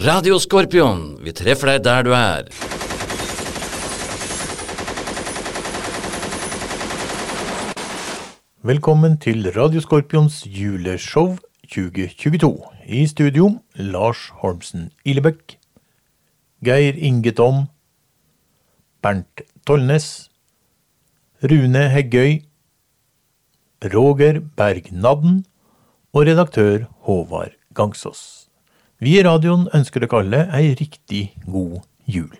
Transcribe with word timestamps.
Radio 0.00 0.38
Skorpion, 0.40 1.18
vi 1.20 1.32
treffer 1.36 1.68
deg 1.68 1.82
der 1.84 2.06
du 2.06 2.14
er. 2.16 2.46
Velkommen 8.64 9.18
til 9.20 9.44
Radioskorpions 9.52 10.46
juleshow 10.48 11.36
2022. 11.68 12.48
I 12.88 13.04
studio 13.12 13.50
Lars 13.76 14.24
Holmsen 14.40 14.88
Ilebekk, 15.04 15.58
Geir 16.64 16.96
Inge 16.96 17.36
Tom, 17.36 17.66
Bernt 19.04 19.44
Tollnes, 19.68 20.30
Rune 21.44 21.88
Heggøy, 21.92 22.38
Roger 23.84 24.40
Berg 24.56 24.92
Nadden 24.92 25.42
og 26.14 26.24
redaktør 26.24 26.88
Håvard 27.04 27.52
Gangsås. 27.74 28.39
Vi 29.00 29.14
i 29.16 29.22
radioen 29.24 29.62
ønsker 29.72 30.02
dere 30.04 30.18
alle 30.20 30.38
ei 30.52 30.74
riktig 30.76 31.20
god 31.48 31.78
jul. 32.04 32.34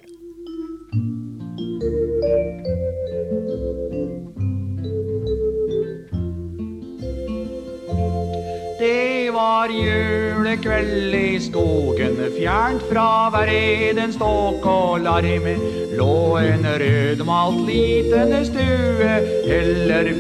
Det 8.77 9.31
var 9.33 9.73
julekveld 9.73 11.17
i 11.17 11.39
skogen, 11.41 12.21
fjernt 12.37 12.85
fra 12.91 13.07
hver 13.33 13.55
eden 13.55 14.13
ståk 14.13 14.69
og 14.69 15.01
larm. 15.07 15.49
Lå 15.97 16.19
en 16.43 16.69
rødmalt 16.85 17.65
liten 17.71 18.37
stue, 18.51 19.17
heller 19.49 20.13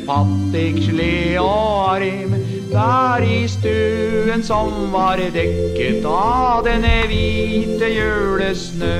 sle 0.89 1.13
og 1.45 1.93
arm. 1.99 2.60
Der 2.71 3.23
i 3.27 3.49
stuen 3.51 4.45
som 4.47 4.93
var 4.93 5.19
dekket 5.35 6.05
av 6.07 6.63
denne 6.63 7.01
hvite 7.11 7.89
julesnø, 7.91 8.99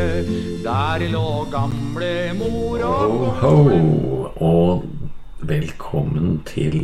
der 0.65 1.05
lå 1.13 1.29
gamle 1.53 2.11
mor 2.35 2.83
og 2.89 3.29
Ho, 3.39 3.53
ho, 3.69 3.79
og 4.43 4.83
velkommen 5.47 6.41
til 6.51 6.83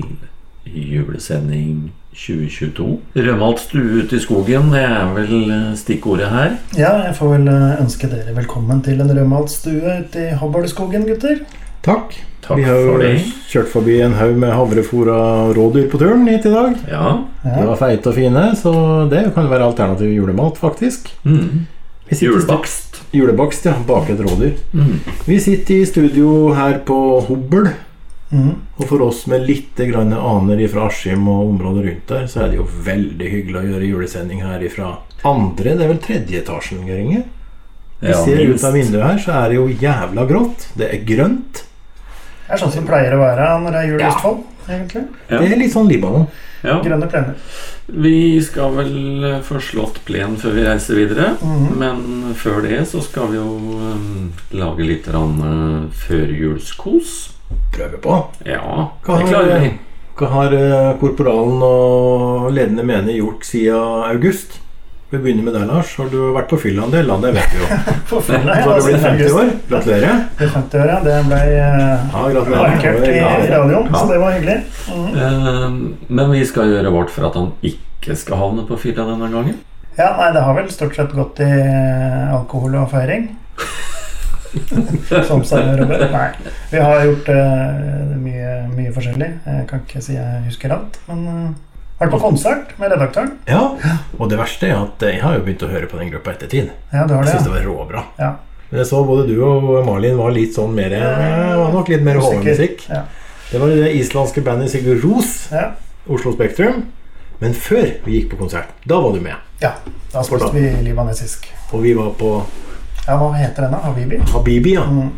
julesending 0.63 1.91
2022. 2.15 2.89
Rødmalt 3.19 3.67
stue 3.67 4.05
ute 4.05 4.21
i 4.21 4.23
skogen, 4.23 4.71
det 4.71 4.87
er 4.87 5.13
vel 5.19 5.53
stikkordet 5.83 6.31
her. 6.31 6.57
Ja, 6.79 6.95
jeg 7.09 7.19
får 7.19 7.35
vel 7.35 7.51
ønske 7.83 8.15
dere 8.15 8.39
velkommen 8.39 8.87
til 8.87 9.03
en 9.03 9.11
rødmalt 9.11 9.51
stue 9.59 10.01
ute 10.05 10.29
i 10.31 10.39
Hobbardskogen, 10.39 11.11
gutter. 11.11 11.43
Takk. 11.87 12.17
Takk 12.47 12.59
Vi 12.61 12.65
har 12.67 12.77
for 12.83 12.93
jo 12.93 12.99
det. 13.03 13.15
kjørt 13.51 13.71
forbi 13.73 13.97
en 14.05 14.13
haug 14.19 14.37
med 14.39 14.53
havrefôra 14.55 15.17
rådyr 15.57 15.89
på 15.91 15.99
turen 16.03 16.27
hit 16.31 16.45
i 16.47 16.53
dag. 16.53 16.77
Ja. 16.91 17.25
De 17.47 17.65
var 17.67 17.79
feite 17.81 18.11
og 18.13 18.15
fine, 18.19 18.45
så 18.59 18.73
det 19.11 19.25
kan 19.35 19.49
være 19.51 19.67
alternativ 19.67 20.13
julemat, 20.15 20.59
faktisk. 20.61 21.11
Mm. 21.25 21.67
Vi 22.09 22.15
sitter 22.15 22.27
i 22.27 22.39
stu- 22.39 22.47
Julebakst. 22.47 23.01
Julebakst, 23.17 23.65
ja. 23.67 23.75
Baket 23.87 24.21
rådyr. 24.23 24.55
Mm. 24.75 25.01
Vi 25.27 25.41
sitter 25.43 25.75
i 25.81 25.87
studio 25.87 26.53
her 26.55 26.79
på 26.87 26.99
Hobbel. 27.27 27.71
Mm. 28.33 28.55
Og 28.79 28.89
for 28.91 29.03
oss 29.07 29.25
med 29.31 29.47
litt 29.47 29.79
grann 29.79 30.13
aner 30.13 30.63
fra 30.69 30.87
Askim 30.89 31.29
og 31.31 31.49
området 31.53 31.85
rundt 31.87 32.09
der, 32.11 32.25
så 32.31 32.43
er 32.45 32.49
det 32.51 32.57
jo 32.61 32.67
veldig 32.87 33.29
hyggelig 33.31 33.61
å 33.61 33.67
gjøre 33.71 33.91
julesending 33.93 34.43
her 34.43 34.63
ifra 34.67 34.97
andre, 35.27 35.75
det 35.79 35.83
er 35.87 35.89
vel 35.93 35.99
tredje 36.03 36.41
etasjen, 36.43 36.83
Geir 36.87 37.23
Vi 38.01 38.09
Ja, 38.11 38.19
ser 38.25 38.37
minst. 38.37 38.63
ut 38.63 38.65
av 38.69 38.75
vinduet 38.75 39.03
her, 39.07 39.19
så 39.19 39.33
er 39.33 39.49
det 39.49 39.57
jo 39.57 39.69
jævla 39.69 40.27
grått. 40.29 40.67
Det 40.77 40.91
er 40.93 41.05
grønt. 41.07 41.63
Det 42.47 42.55
er 42.55 42.61
sånn 42.63 42.73
som 42.73 42.85
det 42.85 42.91
pleier 42.91 43.15
å 43.17 43.23
være 43.23 43.47
når 43.63 43.75
det 43.75 43.79
er 43.81 43.89
jul 43.91 44.01
i 44.01 44.05
Ja. 44.05 44.11
Østfold, 44.13 44.43
egentlig. 44.69 45.03
Ja. 45.31 45.39
Det 45.39 45.53
er 45.53 45.59
litt 45.59 45.73
sånn 45.73 45.89
Libanon. 45.91 46.27
Ja. 46.63 46.77
Grønne 46.83 47.09
plener. 47.11 47.35
Vi 47.87 48.41
skal 48.43 48.73
vel 48.75 49.25
eh, 49.25 49.41
få 49.47 49.61
slått 49.63 50.01
plen 50.07 50.37
før 50.41 50.55
vi 50.57 50.67
reiser 50.67 50.99
videre. 50.99 51.37
Mhm. 51.43 51.79
Men 51.79 52.35
før 52.35 52.63
det 52.63 52.81
så 52.91 53.03
skal 53.03 53.29
vi 53.31 53.39
jo 53.39 53.47
um, 53.47 54.33
lage 54.53 54.87
litt 54.87 55.07
grann, 55.07 55.37
eh, 55.47 55.97
førjulskos. 56.07 57.17
Prøve 57.75 57.99
på. 58.03 58.21
Ja, 58.47 58.91
Hva 59.07 59.19
det 59.19 59.29
klarer 59.31 59.61
vi. 59.63 59.73
Hva 60.17 60.31
har 60.33 60.55
korporalen 60.99 61.61
og 61.63 62.47
ledende 62.51 62.83
mener 62.89 63.13
gjort 63.13 63.45
siden 63.45 64.07
august? 64.09 64.57
Vi 65.07 65.19
begynner 65.23 65.45
med 65.47 65.55
deg, 65.55 65.69
Lars. 65.71 65.93
Har 66.01 66.09
du 66.11 66.17
vært 66.35 66.49
på 66.51 66.57
fylla 66.59 66.83
en 66.89 66.91
del? 66.91 67.07
Ja, 67.07 67.17
Det 67.23 67.31
vet 67.37 67.53
vi 67.55 67.61
jo. 67.61 67.67
på 68.11 68.19
Så 68.27 68.35
ja, 68.35 68.41
Så 68.43 68.71
har 68.71 68.81
du 68.81 68.87
blitt 68.89 68.97
altså, 68.97 69.11
50 69.11 69.37
år. 69.39 69.51
Gratulerer. 69.71 70.25
Det 70.39 70.49
50 70.55 70.81
år, 70.83 70.89
ja. 70.91 70.97
Det 71.05 71.19
ble 71.29 71.43
uh, 71.55 72.17
Ja, 72.17 72.43
markert 72.51 73.07
i 73.07 73.21
radioen, 73.53 73.87
Ja. 73.87 74.01
så 74.01 74.09
det 74.11 74.19
var 74.19 74.35
hyggelig. 74.35 74.57
Mm. 74.91 75.05
Uh, 75.15 76.09
Men 76.19 76.33
vi 76.35 76.43
skal 76.51 76.73
gjøre 76.75 76.91
vårt 76.91 77.15
for 77.15 77.29
at 77.29 77.39
han 77.39 77.53
ikke 77.63 78.17
skal 78.19 78.43
havne 78.43 78.67
på 78.67 78.79
fylla 78.83 79.07
denne 79.13 79.31
gangen. 79.31 79.61
Ja, 79.97 80.11
nei, 80.19 80.33
det 80.35 80.43
har 80.43 80.59
vel 80.59 80.67
stort 80.75 80.99
sett 80.99 81.15
gått 81.17 81.39
i 81.41 81.47
eh, 81.49 82.35
alkohol 82.37 82.75
og 82.77 82.91
feiring. 82.91 83.31
Som 85.29 85.41
seg 85.47 85.71
Robert. 85.79 86.11
Nei. 86.13 86.51
Vi 86.75 86.83
har 86.83 87.07
gjort 87.07 87.31
uh, 87.31 88.13
mye, 88.21 88.59
mye 88.75 88.93
forskjellig. 88.93 89.31
Jeg 89.47 89.65
kan 89.71 89.87
ikke 89.87 90.03
si 90.05 90.19
jeg 90.19 90.43
husker 90.51 90.75
alt, 90.77 90.99
men 91.09 91.25
uh, 91.31 91.49
vært 92.01 92.11
på 92.13 92.19
konsert 92.21 92.75
med 92.79 92.91
redaktøren. 92.93 93.31
Ja, 93.49 93.63
og 94.19 94.29
det 94.31 94.39
verste 94.39 94.69
er 94.69 94.77
at 94.83 95.01
jeg 95.07 95.21
har 95.23 95.37
jo 95.39 95.45
begynt 95.47 95.63
å 95.65 95.71
høre 95.73 95.87
på 95.91 95.99
den 96.01 96.11
gruppa 96.13 96.35
ettertid. 96.35 96.71
Ja, 96.93 97.07
det 97.07 97.15
har 97.17 97.25
Jeg 97.25 97.33
det, 97.33 97.33
syns 97.39 97.49
det 97.49 97.55
var 97.55 97.65
råbra. 97.71 98.05
ja. 98.19 98.35
Men 98.71 98.81
jeg 98.81 98.87
så 98.89 99.05
både 99.07 99.29
du 99.29 99.37
og 99.47 99.87
Malin 99.87 100.17
var 100.19 100.33
litt 100.35 100.57
sånn 100.57 100.73
mer 100.75 100.91
Var 100.91 101.73
nok 101.73 101.89
litt 101.89 102.03
mer 102.03 102.17
HV-musikk. 102.19 102.89
Ja. 102.91 103.05
Det 103.53 103.61
var 103.63 103.69
det 103.71 103.93
islandske 103.95 104.43
bandet 104.43 104.71
Sigurd 104.73 105.05
Ros, 105.05 105.49
Ja. 105.53 105.69
Oslo 106.11 106.33
Spektrum. 106.35 106.83
Men 107.39 107.53
før 107.55 107.87
vi 108.05 108.17
gikk 108.21 108.31
på 108.33 108.37
konsert, 108.41 108.69
da 108.85 108.99
var 109.01 109.13
du 109.13 109.21
med. 109.21 109.37
ja. 109.63 109.71
Da 110.13 110.23
spiste 110.23 110.51
vi 110.55 110.67
libanesisk. 110.83 111.47
Og 111.73 111.83
vi 111.83 111.93
var 111.95 112.11
på 112.19 112.43
Ja, 113.07 113.17
hva 113.21 113.33
heter 113.39 113.63
den 113.63 113.73
da? 113.73 113.79
Habibi? 113.79 114.19
Habibi, 114.33 114.73
ja. 114.75 114.83
Mm. 114.85 115.13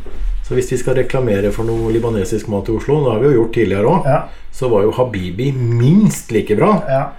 Så 0.45 0.55
hvis 0.55 0.71
vi 0.73 0.77
skal 0.77 0.95
reklamere 0.97 1.51
for 1.53 1.65
noe 1.65 1.91
libanesisk 1.93 2.49
mat 2.49 2.69
i 2.69 2.73
Oslo, 2.77 3.01
det 3.05 3.13
har 3.13 3.19
vi 3.21 3.27
jo 3.33 3.43
gjort 3.43 3.55
tidligere 3.55 3.85
òg, 3.87 4.05
Ja. 4.07 4.23
Så 4.59 4.69
var 4.69 4.83
jo 4.83 4.91
Habibi 4.91 5.53
minst 5.53 6.31
like 6.31 6.57
bra. 6.57 6.83
ja. 6.89 7.13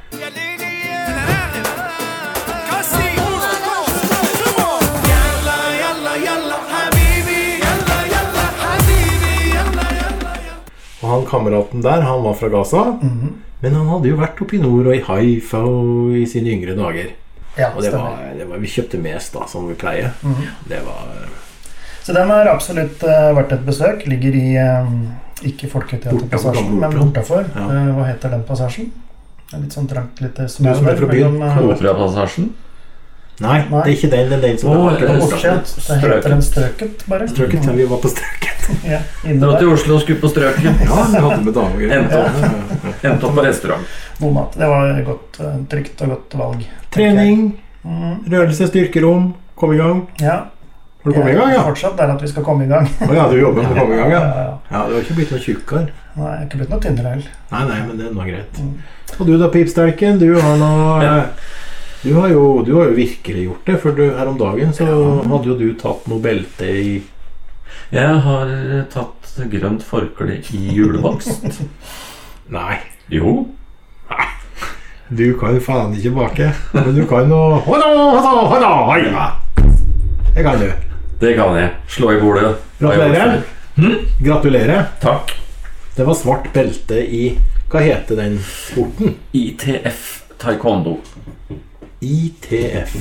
Og 11.00 11.10
han 11.10 11.24
kameraten 11.26 11.82
der, 11.82 12.02
han 12.02 12.24
var 12.24 12.34
fra 12.34 12.50
Gaza. 12.50 12.84
Mhm. 13.02 13.38
Men 13.62 13.76
han 13.76 13.88
hadde 13.88 14.12
jo 14.12 14.18
vært 14.20 14.42
oppe 14.44 14.56
i 14.56 14.60
nord 14.60 14.88
og 14.88 14.96
i 14.96 15.02
Haifa 15.04 15.64
og 15.64 16.12
i 16.20 16.26
sine 16.28 16.52
yngre 16.58 16.76
dager. 16.76 17.10
ja 17.58 17.72
Og 17.76 17.82
det 17.84 17.92
var, 17.94 18.20
det 18.38 18.50
var 18.50 18.58
Vi 18.58 18.68
kjøpte 18.68 19.00
mest, 19.00 19.34
da, 19.34 19.48
som 19.48 19.68
vi 19.68 19.80
pleier. 19.80 20.12
Mhm. 20.22 20.44
Det 20.68 20.84
var 20.84 21.08
Så 22.04 22.14
den 22.14 22.30
har 22.30 22.52
absolutt 22.52 23.04
uh, 23.04 23.32
vært 23.36 23.52
et 23.56 23.66
besøk. 23.66 24.06
Ligger 24.08 24.36
i 24.36 24.56
eh, 24.58 24.92
ikke 25.46 25.70
Folketeaterpassasjen, 25.72 26.80
men 26.80 26.98
bortafor. 26.98 27.46
Ja. 27.56 27.68
Eh, 27.68 27.92
hva 27.98 28.08
heter 28.10 28.34
den 28.36 28.44
passasjen? 28.48 28.90
Det 29.50 29.58
er 29.58 29.62
litt 29.64 29.74
sånn 29.74 29.88
trangt 29.90 30.20
lite 30.22 30.48
som 30.52 30.68
er 30.70 30.76
fra 30.78 31.08
byen, 31.10 31.40
eh, 31.42 31.62
Operapassasjen. 31.74 32.52
Nei, 33.40 33.60
Nei. 33.70 33.84
det 33.86 33.92
er 33.92 33.96
ikke 33.96 34.10
den. 34.12 34.30
Det 34.30 34.38
er 34.38 34.42
den 34.44 34.58
som 34.60 34.74
Å, 34.74 34.80
er 34.92 35.04
eh, 35.06 35.12
akkurat 35.16 35.70
Strøket. 35.70 35.86
det 35.88 36.12
heter 36.12 36.34
den 36.34 36.42
Strøket, 36.44 37.06
bare. 37.08 37.28
strøket. 37.32 37.68
Ja, 37.70 37.76
vi 37.78 37.86
var 37.88 38.02
på 38.04 38.12
strøket. 38.12 38.66
Ja, 38.86 39.00
Dra 39.24 39.54
til. 39.56 39.72
Oslo 39.74 39.96
og 39.96 40.04
skulle 40.04 40.20
på 40.20 40.32
strøket. 40.34 40.84
Ja, 40.84 40.98
vi 41.14 41.24
hadde 41.24 41.40
med 41.46 41.56
damer. 41.56 41.94
Endte 42.00 42.20
opp, 42.20 43.00
endte 43.00 43.30
opp 43.30 43.38
på 43.40 43.46
restaurant. 43.48 43.96
God 44.20 44.36
mat. 44.36 44.58
Det 44.60 44.70
var 44.74 45.02
godt, 45.08 45.40
eh, 45.40 45.58
trygt 45.72 46.04
og 46.04 46.14
godt 46.16 46.38
valg. 46.42 46.68
Trening, 46.92 47.46
mm. 47.86 48.16
rørelse, 48.34 48.68
styrkerom. 48.74 49.32
Kom 49.60 49.74
i 49.74 49.80
gang. 49.80 50.04
Ja. 50.20 50.38
Du 51.10 51.18
kommet 51.20 51.34
i 51.34 51.38
gang, 51.40 51.52
ja? 51.54 51.64
Fortsatt 51.68 51.98
der 52.00 52.14
at 52.16 52.22
vi 52.24 52.28
skal 52.32 52.44
komme 52.48 52.66
i 52.66 52.70
gang. 52.72 52.88
Å 53.06 53.14
ja, 53.16 53.26
du 53.32 53.36
jobber 53.40 53.64
med 53.66 53.72
å 53.72 53.80
komme 53.82 53.96
i 53.96 54.00
gang, 54.02 54.12
ja? 54.18 54.22
Ja, 54.70 54.84
Du 54.88 54.94
har 54.96 55.02
ikke 55.04 55.18
blitt 55.20 55.32
noe 55.34 55.42
tjukkere? 55.44 55.86
Nei, 56.16 56.26
jeg 56.30 56.38
har 56.38 56.46
ikke 56.48 56.60
blitt 56.62 56.74
noe 56.74 56.84
tynnere 56.84 57.14
heller. 57.16 57.30
Nei, 57.52 57.64
nei, 57.70 57.80
men 57.88 57.98
det 58.00 58.08
er 58.10 58.16
nå 58.18 58.26
greit. 58.28 58.60
Mm. 58.60 58.74
Og 59.20 59.24
du 59.30 59.34
da, 59.42 59.48
Pipsterken, 59.54 60.20
du 60.22 60.28
har 60.40 60.58
nå 60.62 60.72
Ja. 61.04 61.14
du, 62.04 62.10
har 62.16 62.30
jo, 62.34 62.44
du 62.68 62.74
har 62.78 62.90
jo 62.92 62.98
virkelig 62.98 63.46
gjort 63.48 63.66
det, 63.72 63.78
for 63.84 63.92
du, 63.98 64.04
her 64.18 64.28
om 64.32 64.38
dagen 64.40 64.74
så 64.74 64.88
hadde 64.90 65.50
jo 65.52 65.56
du 65.60 65.68
tatt 65.80 66.06
noe 66.12 66.22
belte 66.24 66.66
i 66.70 67.00
Jeg 67.94 68.20
har 68.26 68.52
tatt 68.94 69.32
grønt 69.50 69.84
forkle 69.86 70.40
i 70.54 70.62
julebakst. 70.76 71.62
Nei, 72.58 72.78
Jo. 73.10 73.48
du 75.10 75.26
kan 75.40 75.56
jo 75.58 75.62
faen 75.66 75.94
ikke 75.98 76.12
bake. 76.14 76.52
Men 76.74 76.92
du 76.96 77.04
kan 77.10 77.30
jo 77.30 77.40
Jeg. 79.00 79.32
Det 80.36 80.44
kan 80.46 80.60
du. 80.62 80.70
Det 81.20 81.34
kan 81.36 81.56
jeg. 81.58 81.70
Slå 81.88 82.14
i 82.14 82.22
bordet. 82.22 82.56
Gratulerer. 82.80 83.42
Hm? 83.76 83.96
Gratulerer. 84.20 84.86
Takk. 85.02 85.34
Det 85.96 86.04
var 86.08 86.16
svart 86.16 86.54
belte 86.54 86.96
i 86.96 87.40
Hva 87.70 87.80
heter 87.84 88.16
den 88.16 88.38
sporten? 88.42 89.18
ITF 89.36 90.24
taekwondo. 90.40 90.98
ITF. 92.00 92.96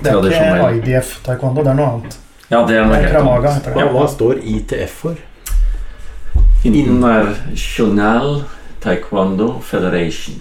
Det 0.00 0.12
er 0.12 0.28
ikke 0.30 0.70
IDF 0.78 1.16
taekwondo, 1.26 1.64
det 1.66 1.74
er 1.74 1.80
noe 1.80 1.88
annet. 1.96 2.16
Ja, 2.48 2.62
det 2.66 2.78
er 2.78 2.86
noe 2.86 3.00
helt 3.02 3.18
annet. 3.18 3.50
heter 3.58 3.76
Hva, 3.76 3.88
hva 3.96 4.06
står 4.08 4.40
ITF 4.54 4.94
for? 5.02 5.18
International 6.64 8.44
Taekwondo 8.80 9.60
Federation. 9.60 10.38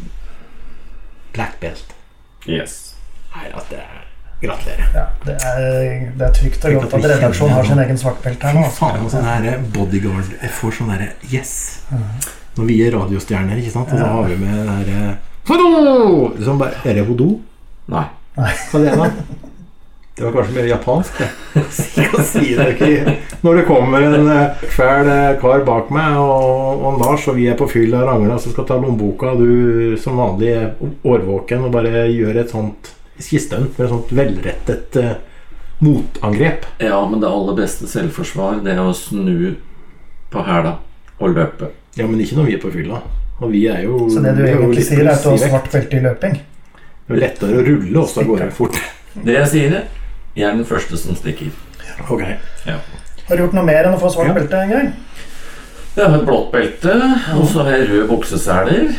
Black 1.33 1.59
belt. 1.59 1.95
Yes. 2.47 2.95
Nei, 3.35 3.49
at 3.53 3.73
det 3.73 3.81
er 3.81 4.08
Gratulerer. 4.39 4.85
Ja, 4.95 5.05
det, 5.25 5.33
er, 5.43 6.11
det 6.15 6.25
er 6.29 6.35
trygt 6.37 6.65
og 6.65 6.75
godt 6.77 6.93
at 6.95 7.07
redaksjonen 7.11 7.55
har 7.57 7.65
sin 7.67 7.81
egen 7.83 7.97
svartbelte 7.99 8.47
her 8.47 8.55
nå. 8.55 8.69
faen, 8.71 9.09
sånn 9.11 9.27
her 9.27 9.49
bodyguard 9.75 10.29
Jeg 10.37 10.53
får 10.55 10.77
sånn 10.77 10.93
derre 10.93 11.09
Yes! 11.27 11.51
Når 12.55 12.69
vi 12.69 12.77
er 12.85 12.95
radiostjerner, 12.95 13.59
ikke 13.59 13.73
sant, 13.73 13.91
og 13.91 13.99
så 13.99 14.07
har 14.13 14.31
vi 14.31 14.37
med 14.39 14.55
det 14.55 14.63
derre 14.69 15.17
Hodo! 15.49 15.67
Liksom 16.37 16.61
bare 16.61 16.79
Er 16.87 17.01
det 17.01 17.05
hodo? 17.09 17.29
Nei. 17.91 18.05
Hva 18.39 18.79
er 18.79 18.85
det, 18.85 18.95
da? 18.95 19.11
Det 20.19 20.25
var 20.25 20.33
kanskje 20.35 20.55
mer 20.55 20.65
japansk, 20.67 21.19
det. 21.19 21.59
Si 22.27 22.55
det 22.55 22.65
ikke. 22.73 23.13
Når 23.39 23.55
det 23.55 23.61
kommer 23.69 24.03
en 24.03 24.27
eh, 24.27 24.63
fæl 24.75 25.07
eh, 25.07 25.37
kar 25.39 25.63
bak 25.67 25.93
meg, 25.95 26.17
og, 26.19 26.83
og 26.83 26.99
Lars 26.99 27.27
og 27.31 27.37
vi 27.39 27.45
er 27.47 27.55
på 27.59 27.69
fyll 27.71 27.95
og 27.95 28.03
rangla, 28.03 28.35
så 28.35 28.51
skal 28.51 28.67
ta 28.67 28.75
lommeboka, 28.81 29.31
og 29.31 29.39
du 29.39 29.95
som 29.99 30.19
vanlig 30.19 30.51
er 30.57 30.73
årvåken 31.07 31.63
og 31.69 31.71
bare 31.71 32.03
gjør 32.11 32.41
et 32.43 32.51
sånt 32.51 32.91
Ikke 33.19 33.41
stunt, 33.43 33.79
et 33.79 33.89
sånt 33.91 34.11
velrettet 34.15 34.95
eh, 34.99 35.15
motangrep. 35.83 36.65
Ja, 36.83 36.99
men 37.09 37.19
det 37.21 37.27
aller 37.29 37.57
beste 37.57 37.87
selvforsvar, 37.91 38.61
det 38.63 38.73
er 38.75 38.81
å 38.83 38.93
snu 38.95 39.55
på 40.31 40.43
hæla 40.45 40.77
og 41.19 41.35
løpe. 41.35 41.71
Ja, 41.99 42.07
men 42.07 42.21
ikke 42.23 42.37
når 42.39 42.47
vi 42.47 42.55
er 42.55 42.61
på 42.63 42.71
fylla. 42.71 43.01
Og 43.39 43.51
vi 43.53 43.65
er 43.71 43.83
jo 43.85 44.05
Så 44.11 44.21
det 44.23 44.35
du 44.37 44.43
egentlig 44.45 44.85
sier, 44.87 45.03
er 45.05 45.13
at 45.13 45.23
du 45.23 45.29
har 45.31 45.41
svart 45.43 45.69
belte 45.71 45.97
i 45.99 46.03
løping? 46.03 46.39
Det 47.07 47.15
er 47.15 47.21
lettere 47.23 47.59
å 47.59 47.65
rulle 47.65 48.01
også 48.03 48.21
av 48.21 48.27
gårde 48.29 48.49
fort. 48.55 48.79
Det 49.15 49.35
jeg 49.35 49.51
sier, 49.53 49.77
jeg 50.35 50.45
er 50.47 50.57
den 50.59 50.67
første 50.67 50.99
som 50.99 51.15
stikker. 51.17 51.51
Ok. 52.11 52.23
Har 52.67 53.35
du 53.35 53.43
gjort 53.43 53.55
noe 53.57 53.65
mer 53.67 53.87
enn 53.87 53.95
å 53.95 54.01
få 54.01 54.11
svart 54.13 54.29
Ja. 54.29 54.35
belte 54.35 54.59
en 54.63 54.69
gang? 54.75 54.91
Jeg 55.95 56.05
har 56.05 56.19
et 56.19 56.25
blått 56.27 56.51
belte, 56.53 56.93
og 57.35 57.47
så 57.49 57.63
har 57.65 57.71
jeg 57.77 57.87
røde 57.89 58.07
bukseseler. 58.11 58.91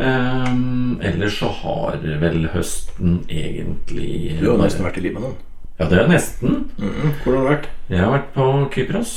Ehm, 0.00 0.98
ellers 1.02 1.38
så 1.38 1.48
har 1.48 1.98
vel 2.20 2.48
høsten 2.52 3.20
egentlig 3.28 4.38
Du 4.40 4.50
har 4.50 4.58
nesten 4.58 4.84
vært 4.86 4.98
i 4.98 5.04
Libanon. 5.08 5.34
Ja, 5.78 5.88
det 5.90 5.98
er 5.98 6.08
nesten. 6.08 6.68
Mhm. 6.78 7.14
Hvor 7.24 7.34
har 7.34 7.40
du 7.42 7.48
vært? 7.50 7.68
Jeg 7.90 7.98
har 8.00 8.12
vært 8.12 8.32
på 8.34 8.70
Kypros. 8.74 9.14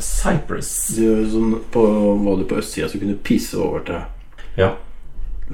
Cyprus. 0.00 0.70
Du, 0.96 1.24
sånn, 1.30 1.60
på, 1.70 1.84
var 2.24 2.36
du 2.40 2.44
på 2.50 2.58
østsida, 2.58 2.88
så 2.88 2.98
kunne 2.98 3.14
du 3.14 3.22
pisse 3.22 3.54
over 3.60 3.84
til 3.86 4.02
Ja. 4.56 4.72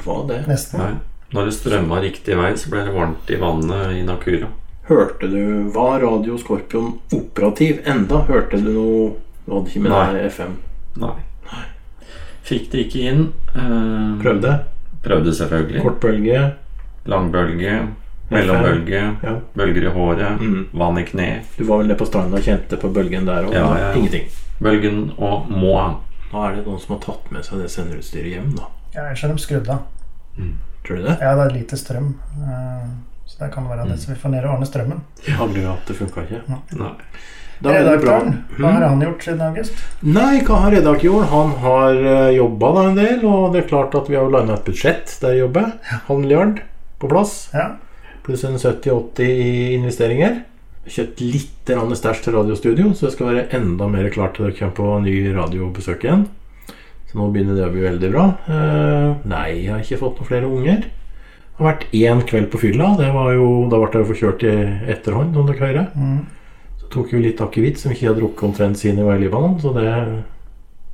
Var 0.05 0.27
det? 0.29 0.47
Nesten. 0.47 0.79
Nei. 0.81 0.95
Når 1.35 1.45
det 1.47 1.55
strømma 1.55 2.01
riktig 2.03 2.37
vei, 2.39 2.53
så 2.59 2.71
ble 2.71 2.85
det 2.87 2.95
varmt 2.95 3.31
i 3.31 3.37
vannet 3.39 3.93
i 3.95 4.03
Nakura. 4.07 4.49
Hørte 4.91 5.29
du 5.31 5.71
Var 5.71 6.01
Radio 6.03 6.37
Skorpion 6.39 6.99
operativ 7.15 7.83
enda? 7.87 8.25
Hørte 8.27 8.59
du 8.59 8.71
noe 8.75 9.11
Du 9.47 9.53
hadde 9.55 9.71
ikke 9.71 9.83
med 9.85 9.93
deg 9.93 10.25
FM? 10.33 10.57
Nei. 10.99 11.15
Fikk 12.51 12.69
det 12.73 12.85
ikke 12.89 13.03
inn. 13.13 13.25
Uh, 13.55 14.19
Prøvde? 14.23 14.57
Prøvde 15.05 15.33
selvfølgelig. 15.39 15.83
Kort 15.87 16.01
bølge. 16.03 16.45
Lang 17.11 17.31
bølge. 17.33 17.79
mellombølge, 18.31 18.99
Ja. 19.25 19.33
bølger 19.59 19.89
i 19.89 19.91
håret, 19.91 20.39
Mm. 20.41 20.67
vann 20.79 20.99
i 20.99 21.03
kne. 21.03 21.41
Du 21.59 21.65
var 21.65 21.79
vel 21.79 21.89
nede 21.89 21.99
på 21.99 22.07
stranden 22.07 22.35
og 22.39 22.45
kjente 22.45 22.77
på 22.79 22.91
bølgen 22.95 23.25
der 23.27 23.45
og 23.49 23.53
Ja, 23.53 23.65
ja, 23.79 23.89
ingenting? 23.99 24.29
Bølgen 24.63 25.13
og 25.19 25.49
moi. 25.51 25.97
Nå 26.33 26.45
er 26.47 26.55
det 26.55 26.67
noen 26.67 26.79
som 26.79 26.95
har 26.95 27.01
tatt 27.03 27.33
med 27.33 27.43
seg 27.43 27.59
det 27.59 27.71
senderutstyret 27.73 28.31
hjem, 28.31 28.53
da. 28.55 28.69
Ja, 28.95 29.09
ellers 29.09 29.25
er 29.25 29.29
de 29.33 29.43
skrudd 29.43 29.69
av. 29.69 29.81
Tror 30.87 30.97
du 30.97 31.03
det? 31.03 31.17
Ja, 31.21 31.35
det 31.35 31.45
er 31.51 31.59
lite 31.59 31.77
strøm. 31.77 32.15
Uh, 32.39 32.87
Så 33.27 33.39
det 33.41 33.53
kan 33.55 33.67
være 33.69 33.89
det. 33.89 33.99
Så 33.99 34.09
vi 34.11 34.15
får 34.19 34.31
ned 34.31 34.45
og 34.45 34.55
ordne 34.55 34.67
strømmen. 34.67 35.01
Ja, 35.27 35.47
du 35.47 35.61
at 35.71 35.87
det 35.87 35.97
funka 35.97 36.23
ikke. 36.23 36.43
Nei. 36.79 36.91
Da. 37.61 37.75
Redaktøren, 37.77 38.39
hva 38.57 38.71
har 38.73 38.85
han 38.87 39.03
gjort 39.05 39.25
siden 39.27 39.43
august? 39.45 39.81
Nei, 40.01 40.41
hva 40.47 40.63
har 40.63 40.73
Redak 40.73 41.03
gjort? 41.05 41.29
Han 41.29 41.51
har 41.61 41.99
uh, 42.01 42.31
jobba 42.33 42.71
en 42.87 42.97
del, 42.97 43.19
og 43.29 43.53
det 43.53 43.63
er 43.63 43.69
klart 43.69 43.97
at 43.99 44.09
vi 44.09 44.17
har 44.17 44.33
landa 44.33 44.57
et 44.57 44.65
budsjett 44.65 45.13
der 45.21 45.37
jeg 45.37 45.45
jobber. 45.45 45.75
Halv 46.07 46.23
milliard 46.23 46.63
på 47.03 47.11
plass. 47.11 47.35
Ja. 47.53 47.75
Pluss 48.25 48.47
en 48.49 48.57
70-80 48.57 49.29
i 49.29 49.53
investeringer. 49.77 50.41
Kjøpt 50.89 51.21
litt 51.21 51.73
stæsj 52.01 52.25
til 52.25 52.37
radiostudio, 52.39 52.95
så 52.97 53.07
det 53.07 53.15
skal 53.15 53.29
være 53.29 53.47
enda 53.61 53.89
mer 53.93 54.09
klart 54.13 54.39
til 54.39 54.49
dere 54.49 54.57
kommer 54.57 54.77
på 54.81 54.97
ny 55.05 55.15
radiobesøk 55.37 56.09
igjen. 56.09 56.25
Så 57.11 57.19
nå 57.19 57.29
begynner 57.35 57.59
det 57.59 57.69
å 57.69 57.73
bli 57.75 57.85
veldig 57.85 58.11
bra. 58.15 58.27
Eh, 58.49 59.07
nei, 59.29 59.47
jeg 59.61 59.73
har 59.75 59.85
ikke 59.85 60.01
fått 60.01 60.21
noen 60.21 60.29
flere 60.29 60.49
unger. 60.49 60.85
Det 60.87 61.61
har 61.61 61.73
vært 61.75 61.89
én 61.93 62.21
kveld 62.31 62.53
på 62.53 62.61
fylla. 62.63 62.93
Det 62.97 63.09
var 63.13 63.33
jo, 63.35 63.49
da 63.69 63.81
ble 63.83 64.01
jeg 64.01 64.09
forkjørt 64.15 64.45
i 64.49 64.55
etterhånd, 64.95 65.37
om 65.37 65.49
dere 65.51 65.67
hører. 65.67 65.89
Mm. 65.99 66.21
Tok 66.91 67.13
jo 67.15 67.21
litt 67.23 67.41
akevitt 67.43 67.79
som 67.79 67.93
ikke 67.95 68.09
hadde 68.09 68.21
drukket 68.21 68.49
omtrent 68.49 68.81
siden 68.81 69.05
jeg 69.05 69.21
i 69.21 69.23
Libanon, 69.23 69.61
så 69.63 69.71
det 69.77 69.91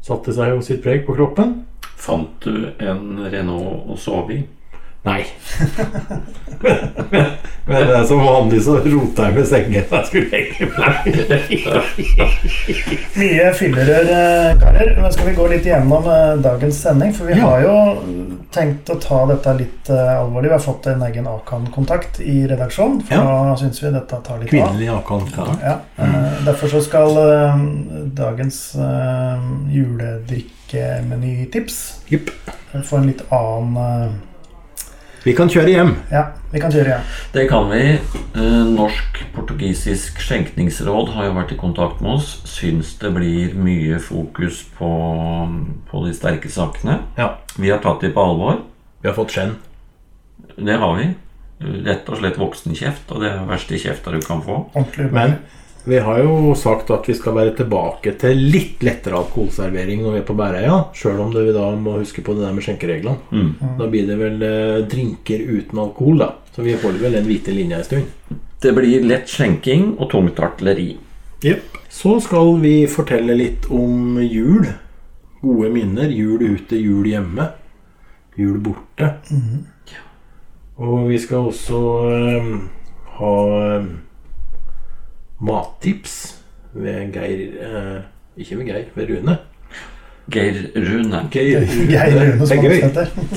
satte 0.04 0.34
seg 0.36 0.52
jo 0.52 0.64
sitt 0.64 0.82
preg 0.84 1.06
på 1.06 1.16
kroppen. 1.16 1.62
Fant 1.96 2.44
du 2.44 2.68
en 2.84 3.24
Renault 3.32 3.88
å 3.88 3.96
sove 4.00 4.36
i? 4.36 4.42
Nei. 5.06 5.26
men, 7.10 7.24
men 7.66 7.86
det 7.86 7.96
er 7.96 8.04
som 8.08 8.20
vanlig 8.24 8.62
så 8.64 8.72
rota 8.82 9.22
jeg 9.28 9.34
med 9.36 9.46
sengen. 9.46 9.84
Jeg 9.90 10.06
skulle 10.08 10.26
egentlig 10.34 10.68
Mye 13.16 13.52
fyllerør, 13.54 14.04
eh, 14.16 14.58
karer. 14.60 14.90
Men 15.00 15.12
skal 15.14 15.26
vi 15.30 15.34
gå 15.36 15.46
litt 15.52 15.66
igjennom 15.68 16.04
eh, 16.10 16.34
dagens 16.42 16.76
sending? 16.82 17.12
For 17.14 17.24
vi 17.30 17.34
Ja. 17.38 17.42
har 17.46 17.60
jo 17.62 17.74
tenkt 18.56 18.90
å 18.90 18.94
ta 19.00 19.26
dette 19.28 19.52
litt 19.58 19.90
uh, 19.92 20.20
alvorlig. 20.22 20.48
Vi 20.48 20.52
har 20.56 20.62
fått 20.64 20.86
en 20.90 21.02
egen 21.06 21.26
Akan-kontakt 21.28 22.20
i 22.24 22.46
redaksjonen. 22.48 23.02
For 23.06 23.14
Ja. 23.14 23.20
nå 23.50 23.56
syns 23.60 23.82
vi 23.82 23.90
dette 23.92 24.16
tar 24.24 24.38
litt 24.40 24.54
av. 24.54 24.58
Kvinnelig. 24.74 24.86
Ja, 25.62 25.74
uh, 25.98 26.44
Derfor 26.46 26.68
så 26.72 26.80
skal 26.84 27.10
uh, 27.18 27.56
dagens 28.16 28.56
uh, 28.80 29.38
juledrikkemenytips 29.70 31.76
yep. 32.08 32.30
få 32.84 32.96
en 32.96 33.06
litt 33.12 33.22
annen 33.30 34.12
Vi 35.26 35.32
kan 35.34 35.48
kjøre 35.50 35.72
hjem. 35.72 35.88
Ja, 36.06 36.20
vi 36.52 36.60
kan 36.62 36.70
kjøre 36.70 36.92
hjem. 36.92 37.06
Det 37.34 37.44
kan 37.50 37.64
vi. 37.72 37.80
Eh, 37.98 38.66
Norsk-portugisisk 38.70 40.20
skjenkningsråd 40.22 41.10
har 41.16 41.26
jo 41.26 41.32
vært 41.34 41.54
i 41.56 41.58
kontakt 41.58 41.98
med 42.04 42.12
oss. 42.20 42.28
Syns 42.46 42.92
det 43.00 43.10
blir 43.16 43.56
mye 43.58 43.98
fokus 43.98 44.60
på, 44.78 44.90
på 45.90 46.04
de 46.04 46.14
sterke 46.14 46.52
sakene. 46.52 47.00
Ja. 47.18 47.32
Vi 47.58 47.72
har 47.74 47.82
tatt 47.82 48.06
de 48.06 48.12
på 48.14 48.22
alvor. 48.22 48.60
Vi 49.02 49.10
har 49.10 49.18
fått 49.18 49.34
skjenn. 49.34 49.56
Det 50.54 50.78
har 50.78 50.94
vi. 51.00 51.10
Rett 51.88 52.06
og 52.06 52.20
slett 52.20 52.38
voksenkjeft, 52.38 53.10
og 53.10 53.24
det 53.24 53.32
er 53.32 53.40
det 53.40 53.50
verste 53.50 53.82
kjefta 53.82 54.14
du 54.14 54.20
kan 54.22 54.46
få. 54.46 54.60
Ordentlig 54.76 55.10
Men 55.10 55.40
vi 55.86 55.98
har 56.02 56.18
jo 56.18 56.54
sagt 56.58 56.90
at 56.90 57.06
vi 57.06 57.14
skal 57.14 57.36
være 57.36 57.52
tilbake 57.60 58.16
til 58.18 58.40
litt 58.50 58.80
lettere 58.82 59.20
alkoholservering 59.20 60.00
når 60.02 60.16
vi 60.16 60.18
er 60.18 60.24
på 60.26 60.34
Bæreia. 60.38 60.78
Sjøl 60.98 61.20
om 61.22 61.30
det 61.30 61.44
vi 61.46 61.52
da 61.54 61.68
må 61.78 62.00
huske 62.00 62.24
på 62.26 62.34
det 62.34 62.42
der 62.42 62.56
med 62.56 62.66
skjenkereglene. 62.66 63.14
Mm. 63.30 63.52
Da 63.78 63.86
blir 63.92 64.08
det 64.08 64.16
vel 64.18 64.42
eh, 64.42 64.80
drinker 64.90 65.44
uten 65.46 65.78
alkohol, 65.84 66.18
da. 66.24 66.32
Så 66.56 66.64
vi 66.66 66.74
holder 66.82 67.04
vel 67.04 67.14
den 67.20 67.28
hvite 67.28 67.54
linja 67.54 67.78
en 67.78 67.86
stund. 67.86 68.32
Det 68.62 68.72
blir 68.74 69.06
lett 69.06 69.30
skjenking 69.30 69.92
og 70.00 70.10
tungt 70.10 70.40
artilleri. 70.42 70.88
Jepp. 71.44 71.78
Så 71.92 72.16
skal 72.24 72.56
vi 72.64 72.74
fortelle 72.90 73.36
litt 73.38 73.68
om 73.70 74.18
jul. 74.24 74.66
Gode 75.38 75.70
minner. 75.70 76.10
Jul 76.10 76.42
ute, 76.56 76.80
jul 76.80 77.06
hjemme. 77.06 77.46
Jul 78.34 78.58
borte. 78.64 79.12
Og 80.82 81.06
vi 81.12 81.20
skal 81.22 81.46
også 81.52 81.84
eh, 82.10 82.50
ha 83.20 83.36
eh, 83.60 83.86
mattips 85.40 86.16
ved 86.76 87.12
Geir 87.14 87.60
eh, 87.62 88.00
Ikke 88.36 88.58
ved 88.58 88.66
Geir, 88.68 88.90
ved 88.94 89.10
Rune. 89.10 89.38
Geir 90.30 90.58
Rune. 90.74 91.22
Geir, 91.30 91.66
Geir 91.88 92.18
Rune, 92.20 92.46
som 92.46 92.58
er 92.58 92.62
gøy. 92.62 92.80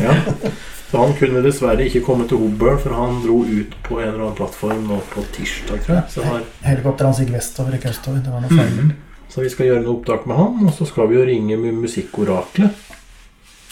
Ja. 0.01 0.15
Så 0.89 0.97
han 0.97 1.11
kunne 1.19 1.43
dessverre 1.45 1.85
ikke 1.85 2.01
komme 2.01 2.25
til 2.27 2.39
Hobøl, 2.41 2.79
for 2.81 2.95
han 2.97 3.19
dro 3.21 3.43
ut 3.45 3.75
på 3.85 3.99
en 3.99 4.07
eller 4.07 4.23
annen 4.23 4.37
plattform 4.39 4.87
nå 4.89 4.97
på 5.11 5.21
tirsdag, 5.35 5.83
tror 5.85 5.99
jeg. 5.99 6.05
Så, 6.15 6.23
har, 6.25 6.47
Helikopteret 6.65 7.11
hans 7.11 7.21
gikk 7.21 7.35
vestover, 7.35 7.75
ikke 7.77 7.91
østover. 7.93 8.23
Det 8.25 8.33
var 8.33 8.41
noe 8.41 8.57
feil. 8.57 8.95
så 9.29 9.45
vi 9.45 9.51
skal 9.53 9.69
gjøre 9.69 9.83
noe 9.83 9.99
opptak 9.99 10.25
med 10.25 10.39
han, 10.39 10.63
og 10.65 10.73
så 10.73 10.87
skal 10.89 11.11
vi 11.11 11.19
jo 11.19 11.27
ringe 11.29 11.59
med 11.61 11.77
Musikkoraklet. 11.83 12.87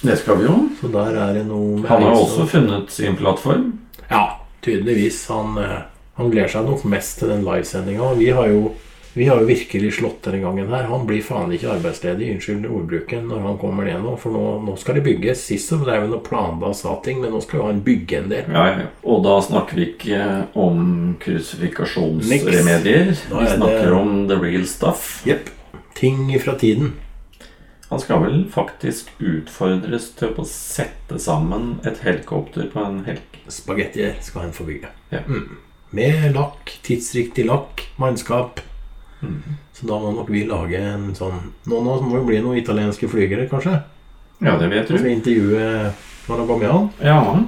Det 0.04 0.18
skal 0.22 0.38
vi 0.38 0.46
jo. 0.46 0.60
Så 0.78 0.92
der 0.94 1.18
er 1.18 1.34
det 1.40 1.48
noe 1.48 1.80
med 1.80 1.90
Han 1.90 2.06
har 2.06 2.20
også 2.20 2.46
funnet 2.52 2.94
sin 2.94 3.18
plattform. 3.18 3.72
Ja, 4.12 4.44
tydeligvis. 4.62 5.24
Han, 5.34 5.58
eh, 5.58 5.80
han 6.18 6.34
gleder 6.34 6.50
seg 6.50 6.66
nok 6.66 6.84
mest 6.90 7.20
til 7.20 7.30
den 7.32 7.46
livesendinga. 7.46 8.14
Vi 8.18 8.30
har 8.34 8.52
jo 8.52 8.76
vi 9.18 9.26
har 9.26 9.40
jo 9.42 9.48
virkelig 9.50 9.96
slått 9.98 10.28
denne 10.28 10.44
gangen 10.44 10.68
her. 10.70 10.84
Han 10.92 11.08
blir 11.10 11.24
faen 11.26 11.50
ikke 11.50 11.72
arbeidsledig, 11.74 12.28
unnskyld 12.36 12.68
ordbruken, 12.70 13.24
når 13.32 13.40
han 13.48 13.56
kommer 13.58 13.88
ned 13.90 14.04
nå. 14.06 14.12
For 14.22 14.30
nå, 14.30 14.44
nå 14.62 14.76
skal 14.78 15.00
det 15.00 15.04
bygges. 15.08 15.42
Sist 15.48 15.72
så 15.72 15.80
drev 15.82 16.04
han 16.04 16.14
og 16.14 16.22
planla 16.28 16.70
ting, 17.02 17.24
men 17.24 17.34
nå 17.34 17.42
skal 17.42 17.64
jo 17.64 17.66
han 17.72 17.82
bygge 17.82 18.20
en 18.20 18.30
del. 18.30 18.52
Ja, 18.54 18.68
ja. 18.76 18.86
Og 19.10 19.24
da 19.26 19.40
snakker 19.42 19.80
vi 19.80 19.88
ikke 19.88 20.22
om 20.54 21.18
krusifikasjonsremedier. 21.24 23.10
Vi 23.10 23.50
snakker 23.56 23.90
det- 23.90 23.98
om 23.98 24.28
the 24.30 24.38
real 24.38 24.68
stuff. 24.68 25.24
Jepp. 25.26 25.50
Ting 25.96 26.40
fra 26.40 26.54
tiden. 26.54 26.94
Han 27.90 28.00
skal 28.00 28.22
vel 28.22 28.46
faktisk 28.52 29.10
utfordres 29.20 30.12
til 30.16 30.28
å 30.38 30.46
sette 30.46 31.18
sammen 31.20 31.80
et 31.88 31.98
helikopter 32.04 32.70
på 32.70 32.86
en 32.86 33.04
helg. 33.06 33.22
Spagettier 33.48 34.14
skal 34.22 34.42
han 34.42 34.52
få 34.52 34.64
bygge. 34.68 34.88
Ja. 35.10 35.20
Mm. 35.26 35.58
Med 35.96 36.34
lakk, 36.36 36.74
tidsriktig 36.84 37.46
lakk, 37.48 37.86
mannskap. 37.96 38.60
Mm. 39.22 39.42
Så 39.74 39.88
da 39.88 40.00
må 40.02 40.12
nok 40.12 40.30
vi 40.30 40.44
lage 40.46 40.78
en 40.78 41.10
sånn 41.18 41.40
Nå, 41.66 41.80
nå 41.82 41.96
må 42.06 42.20
det 42.20 42.26
bli 42.28 42.42
noen 42.44 42.60
italienske 42.60 43.10
flygere, 43.10 43.48
kanskje? 43.50 43.80
Ja, 44.46 44.54
det 44.62 44.68
vet 44.70 44.92
du. 44.92 44.98
vi 45.02 45.14
intervjue 45.16 45.94
han. 46.28 46.90
Ja, 47.02 47.40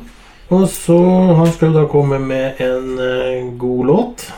Og 0.50 0.70
så 0.70 0.98
Han 1.38 1.52
skal 1.52 1.74
da 1.76 1.86
komme 1.86 2.20
med 2.20 2.62
en 2.64 2.98
eh, 2.98 3.50
god 3.60 3.86
låt. 3.86 4.32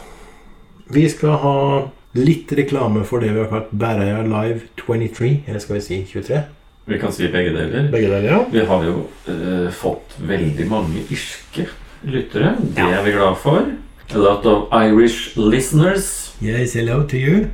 Vi 0.91 1.05
skal 1.09 1.37
ha 1.39 1.57
litt 2.17 2.51
reklame 2.51 3.05
for 3.07 3.23
det 3.23 3.31
vi 3.31 3.39
har 3.39 3.51
kalt 3.51 3.69
Bæreia 3.71 4.25
Live 4.25 4.67
23. 4.81 5.43
Eller 5.47 5.59
skal 5.63 5.77
vi 5.77 5.85
si 5.85 6.01
23? 6.09 6.41
Vi 6.91 6.99
kan 6.99 7.13
si 7.13 7.29
begge 7.31 7.53
deler. 7.55 7.87
Begge 7.93 8.09
deler, 8.09 8.27
ja. 8.27 8.41
Vi 8.51 8.65
har 8.65 8.83
jo 8.83 9.05
eh, 9.29 9.69
fått 9.71 10.17
veldig 10.19 10.67
mange 10.67 11.05
irske 11.13 11.69
lyttere. 12.03 12.57
Det 12.59 12.89
er 12.89 13.05
vi 13.05 13.15
glad 13.15 13.37
for. 13.39 13.71
A 14.13 14.17
lot 14.17 14.45
of 14.45 14.67
Irish 14.73 15.37
listeners. 15.37 16.33
Yes, 16.41 16.73
hello 16.73 17.03
to 17.07 17.17
you. 17.17 17.47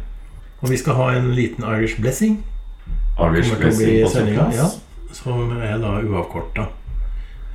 Og 0.62 0.70
vi 0.72 0.78
skal 0.78 0.94
ha 0.98 1.12
en 1.18 1.32
liten 1.38 1.64
Irish 1.64 2.00
blessing. 2.02 2.44
Irish 3.20 3.50
kommer 3.54 3.70
til 3.70 3.74
å 3.74 3.78
bli 3.78 3.86
blessing 3.86 4.04
på 4.04 4.10
sin 4.10 4.18
sendinga. 4.18 4.44
plass. 4.44 4.56
Ja, 4.58 4.70
som 5.14 5.52
er 5.62 5.78
da 5.84 5.92
uavkorta. 6.02 6.66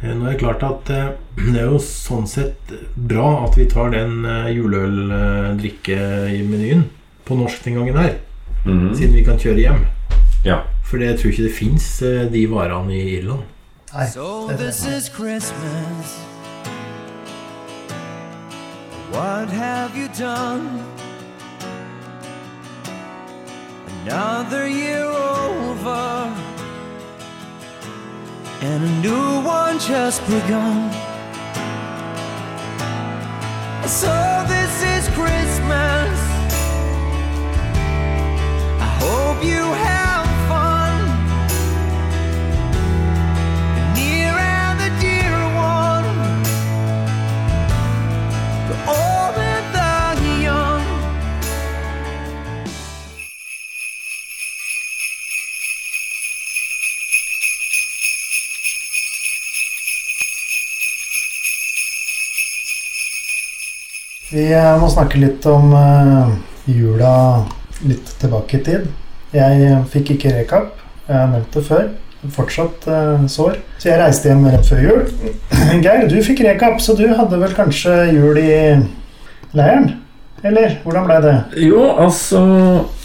Eh, 0.02 0.14
Nå 0.18 0.25
er 0.26 0.30
det 0.35 0.40
klart 0.42 0.62
at 0.66 0.90
eh, 0.90 1.09
det 1.38 1.61
er 1.62 1.66
jo 1.73 1.78
sånn 1.82 2.26
sett 2.30 2.59
bra 2.97 3.28
at 3.47 3.54
vi 3.59 3.64
tar 3.71 3.88
den 3.94 4.12
juleøl-drikke-menyen 4.56 6.82
på 7.26 7.32
norsk 7.38 7.59
den 7.66 7.75
gangen 7.80 7.97
her. 7.99 8.12
Mhm. 8.64 8.94
Siden 8.99 9.14
vi 9.18 9.25
kan 9.26 9.38
kjøre 9.38 9.61
hjem. 9.66 9.82
Ja. 10.47 10.59
For 10.87 10.97
jeg 11.02 11.18
tror 11.18 11.30
ikke 11.32 11.47
det 11.49 11.54
fins 11.59 11.87
de 12.32 12.42
varene 12.50 12.92
i 12.94 13.16
Irland. 13.18 13.42
Nei. 13.94 14.06
So 14.09 14.49
this 14.56 14.87
is 14.87 15.09
Christmas. 15.09 16.32
What 19.12 19.50
have 19.50 19.95
you 19.95 20.09
done? 20.09 20.83
Another 24.04 24.66
year 24.66 25.04
over, 25.04 26.35
and 28.62 28.83
a 28.83 28.92
new 29.07 29.42
one 29.47 29.78
just 29.78 30.23
begun. 30.26 30.90
So 33.87 34.12
this 34.49 34.83
is 34.95 35.09
Christmas. 35.14 36.19
I 38.81 38.88
hope 38.99 39.45
you 39.45 39.62
have 39.85 40.01
Vi 64.33 64.47
eh, 64.49 64.75
må 64.81 64.87
snakke 64.89 65.19
litt 65.21 65.45
om 65.51 65.75
eh, 65.77 66.31
jula 66.73 67.15
litt 67.85 68.15
tilbake 68.17 68.57
i 68.57 68.62
tid. 68.65 68.87
Jeg 69.37 69.67
eh, 69.67 69.83
fikk 69.93 70.15
ikke 70.15 70.33
rekap. 70.39 70.79
Jeg 71.05 71.19
har 71.19 71.29
nevnt 71.35 71.53
det 71.53 71.65
før. 71.67 71.91
Fortsatt 72.33 72.87
sår. 73.29 73.57
Så 73.83 73.89
jeg 73.91 73.99
reiste 73.99 74.31
hjem 74.31 74.47
rett 74.47 74.69
før 74.69 74.81
jul. 74.81 75.03
Geir, 75.85 76.07
du 76.09 76.17
fikk 76.25 76.45
rekap, 76.47 76.79
så 76.81 76.95
du 76.97 77.09
hadde 77.11 77.41
vel 77.43 77.53
kanskje 77.57 77.97
jul 78.15 78.39
i 78.41 78.55
leiren? 79.59 79.91
Eller 80.47 80.79
hvordan 80.85 81.09
ble 81.09 81.19
det? 81.27 81.35
Jo, 81.67 81.83
altså 81.91 82.41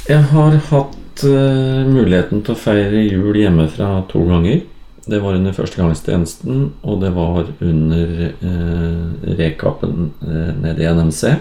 Jeg 0.08 0.22
har 0.32 0.56
hatt 0.70 1.26
muligheten 1.26 2.46
til 2.46 2.54
å 2.54 2.62
feire 2.62 3.04
jul 3.04 3.36
hjemmefra 3.42 3.90
to 4.14 4.22
ganger. 4.30 4.62
Det 5.08 5.20
var 5.24 5.38
under 5.38 5.56
førstegangstjenesten, 5.56 6.66
og 6.84 7.02
det 7.04 7.14
var 7.16 7.48
under 7.64 8.10
eh, 8.28 9.38
rekapen 9.40 10.10
eh, 10.26 10.50
nede 10.64 10.84
i 10.84 10.90
NMC. 10.92 11.38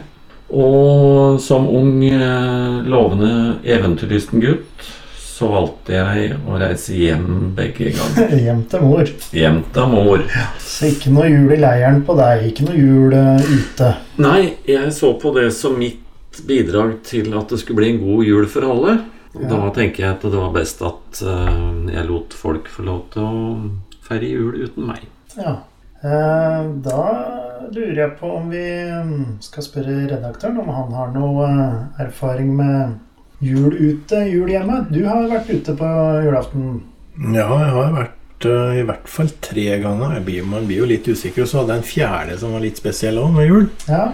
Og 0.54 1.40
som 1.42 1.66
ung, 1.66 2.04
eh, 2.06 2.85
lovende, 2.87 3.32
eventyrlysten 3.66 4.44
gutt 4.44 4.92
så 5.37 5.49
valgte 5.52 5.92
jeg 5.92 6.37
å 6.49 6.56
reise 6.56 6.94
hjem 6.96 7.50
begge 7.56 7.90
ganger. 7.92 8.30
Hjem 8.46 8.62
til 8.73 8.85
mor. 8.87 9.11
Hjem 9.37 9.58
til 9.75 9.90
mor. 9.92 10.23
Så 10.64 10.88
ikke 10.94 11.12
noe 11.12 11.26
jul 11.28 11.52
i 11.52 11.58
leiren 11.61 12.00
på 12.06 12.16
deg. 12.16 12.46
Ikke 12.52 12.68
noe 12.70 12.78
jul 12.78 13.16
eh, 13.18 13.50
ute. 13.50 13.90
Nei, 14.23 14.40
jeg 14.64 14.94
så 14.96 15.12
på 15.20 15.35
det 15.37 15.50
som 15.56 15.76
mitt 15.76 16.40
bidrag 16.49 16.99
til 17.04 17.37
at 17.37 17.52
det 17.52 17.61
skulle 17.61 17.82
bli 17.82 17.92
en 17.92 18.00
god 18.06 18.25
jul 18.30 18.49
for 18.49 18.70
alle. 18.70 18.96
Ja. 19.43 19.49
Da 19.52 19.71
tenker 19.76 20.05
jeg 20.05 20.14
at 20.16 20.23
det 20.25 20.38
var 20.38 20.52
best 20.55 20.83
at 20.87 21.23
eh, 21.23 21.93
jeg 21.95 22.09
lot 22.09 22.37
folk 22.37 22.69
få 22.73 22.87
lov 22.87 23.02
til 23.14 23.23
å 23.26 23.33
feire 24.07 24.28
jul 24.31 24.55
uten 24.66 24.87
meg. 24.88 25.07
Ja. 25.37 25.57
Eh, 26.02 26.69
Da 26.87 27.02
lurer 27.73 27.99
jeg 27.99 28.12
på 28.21 28.31
om 28.37 28.50
vi 28.52 28.62
mm, 28.62 29.38
skal 29.43 29.64
spørre 29.66 29.97
redaktøren 30.12 30.61
om 30.62 30.69
han 30.71 30.93
har 30.95 31.11
noe 31.16 31.49
eh, 31.49 32.05
erfaring 32.07 32.52
med 32.57 32.99
jul 33.45 33.73
ute, 33.75 34.23
jul 34.31 34.49
hjemme. 34.52 34.85
Du 34.93 35.02
har 35.09 35.26
vært 35.28 35.50
ute 35.52 35.75
på 35.76 35.88
julaften. 36.25 36.78
Ja, 37.35 37.49
jeg 37.49 37.73
har 37.75 37.93
vært 37.97 38.12
i 38.47 38.83
hvert 38.85 39.09
fall 39.09 39.31
tre 39.40 39.78
ganger. 39.81 40.11
Jeg 40.19 40.25
blir, 40.26 40.43
man 40.45 40.66
blir 40.69 40.83
jo 40.83 40.88
litt 40.90 41.07
usikker. 41.09 41.47
Og 41.47 41.49
så 41.49 41.62
hadde 41.62 41.73
jeg 41.78 41.83
en 41.83 41.88
fjerde 41.88 42.35
som 42.40 42.52
var 42.52 42.61
litt 42.64 42.76
spesiell 42.76 43.16
òg, 43.21 43.31
med 43.33 43.49
jul. 43.49 43.69
Ja. 43.88 44.11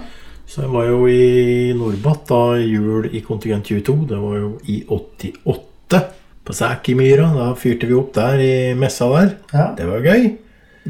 Så 0.53 0.67
jeg 0.67 0.73
var 0.75 0.85
jo 0.85 1.07
i 1.09 1.73
Norbat 1.73 2.27
da 2.29 2.41
jul 2.61 3.07
i 3.09 3.23
kontingent 3.25 3.71
22. 3.71 3.95
Det 4.11 4.19
var 4.21 4.35
jo 4.37 4.51
i 4.69 4.83
88. 4.85 6.01
På 6.45 6.57
Sækimyra. 6.57 7.31
Da 7.33 7.47
fyrte 7.57 7.89
vi 7.89 7.97
opp 7.97 8.11
der 8.19 8.43
i 8.43 8.57
messa 8.77 9.09
der. 9.15 9.31
ja. 9.55 9.71
Det 9.79 9.87
var 9.89 10.03
jo 10.03 10.13
gøy. 10.13 10.27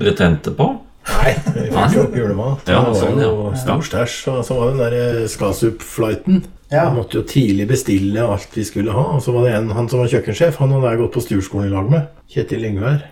Dere 0.03 0.15
tente 0.19 0.55
på? 0.57 0.67
Nei, 1.13 1.35
vi 1.55 1.69
fikk 1.69 1.95
opp 2.01 2.19
julemat. 2.19 2.65
Ja, 2.67 2.81
det 2.81 2.89
var 2.89 2.99
sånn, 2.99 3.23
jo 3.23 3.31
ja. 3.37 3.53
stor 3.63 3.87
stæsj. 3.87 4.17
Og 4.33 4.43
så 4.49 4.59
var 4.59 4.73
det 4.73 4.81
den 4.81 4.97
der 4.97 5.31
Skasup-flighten. 5.31 6.43
Ja. 6.73 6.89
Vi 6.89 6.99
måtte 6.99 7.21
jo 7.21 7.25
tidlig 7.31 7.69
bestille 7.71 8.27
alt 8.35 8.59
vi 8.59 8.67
skulle 8.67 8.99
ha. 8.99 9.07
Og 9.15 9.23
så 9.23 9.37
var 9.37 9.47
det 9.47 9.55
en, 9.61 9.71
han 9.79 9.91
som 9.93 10.03
var 10.03 10.11
kjøkkensjef, 10.11 10.59
han 10.59 10.75
hadde 10.75 10.91
jeg 10.91 11.03
gått 11.05 11.15
på 11.21 11.25
Sturskolen 11.29 11.71
i 11.71 11.77
lag 11.77 11.91
med. 11.93 12.11
Kjetil 12.35 12.67
Ingvær. 12.67 13.05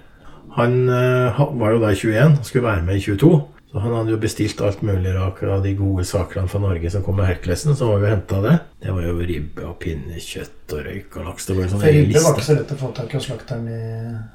Han 0.56 0.80
uh, 0.90 1.46
var 1.60 1.76
jo 1.76 1.82
der 1.84 1.94
21 1.94 2.40
og 2.40 2.46
skulle 2.48 2.66
være 2.72 2.86
med 2.90 2.98
i 2.98 3.06
22. 3.06 3.34
Så 3.70 3.78
han 3.78 3.92
hadde 3.94 4.10
jo 4.10 4.18
bestilt 4.18 4.60
alt 4.66 4.80
mulig 4.82 5.12
av 5.14 5.62
de 5.62 5.72
gode 5.78 6.02
sakene 6.08 6.50
fra 6.50 6.58
Norge 6.58 6.90
som 6.90 7.04
kom 7.06 7.20
med 7.20 7.28
Herkulesen. 7.28 7.76
Så 7.78 7.86
var 7.86 8.02
vi 8.02 8.10
henta 8.10 8.40
det. 8.42 8.56
Det 8.82 8.94
var 8.96 9.06
jo 9.06 9.14
ribbe 9.22 9.68
og 9.68 9.76
pinnekjøtt 9.84 10.74
og 10.74 10.84
røyk 10.88 11.18
og 11.20 11.28
laks. 11.28 11.46
Det 11.46 11.56
var 11.56 11.66
jo 11.66 11.70
sånn 11.74 11.84
For 11.84 11.94
ribbe 11.94 12.24
var 12.24 12.34
ikke 12.34 12.48
så 12.48 12.56
lett 12.58 12.74
å 12.74 12.78
få 12.80 12.90
tak 12.96 13.14
i 13.14 13.18
hos 13.20 13.28
slakteren 13.30 13.68
i 13.70 13.80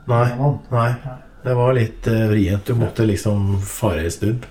Nei. 0.08 0.26
Nei. 0.72 0.90
Det 1.46 1.54
var 1.54 1.76
litt 1.78 2.08
eh, 2.08 2.24
vrient. 2.28 2.66
Du 2.66 2.74
måtte 2.74 3.06
liksom 3.06 3.60
fare 3.62 4.02
en 4.08 4.12
stund 4.12 4.46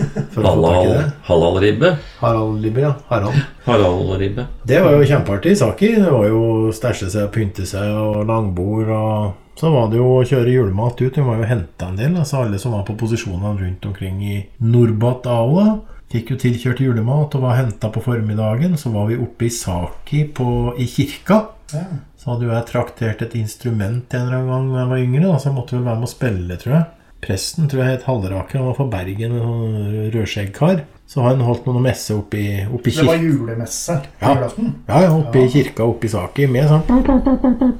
i 0.00 0.04
Halal, 0.34 1.10
halalribbe? 1.26 1.90
Harald 2.22 2.62
Libber, 2.62 2.80
ja. 2.82 2.94
Harald. 3.08 3.42
Haralribbe. 3.66 4.46
Det 4.62 4.80
var 4.80 4.96
jo 4.96 5.04
kjempeartig 5.10 5.52
i 5.52 5.58
Saki. 5.60 5.90
Det 6.00 6.14
var 6.14 6.24
jo 6.24 6.40
å 6.46 6.72
stæsje 6.72 7.10
seg 7.12 7.26
og 7.26 7.34
pynte 7.36 7.68
seg 7.68 7.92
og 7.92 8.24
langbord 8.30 8.94
og 8.96 9.44
Så 9.58 9.72
var 9.74 9.88
det 9.90 9.98
jo 9.98 10.08
å 10.14 10.24
kjøre 10.24 10.52
julemat 10.54 11.00
ut. 11.02 11.16
Vi 11.18 11.22
må 11.26 11.34
jo 11.34 11.46
hente 11.50 11.84
en 11.84 11.96
del. 11.98 12.16
Altså 12.16 12.44
alle 12.44 12.60
som 12.62 12.76
var 12.78 12.84
på 12.86 12.96
posisjonene 12.96 13.58
rundt 13.58 13.84
omkring 13.90 14.20
i 14.24 14.36
Norbat 14.62 15.26
Aula. 15.28 15.80
Fikk 16.08 16.30
jo 16.32 16.38
tilkjørt 16.40 16.80
julemat 16.80 17.34
og 17.34 17.42
var 17.44 17.58
henta 17.58 17.90
på 17.92 18.00
formiddagen. 18.00 18.78
Så 18.78 18.94
var 18.94 19.10
vi 19.10 19.18
oppe 19.20 19.50
i 19.50 19.52
Saki 19.52 20.28
på, 20.32 20.76
i 20.78 20.86
kirka. 20.88 21.42
Ja. 21.74 21.88
Så 22.18 22.32
hadde 22.32 22.48
jo 22.48 22.52
jeg 22.52 22.66
traktert 22.66 23.20
et 23.22 23.34
instrument 23.38 24.14
en 24.14 24.24
eller 24.26 24.40
annen 24.40 24.48
gang 24.50 24.70
da 24.74 24.78
jeg 24.82 24.88
var 24.92 25.02
yngre. 25.04 25.26
Da, 25.32 25.36
så 25.38 25.48
jeg 25.50 25.56
måtte 25.58 25.76
vel 25.76 25.84
være 25.86 26.00
med 26.00 26.08
å 26.08 26.12
spille, 26.12 26.56
tror 26.58 26.74
jeg. 26.74 26.86
Presten 27.22 27.68
tror 27.70 27.82
jeg 27.82 27.92
het 27.96 28.06
Halleraker. 28.06 28.58
Han 28.60 28.66
var 28.68 28.76
fra 28.78 28.86
Bergen, 28.92 29.32
en 29.34 29.44
sånn 29.46 30.10
rødskjeggkar. 30.14 30.82
Så 31.08 31.22
han 31.24 31.40
holdt 31.46 31.64
noen 31.66 31.82
messe 31.86 32.12
oppe 32.14 32.38
i, 32.38 32.50
oppe 32.66 32.90
i 32.90 32.94
Det 32.98 33.06
var 33.06 33.22
julemesse 33.22 33.94
Ja. 34.20 34.34
julaften. 34.34 34.74
Ja, 34.90 35.00
ja, 35.06 35.12
oppe 35.16 35.40
i 35.44 35.48
kirka 35.48 35.86
oppe 35.88 36.04
i 36.04 36.08
Saki 36.12 36.46
med 36.50 36.68
sånn 36.68 37.78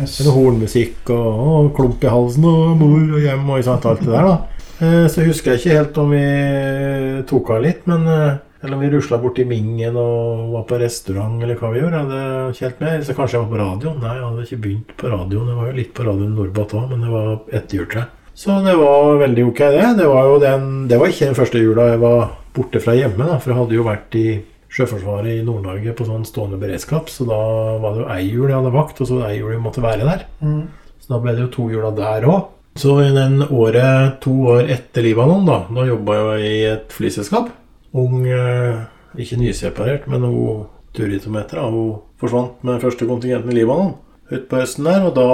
Yes. 0.00 0.14
hornmusikk 0.32 1.10
og, 1.12 1.40
og 1.44 1.74
klump 1.76 2.04
i 2.04 2.08
halsen 2.08 2.44
og 2.48 2.78
mor 2.80 3.16
og 3.18 3.20
hjem 3.20 3.50
og 3.52 3.58
sånt, 3.66 3.82
sant, 3.82 3.86
alt 3.90 4.00
det 4.00 4.14
der. 4.14 4.28
da. 4.30 4.36
Eh, 4.80 5.08
Så 5.12 5.26
husker 5.26 5.52
jeg 5.52 5.60
ikke 5.60 5.76
helt 5.76 5.98
om 6.00 6.14
vi 6.14 7.22
tok 7.28 7.50
av 7.50 7.62
litt, 7.66 7.82
men 7.90 8.06
eh, 8.08 8.38
eller 8.60 8.76
om 8.76 8.82
vi 8.84 8.90
rusla 8.92 9.18
bort 9.18 9.38
i 9.40 9.46
Mingen 9.48 9.96
og 9.96 10.50
var 10.52 10.64
på 10.68 10.78
restaurant, 10.82 11.38
eller 11.40 11.56
hva 11.56 11.70
vi 11.72 11.80
gjorde. 11.80 11.96
Jeg 11.96 12.10
hadde 12.10 12.54
ikke 12.54 12.66
helt 12.66 12.82
med. 12.84 13.04
Så 13.06 13.16
kanskje 13.16 13.38
jeg 13.38 13.44
var 13.44 13.52
på 13.52 13.60
radioen. 13.62 14.00
Nei, 14.02 14.14
jeg 14.18 14.24
hadde 14.26 14.44
ikke 14.46 14.62
begynt 14.66 14.96
på 15.00 15.12
radioen. 15.14 15.48
Jeg 15.48 15.60
var 15.60 15.70
jo 15.70 15.76
litt 15.78 15.92
på 15.96 16.06
radioen 16.08 16.34
Norbat 16.36 16.74
òg, 16.76 16.90
men 16.90 17.06
det 17.06 17.12
var 17.14 17.30
etter 17.48 17.80
juletreet. 17.80 18.16
Så 18.40 18.56
det 18.64 18.76
var 18.78 19.18
veldig 19.20 19.46
ok, 19.48 19.58
det. 19.74 19.88
Det 19.98 20.06
var 20.08 20.28
jo 20.28 20.36
den, 20.40 20.68
det 20.88 21.00
var 21.00 21.12
ikke 21.12 21.30
den 21.30 21.40
første 21.40 21.60
jula 21.60 21.88
jeg 21.90 22.00
var 22.04 22.30
borte 22.56 22.80
fra 22.84 22.94
hjemme, 22.96 23.26
da, 23.26 23.36
for 23.40 23.52
jeg 23.52 23.60
hadde 23.60 23.76
jo 23.76 23.86
vært 23.86 24.16
i 24.20 24.26
Sjøforsvaret 24.70 25.40
i 25.40 25.42
Nord-Norge 25.42 25.92
på 25.98 26.06
sånn 26.06 26.24
stående 26.28 26.60
beredskap, 26.60 27.10
så 27.10 27.26
da 27.26 27.40
var 27.82 27.96
det 27.96 28.04
jo 28.04 28.08
ei 28.14 28.22
jul 28.28 28.46
jeg 28.46 28.54
hadde 28.54 28.72
vakt, 28.76 29.02
og 29.02 29.08
så 29.10 29.18
ei 29.26 29.40
jul 29.40 29.50
jeg 29.56 29.62
måtte 29.64 29.82
være 29.82 30.06
der. 30.06 30.24
Mm. 30.44 30.62
Så 31.02 31.10
da 31.10 31.18
ble 31.24 31.34
det 31.34 31.42
jo 31.42 31.52
to 31.56 31.68
jula 31.72 31.90
der 31.96 32.28
òg. 32.30 32.40
Så 32.78 32.94
i 33.02 33.10
den 33.12 33.42
året, 33.42 34.20
to 34.22 34.34
år 34.54 34.70
etter 34.70 35.04
Libanon, 35.04 35.42
da, 35.48 35.64
da 35.74 35.88
jobba 35.88 36.20
jeg 36.20 36.52
i 36.52 36.60
et 36.70 36.94
flyselskap. 36.94 37.50
Ung, 37.94 38.26
eh, 38.26 38.84
ikke 39.18 39.38
nyseparert, 39.40 40.06
men 40.06 40.22
hun 40.22 40.66
turitometer 40.94 41.58
hun 41.64 41.96
forsvant 42.20 42.62
med 42.66 42.80
første 42.82 43.06
kontingenten 43.08 43.50
i 43.50 43.58
Libanon 43.60 43.94
utpå 44.30 44.60
høsten 44.60 44.86
der. 44.86 45.06
Og 45.08 45.14
da 45.16 45.26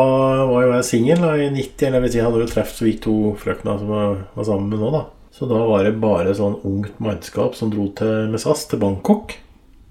var 0.48 0.62
jo 0.64 0.72
jeg 0.72 0.84
singel 0.88 1.24
i 1.36 1.50
90, 1.52 1.86
eller 1.86 1.98
jeg 2.00 2.02
vil 2.06 2.12
si, 2.12 2.18
jeg 2.18 2.26
hadde 2.28 2.40
jo 2.44 2.52
truffet 2.54 2.78
så 2.80 2.86
vidt 2.88 3.02
to 3.04 3.16
frøkna 3.40 3.78
som 3.80 3.90
jeg 3.92 4.16
var 4.38 4.48
sammen 4.48 4.70
med 4.72 4.80
nå, 4.80 4.90
da. 4.94 5.02
Så 5.36 5.44
da 5.50 5.58
var 5.68 5.84
det 5.84 5.98
bare 6.00 6.32
sånn 6.32 6.54
ungt 6.64 6.96
mannskap 7.04 7.54
som 7.58 7.68
dro 7.72 7.90
til, 7.98 8.30
med 8.32 8.40
SAS 8.40 8.64
til 8.70 8.80
Bangkok. 8.80 9.34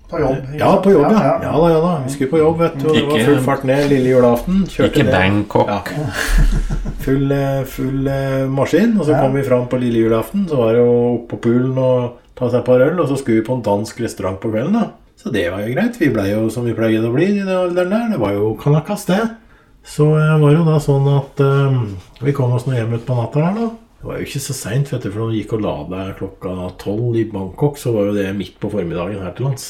På 0.10 0.19
jobb. 0.22 0.41
ikke 0.53 0.57
Ja, 0.62 0.72
på 0.81 0.91
jobb, 0.93 1.05
ja. 1.13 1.22
Ja 1.41 1.53
da, 1.53 1.69
ja 1.69 1.77
da. 1.81 1.93
Vi 2.05 2.12
skulle 2.13 2.29
på 2.34 2.41
jobb, 2.41 2.60
vet 2.62 2.75
du. 2.81 2.88
Og 2.89 2.95
det 2.98 3.05
var 3.12 3.24
full 3.29 3.39
fart 3.45 3.63
ned 3.69 3.88
lille 3.89 4.10
julaften. 4.15 4.65
Kjørte 4.69 4.89
Ikke 4.89 5.05
ned. 5.05 5.13
Bangkok. 5.13 5.69
Ja. 5.69 6.10
Full, 7.05 7.29
eh, 7.31 7.63
full 7.69 8.07
eh, 8.10 8.48
maskin. 8.50 8.95
Og 9.00 9.05
så 9.05 9.12
Ja. 9.13 9.22
kom 9.22 9.34
vi 9.38 9.43
fram 9.45 9.67
på 9.69 9.77
lille 9.77 10.00
julaften. 10.05 10.48
Så 10.50 10.57
var 10.57 10.74
det 10.74 10.81
jo 10.81 10.93
opp 11.15 11.27
på 11.29 11.38
poolen 11.45 11.77
og 11.77 12.13
ta 12.36 12.50
seg 12.50 12.62
et 12.62 12.68
par 12.68 12.84
øl. 12.84 13.00
Og 13.00 13.10
så 13.10 13.20
skulle 13.20 13.42
vi 13.42 13.48
på 13.48 13.58
en 13.58 13.65
dansk 13.65 14.04
restaurant 14.04 14.39
på 14.42 14.51
kvelden, 14.54 14.77
da. 14.77 14.92
Så 15.20 15.32
det 15.34 15.48
var 15.51 15.63
jo 15.63 15.74
greit. 15.74 15.98
Vi 16.01 16.12
blei 16.13 16.27
jo 16.34 16.50
som 16.54 16.68
vi 16.68 16.75
pleide 16.77 17.08
å 17.08 17.15
bli 17.15 17.32
i 17.32 17.39
den 17.39 17.50
alderen 17.56 17.94
der. 17.94 18.12
Det 18.13 18.22
var 18.22 18.36
jo 18.36 18.54
kanakas, 18.60 19.08
det. 19.10 19.24
Så 19.86 20.10
det 20.18 20.38
var 20.42 20.54
jo 20.54 20.65
da 20.65 20.75
sånn 20.82 21.08
at 21.13 21.42
um, 21.46 21.82
vi 22.25 22.34
kom 22.36 22.54
oss 22.56 22.65
nå 22.65 22.74
hjem 22.74 22.96
ut 22.98 23.06
på 23.06 23.18
natta 23.18 23.44
her, 23.46 23.58
da. 23.58 23.72
Det 24.00 24.10
var 24.10 24.20
jo 24.20 24.27
ikke 24.27 24.42
så 24.44 24.54
seint, 24.54 24.89
for 24.92 25.01
når 25.01 25.32
du 25.32 25.38
gikk 25.39 25.54
og 25.58 25.63
la 25.65 25.75
deg 25.89 26.15
klokka 26.20 26.70
tolv 26.82 27.18
i 27.18 27.25
Bangkok, 27.30 27.77
så 27.82 27.94
var 27.94 28.10
jo 28.10 28.18
det 28.18 28.27
midt 28.38 28.58
på 28.62 28.70
formiddagen 28.74 29.24
her 29.24 29.34
til 29.38 29.48
lands. 29.48 29.68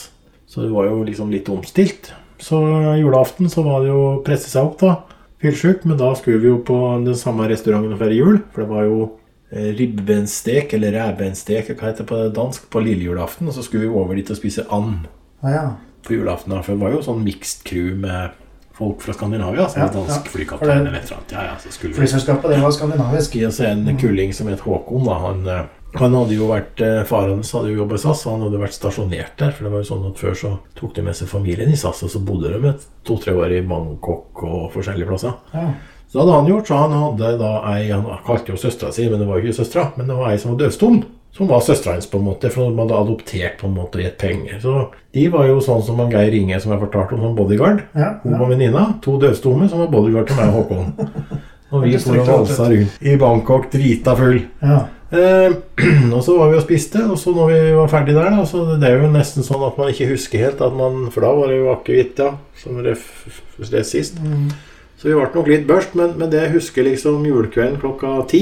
Så 0.48 0.64
det 0.64 0.72
var 0.74 0.90
jo 0.90 1.04
liksom 1.08 1.32
litt 1.32 1.52
omstilt. 1.52 2.12
Så 2.42 2.60
julaften 3.00 3.52
så 3.52 3.64
var 3.64 3.84
det 3.84 3.92
jo 3.92 4.02
å 4.02 4.24
presse 4.26 4.52
seg 4.52 4.68
opp, 4.68 4.80
da. 4.82 4.96
Fyllsjuk. 5.44 5.86
Men 5.88 6.00
da 6.00 6.12
skulle 6.20 6.42
vi 6.44 6.52
jo 6.52 6.60
på 6.68 6.80
den 7.06 7.16
samme 7.20 7.48
restauranten 7.52 8.00
feire 8.00 8.18
jul. 8.18 8.42
For 8.54 8.64
det 8.64 8.70
var 8.72 8.88
jo 8.88 9.00
eh, 9.04 9.14
ribbenstek, 9.56 10.74
eller 10.74 10.96
rævbenstek, 11.00 11.74
hva 11.74 11.90
heter 11.90 12.04
det 12.04 12.10
på 12.10 12.22
dansk, 12.36 12.70
på 12.70 12.84
lille 12.84 13.08
julaften. 13.08 13.48
Og 13.48 13.56
så 13.56 13.64
skulle 13.64 13.88
vi 13.88 13.94
over 13.94 14.16
dit 14.16 14.32
og 14.32 14.38
spise 14.40 14.66
and 14.70 15.08
ah, 15.44 15.52
ja. 15.52 15.68
på 16.04 16.18
julaften. 16.18 16.58
For 16.64 16.74
det 16.74 16.82
var 16.82 16.96
jo 16.96 17.06
sånn 17.06 17.24
mixed 17.24 17.64
crew 17.68 17.94
med 17.96 18.36
folk 18.76 19.02
fra 19.02 19.16
Skandinavia. 19.16 19.70
Som 19.70 19.82
Ja, 19.82 19.88
ja, 19.88 19.94
dansk 19.94 20.28
ja. 20.28 20.34
flykaptein 20.34 20.88
eller 20.88 21.00
et 21.00 21.08
eller 21.08 21.22
annet. 21.22 21.32
Ja, 21.32 21.44
ja, 21.44 21.56
så 21.64 21.72
skulle 21.72 21.94
vi 21.94 22.02
Flyselskapet, 22.02 22.52
det 22.52 22.62
var 22.62 22.76
skandinavisk. 22.76 23.36
gi 23.36 23.52
så 23.52 23.70
en 23.72 23.98
kulling 23.98 24.34
som 24.34 24.48
het 24.52 24.60
Håkon. 24.60 25.06
da, 25.06 25.14
han, 25.14 25.48
eh, 25.48 25.66
han 25.96 26.14
hadde 26.14 26.36
jo 26.36 26.48
vært, 26.52 26.82
eh, 26.82 27.04
Faren 27.08 27.40
hans 27.40 27.52
hadde 27.56 27.72
jo 27.72 27.80
jobbet 27.84 28.00
i 28.00 28.04
SAS, 28.04 28.26
og 28.26 28.32
han 28.34 28.42
hadde 28.42 28.60
vært 28.60 28.76
stasjonert 28.76 29.38
der. 29.38 29.52
For 29.52 29.64
det 29.64 29.72
var 29.72 29.80
jo 29.80 29.96
sånn 29.96 30.12
at 30.12 30.20
Før 30.20 30.36
så 30.36 30.60
tok 30.76 30.96
de 30.96 31.02
med 31.02 31.16
seg 31.16 31.28
familien 31.28 31.72
i 31.72 31.76
SAS, 31.76 32.04
og 32.04 32.10
så 32.10 32.20
bodde 32.20 32.52
de 32.62 32.74
to-tre 33.06 33.32
år 33.34 33.52
i 33.52 33.62
Bangkok 33.62 34.44
og 34.44 34.72
forskjellige 34.74 35.08
plasser. 35.08 35.34
Ja. 35.54 35.74
Så 36.12 36.22
hadde 36.22 36.38
han 36.38 36.48
gjort, 36.48 36.68
så 36.70 36.80
han 36.80 36.94
hadde 36.96 37.34
da 37.42 37.52
ei 37.74 37.90
Han 37.92 38.06
kalte 38.26 38.54
jo 38.54 38.60
søstera 38.62 38.92
si, 38.96 39.10
men 39.10 39.20
det 39.20 39.28
var 39.28 39.40
jo 39.40 39.46
ikke 39.46 39.60
søstera, 39.64 39.90
men 39.98 40.08
det 40.08 40.16
var 40.18 40.32
ei 40.32 40.38
som 40.42 40.54
var 40.54 40.62
døvstum. 40.64 41.04
Som 41.36 41.50
var 41.52 41.60
søstera 41.66 41.98
hans, 41.98 42.08
på 42.08 42.22
en 42.22 42.28
måte, 42.30 42.48
for 42.54 42.70
de 42.72 42.80
hadde 42.80 42.96
adoptert 42.96 43.58
på 43.60 43.68
en 43.68 43.74
måte 43.76 44.00
og 44.00 44.06
gitt 44.06 44.18
penger. 44.22 44.60
Så 44.64 44.76
de 45.18 45.26
var 45.34 45.50
jo 45.50 45.58
sånn 45.64 45.82
som 45.84 46.00
han 46.00 46.14
Geir 46.14 46.38
Inge, 46.38 46.62
som 46.64 46.72
jeg 46.72 46.80
fortalte 46.86 47.18
om, 47.18 47.26
som 47.26 47.36
bodyguard. 47.36 47.82
Ja, 47.98 48.14
Hun 48.24 48.38
var 48.40 48.54
venninna. 48.54 48.86
To 49.04 49.18
døvstumme 49.20 49.68
som 49.68 49.84
var 49.84 49.92
bodyguard 49.92 50.30
til 50.32 50.40
meg 50.40 50.54
og 50.54 50.62
Håkon. 50.62 50.94
Og 51.76 51.82
vi 51.82 51.98
for 51.98 52.16
og 52.22 52.28
valsa 52.30 52.68
rundt 52.70 53.02
i 53.04 53.16
Bangkok 53.20 53.66
drita 53.74 54.14
full. 54.16 54.38
ja. 54.64 54.84
Eh, 55.16 55.54
og 56.16 56.22
så 56.26 56.34
var 56.38 56.50
vi 56.50 56.58
og 56.58 56.64
spiste, 56.64 57.02
og 57.06 57.18
så 57.20 57.32
når 57.36 57.50
vi 57.52 57.58
var 57.78 57.90
ferdig 57.92 58.16
der, 58.16 58.32
da, 58.34 58.46
så 58.50 58.64
det 58.80 58.88
er 58.90 59.04
jo 59.04 59.10
nesten 59.14 59.46
sånn 59.46 59.64
at 59.68 59.78
man 59.78 59.92
ikke 59.92 60.08
husker 60.10 60.42
helt 60.42 60.64
at 60.66 60.74
man 60.76 61.12
For 61.14 61.24
da 61.24 61.30
var 61.38 61.52
det 61.52 61.60
jo 61.60 61.68
akevitt, 61.74 62.22
ja, 62.24 62.32
som 62.62 62.80
ref, 62.84 63.06
ref 63.60 63.86
sist. 63.86 64.18
Så 65.06 65.12
vi 65.12 65.18
ble 65.20 65.26
nok 65.38 65.50
litt 65.52 65.68
børst, 65.70 65.92
men, 65.94 66.16
men 66.18 66.32
det 66.34 66.40
jeg 66.40 66.52
husker 66.56 66.86
liksom 66.88 67.28
julekvelden 67.30 67.76
klokka 67.78 68.24
ti, 68.26 68.40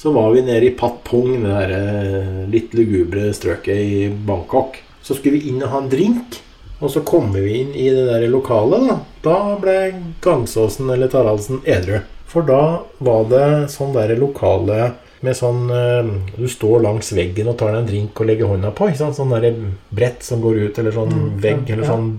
så 0.00 0.08
var 0.14 0.30
vi 0.32 0.40
nede 0.46 0.64
i 0.64 0.72
Pat 0.72 1.02
Pong, 1.04 1.42
det 1.42 1.50
der 1.50 1.72
eh, 1.76 2.38
litt 2.48 2.72
lugubre 2.72 3.26
strøket 3.36 3.82
i 3.84 3.98
Bangkok. 4.08 4.78
Så 5.04 5.18
skulle 5.18 5.36
vi 5.36 5.50
inn 5.50 5.60
og 5.60 5.68
ha 5.74 5.82
en 5.82 5.90
drink, 5.92 6.38
og 6.78 6.94
så 6.94 7.02
kommer 7.04 7.44
vi 7.44 7.58
inn 7.58 7.76
i 7.76 7.90
det 7.92 8.06
der 8.08 8.24
lokalet, 8.32 8.88
da. 8.88 8.96
Da 9.26 9.36
ble 9.60 9.76
Gangsåsen 10.24 10.88
eller 10.88 11.12
Taraldsen 11.12 11.60
edru. 11.68 11.98
For 12.32 12.48
da 12.48 12.62
var 13.04 13.28
det 13.28 13.44
sånn 13.76 13.92
der 13.92 14.16
lokale 14.16 14.94
med 15.26 15.36
sånn 15.36 15.68
eh, 15.74 16.10
Du 16.38 16.46
står 16.48 16.82
langs 16.84 17.10
veggen 17.16 17.50
og 17.50 17.58
tar 17.60 17.74
deg 17.74 17.82
en 17.82 17.88
drink 17.90 18.20
og 18.22 18.28
legger 18.30 18.50
hånda 18.50 18.72
på. 18.76 18.88
Ikke 18.88 19.02
sant? 19.02 19.18
Sånn 19.18 19.34
der 19.34 19.56
brett 19.94 20.24
som 20.26 20.42
går 20.44 20.62
ut, 20.64 20.80
eller 20.80 20.94
sånn 20.96 21.16
vegg, 21.42 21.64
eller 21.68 21.88
sånn 21.88 22.10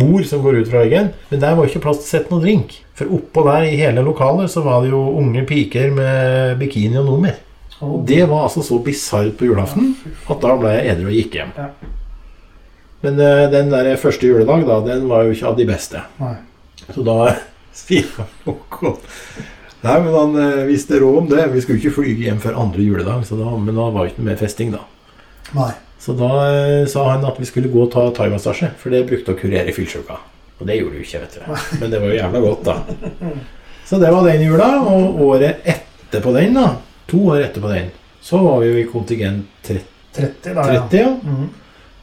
bord 0.00 0.26
som 0.28 0.42
går 0.44 0.60
ut 0.60 0.72
fra 0.72 0.84
veggen. 0.84 1.12
Men 1.30 1.44
der 1.44 1.56
var 1.58 1.70
ikke 1.70 1.82
plass 1.86 2.02
til 2.02 2.08
å 2.08 2.10
sette 2.10 2.34
noen 2.34 2.44
drink. 2.44 2.76
For 2.98 3.12
oppå 3.16 3.44
der 3.48 3.68
i 3.70 3.78
hele 3.80 4.04
lokalet 4.04 4.52
så 4.52 4.64
var 4.66 4.84
det 4.84 4.92
jo 4.92 5.00
unge 5.22 5.46
piker 5.48 5.94
med 5.96 6.58
bikini 6.60 7.00
og 7.00 7.08
nummer. 7.08 7.38
Og 7.80 8.04
det 8.08 8.26
var 8.28 8.44
altså 8.44 8.62
så 8.64 8.76
bisart 8.84 9.38
på 9.40 9.48
julaften 9.48 9.94
at 10.28 10.42
da 10.42 10.52
ble 10.60 10.74
jeg 10.74 10.92
edru 10.92 11.08
og 11.08 11.16
gikk 11.16 11.38
hjem. 11.38 11.54
Men 13.00 13.20
eh, 13.24 13.46
den 13.52 13.72
der 13.72 13.94
første 13.96 14.28
juledag, 14.28 14.66
da, 14.68 14.82
den 14.84 15.08
var 15.08 15.24
jo 15.24 15.32
ikke 15.32 15.48
av 15.48 15.56
de 15.56 15.68
beste. 15.68 16.02
Så 16.90 17.04
da 17.06 17.16
noe 18.44 18.92
Nei, 19.80 19.94
men 20.04 20.14
han 20.14 20.34
eh, 20.36 20.64
visste 20.68 20.98
råd 21.00 21.18
om 21.22 21.28
det. 21.30 21.46
Vi 21.54 21.62
skulle 21.64 21.80
ikke 21.80 21.94
flyge 22.02 22.26
hjem 22.26 22.40
før 22.42 22.58
andre 22.60 22.84
juledag, 22.84 23.22
så 23.28 23.38
da, 23.38 23.52
men 23.56 23.76
da 23.78 23.86
var 23.92 24.04
det 24.04 24.12
ikke 24.14 24.26
mer 24.26 24.40
festing, 24.40 24.74
da. 24.74 24.82
Nei. 25.56 25.70
Så 26.00 26.14
da 26.16 26.28
eh, 26.48 26.82
sa 26.88 27.06
han 27.10 27.24
at 27.28 27.40
vi 27.40 27.48
skulle 27.48 27.70
gå 27.72 27.86
og 27.86 27.92
ta 27.94 28.06
thaimassasje, 28.16 28.72
for 28.80 28.92
det 28.92 29.06
brukte 29.08 29.34
å 29.34 29.38
kurere 29.40 29.72
fyllsjuka. 29.76 30.18
Og 30.60 30.68
det 30.68 30.76
gjorde 30.76 30.98
vi 30.98 31.06
ikke, 31.06 31.22
vet 31.24 31.38
du. 31.38 31.80
Men 31.80 31.94
det 31.94 32.02
var 32.02 32.12
jo 32.12 32.18
jævla 32.18 32.42
godt, 32.44 32.68
da. 32.68 33.30
Så 33.88 33.98
det 33.98 34.12
var 34.12 34.28
den 34.28 34.44
jula, 34.44 34.68
og 34.86 35.22
året 35.26 35.64
etterpå 35.68 36.34
den, 36.36 36.54
da, 36.60 36.66
to 37.10 37.24
år 37.32 37.46
etterpå 37.48 37.72
den, 37.72 37.88
så 38.22 38.38
var 38.44 38.60
vi 38.60 38.68
jo 38.68 38.82
i 38.82 38.86
kontingent 38.86 39.48
30, 39.66 39.82
30, 40.14 40.52
da, 40.54 40.66
ja. 40.76 40.84
ja. 41.00 41.08
Mhm. 41.24 41.48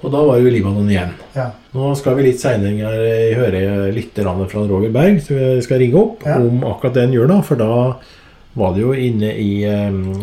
Og 0.03 0.11
da 0.13 0.19
var 0.27 0.37
det 0.37 0.45
jo 0.45 0.51
Libanon 0.53 0.89
igjen. 0.91 1.13
ja. 1.35 1.47
Nå 1.73 1.91
skal 1.97 2.15
vi 2.17 2.23
litt 2.27 2.39
seinere 2.41 2.91
høre 3.37 3.91
litt 3.93 4.13
fra 4.49 4.61
Roger 4.69 4.89
Berg, 4.93 5.19
så 5.21 5.33
vi 5.37 5.61
skal 5.61 5.79
ringe 5.79 5.95
opp 5.99 6.23
Ja. 6.25 6.37
om 6.37 6.63
akkurat 6.63 6.93
den 6.93 7.11
da. 7.27 7.41
For 7.41 7.55
da 7.55 7.95
var 8.55 8.73
det 8.73 8.81
jo 8.81 8.93
inne 8.93 9.29
i 9.37 9.65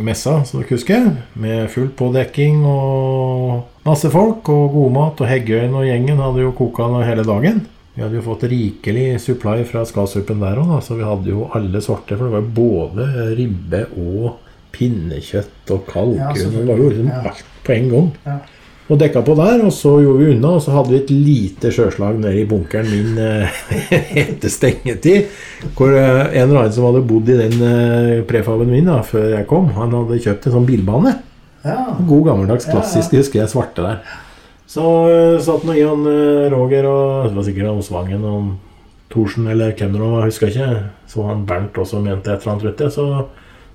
messa, 0.03 0.45
som 0.45 0.61
dere 0.61 0.69
husker, 0.75 1.17
med 1.37 1.69
full 1.71 1.89
pådekking 1.89 2.65
og 2.67 3.63
masse 3.87 4.11
folk 4.11 4.49
og 4.49 4.73
god 4.73 4.91
mat. 4.93 5.21
Og 5.21 5.29
Heggøyen 5.29 5.75
og 5.75 5.85
gjengen 5.87 6.19
hadde 6.19 6.43
jo 6.43 6.53
koka 6.53 6.89
hele 7.07 7.23
dagen. 7.25 7.67
Vi 7.95 8.03
hadde 8.03 8.17
jo 8.19 8.23
fått 8.27 8.43
rikelig 8.51 9.21
supply 9.23 9.63
fra 9.65 9.85
Skasuppen 9.87 10.41
der 10.41 10.57
òg, 10.59 10.81
så 10.83 10.97
vi 10.99 11.05
hadde 11.07 11.31
jo 11.31 11.49
alle 11.55 11.81
sorter. 11.81 12.17
For 12.17 12.27
det 12.27 12.33
var 12.33 12.43
jo 12.43 12.55
både 12.59 13.37
ribbe 13.39 13.87
og 13.97 14.41
pinnekjøtt 14.75 15.71
og 15.71 15.87
kalkun. 15.87 16.19
Ja, 16.19 16.33
det 16.35 16.67
var 16.67 16.77
jo 16.83 16.89
liksom 16.91 17.11
alt 17.13 17.45
på 17.65 17.73
en 17.77 17.89
gang. 17.93 18.11
Ja. 18.27 18.39
Og 18.85 18.99
dekka 19.01 19.23
på 19.25 19.33
der, 19.39 19.63
og 19.65 19.73
så 19.73 19.95
gjorde 20.03 20.21
vi 20.21 20.33
unna, 20.35 20.51
og 20.59 20.61
så 20.61 20.75
hadde 20.75 20.93
vi 20.93 20.99
et 20.99 21.13
lite 21.13 21.71
sjøslag 21.73 22.19
nede 22.21 22.43
i 22.43 22.49
bunkeren 22.49 22.91
min 22.91 23.15
eh, 23.17 23.63
etter 24.25 24.53
stengetid. 24.53 25.31
Hvor 25.79 25.95
eh, 25.97 26.27
en 26.35 26.51
eller 26.51 26.67
annen 26.67 26.75
som 26.77 26.85
hadde 26.91 27.01
bodd 27.09 27.31
i 27.33 27.39
den 27.39 27.65
eh, 27.65 28.19
prefaben 28.29 28.69
min 28.69 28.91
da, 28.91 28.99
før 29.07 29.31
jeg 29.39 29.49
kom, 29.49 29.71
han 29.79 29.97
hadde 29.97 30.21
kjøpt 30.27 30.51
en 30.51 30.57
sånn 30.59 30.69
bilbane. 30.69 31.15
ja. 31.65 31.95
God 32.05 32.29
gammeldags 32.29 32.69
Ja, 32.69 32.83
ja. 32.85 33.01
husker 33.17 33.41
jeg 33.41 33.53
svarte 33.53 33.87
der. 33.87 34.05
Så 34.69 34.83
uh, 34.83 35.41
satt 35.45 35.65
nå 35.65 35.75
i 35.77 35.85
han 35.85 36.05
uh, 36.09 36.51
Roger 36.53 36.87
og 36.89 37.29
det 37.29 37.37
var 37.37 37.45
sikkert 37.47 37.69
han 37.69 37.83
Svangen 37.85 38.25
og 38.27 38.47
Thorsen 39.13 39.47
eller 39.53 39.75
hvem 39.77 39.93
det 39.93 40.01
var, 40.01 40.25
jeg 40.25 40.33
husker 40.33 40.51
ikke. 40.51 40.69
Så 41.09 41.25
han 41.29 41.45
Bernt 41.49 41.79
også 41.79 42.01
mente 42.03 42.33
et 42.33 42.43
eller 42.43 42.55
annet, 42.55 42.67
vet 42.71 42.85
jeg. 42.85 42.95
Så 42.97 43.05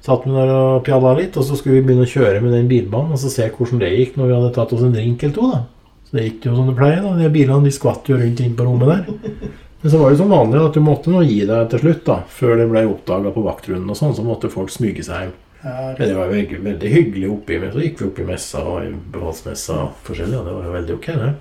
satt 0.05 0.25
vi 0.25 0.31
der 0.35 0.51
og 0.55 0.83
pjalla 0.87 1.13
litt, 1.17 1.37
og 1.37 1.43
så 1.43 1.57
skulle 1.59 1.79
vi 1.79 1.87
begynne 1.89 2.07
å 2.07 2.13
kjøre 2.13 2.41
med 2.43 2.53
den 2.55 2.67
bilbanen 2.71 3.11
og 3.15 3.19
så 3.21 3.29
se 3.33 3.49
hvordan 3.49 3.81
det 3.83 3.89
gikk 3.97 4.15
når 4.19 4.29
vi 4.29 4.37
hadde 4.37 4.53
tatt 4.55 4.73
oss 4.73 4.85
en 4.85 4.93
drink 4.95 5.23
eller 5.23 5.35
to. 5.35 5.49
da. 5.51 5.63
Så 6.09 6.17
det 6.17 6.23
gikk 6.27 6.45
jo 6.49 6.55
som 6.55 6.69
det 6.71 6.77
pleier. 6.79 7.01
da. 7.05 7.15
De 7.19 7.29
bilene 7.33 7.63
de 7.67 7.71
skvatt 7.75 8.07
jo 8.09 8.17
rundt 8.17 8.39
inn 8.41 8.55
på 8.57 8.65
rommet 8.65 8.87
der. 8.87 9.03
Men 9.81 9.91
så 9.93 9.99
var 10.01 10.09
det 10.11 10.17
som 10.19 10.31
vanlig 10.33 10.59
at 10.59 10.73
du 10.75 10.81
måtte 10.83 11.11
nå 11.13 11.21
gi 11.23 11.45
deg 11.47 11.69
til 11.71 11.79
slutt, 11.83 12.01
da. 12.07 12.15
Før 12.27 12.57
det 12.59 12.65
ble 12.71 12.81
oppdaga 12.89 13.31
på 13.35 13.43
vaktrunden 13.45 13.91
og 13.93 13.95
sånn, 13.99 14.15
så 14.17 14.25
måtte 14.27 14.49
folk 14.51 14.71
smyge 14.73 15.05
seg 15.07 15.21
hjem. 15.27 15.35
Men 15.63 15.99
det 15.99 16.15
var 16.15 16.27
jo 16.29 16.33
veldig, 16.37 16.57
veldig 16.63 16.89
hyggelig 16.93 17.29
oppi 17.33 17.57
men 17.59 17.71
Så 17.75 17.81
gikk 17.83 17.97
vi 17.99 18.05
opp 18.07 18.19
i 18.23 18.25
messa 18.29 18.61
og 18.63 18.77
i 18.87 18.91
befalsmessa 19.11 19.73
og 19.83 19.89
forskjellig, 20.07 20.37
og 20.39 20.45
det 20.47 20.53
var 20.55 20.67
jo 20.69 20.75
veldig 20.77 20.93
ok, 20.95 21.07
det. 21.19 21.31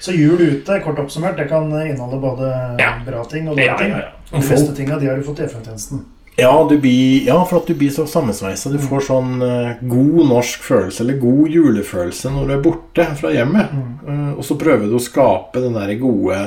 Så 0.00 0.12
jul 0.16 0.40
ute, 0.40 0.78
kort 0.84 1.00
oppsummert, 1.00 1.36
det 1.36 1.48
kan 1.50 1.68
inneholde 1.72 2.20
både 2.20 2.50
Ja. 2.80 2.94
bra 3.04 3.22
ting 3.28 3.48
og 3.48 3.56
dårlige 3.56 3.66
Ja, 3.66 3.88
ja, 4.00 4.10
ting. 4.30 4.40
De 4.42 4.48
beste 4.48 4.74
tinga 4.76 4.98
de 5.00 5.06
har 5.08 5.16
du 5.16 5.22
fått 5.22 5.40
i 5.40 5.48
FN-tjenesten. 5.48 6.04
Ja, 6.38 6.66
du 6.68 6.78
blir, 6.78 7.26
ja, 7.26 7.38
for 7.48 7.62
at 7.62 7.70
du 7.70 7.74
blir 7.74 7.90
så 7.90 8.04
sammensveisa. 8.06 8.68
Du 8.68 8.76
får 8.82 9.06
sånn 9.08 9.40
uh, 9.40 9.78
god 9.88 10.18
norsk 10.28 10.64
følelse, 10.66 11.00
eller 11.02 11.20
god 11.22 11.54
julefølelse, 11.54 12.32
når 12.34 12.44
du 12.44 12.54
er 12.58 12.64
borte 12.66 13.06
fra 13.16 13.32
hjemmet. 13.32 13.72
Uh, 14.04 14.34
og 14.34 14.44
så 14.44 14.58
prøver 14.60 14.90
du 14.90 14.98
å 14.98 15.02
skape 15.02 15.64
den 15.64 15.78
der 15.78 15.94
gode 16.00 16.40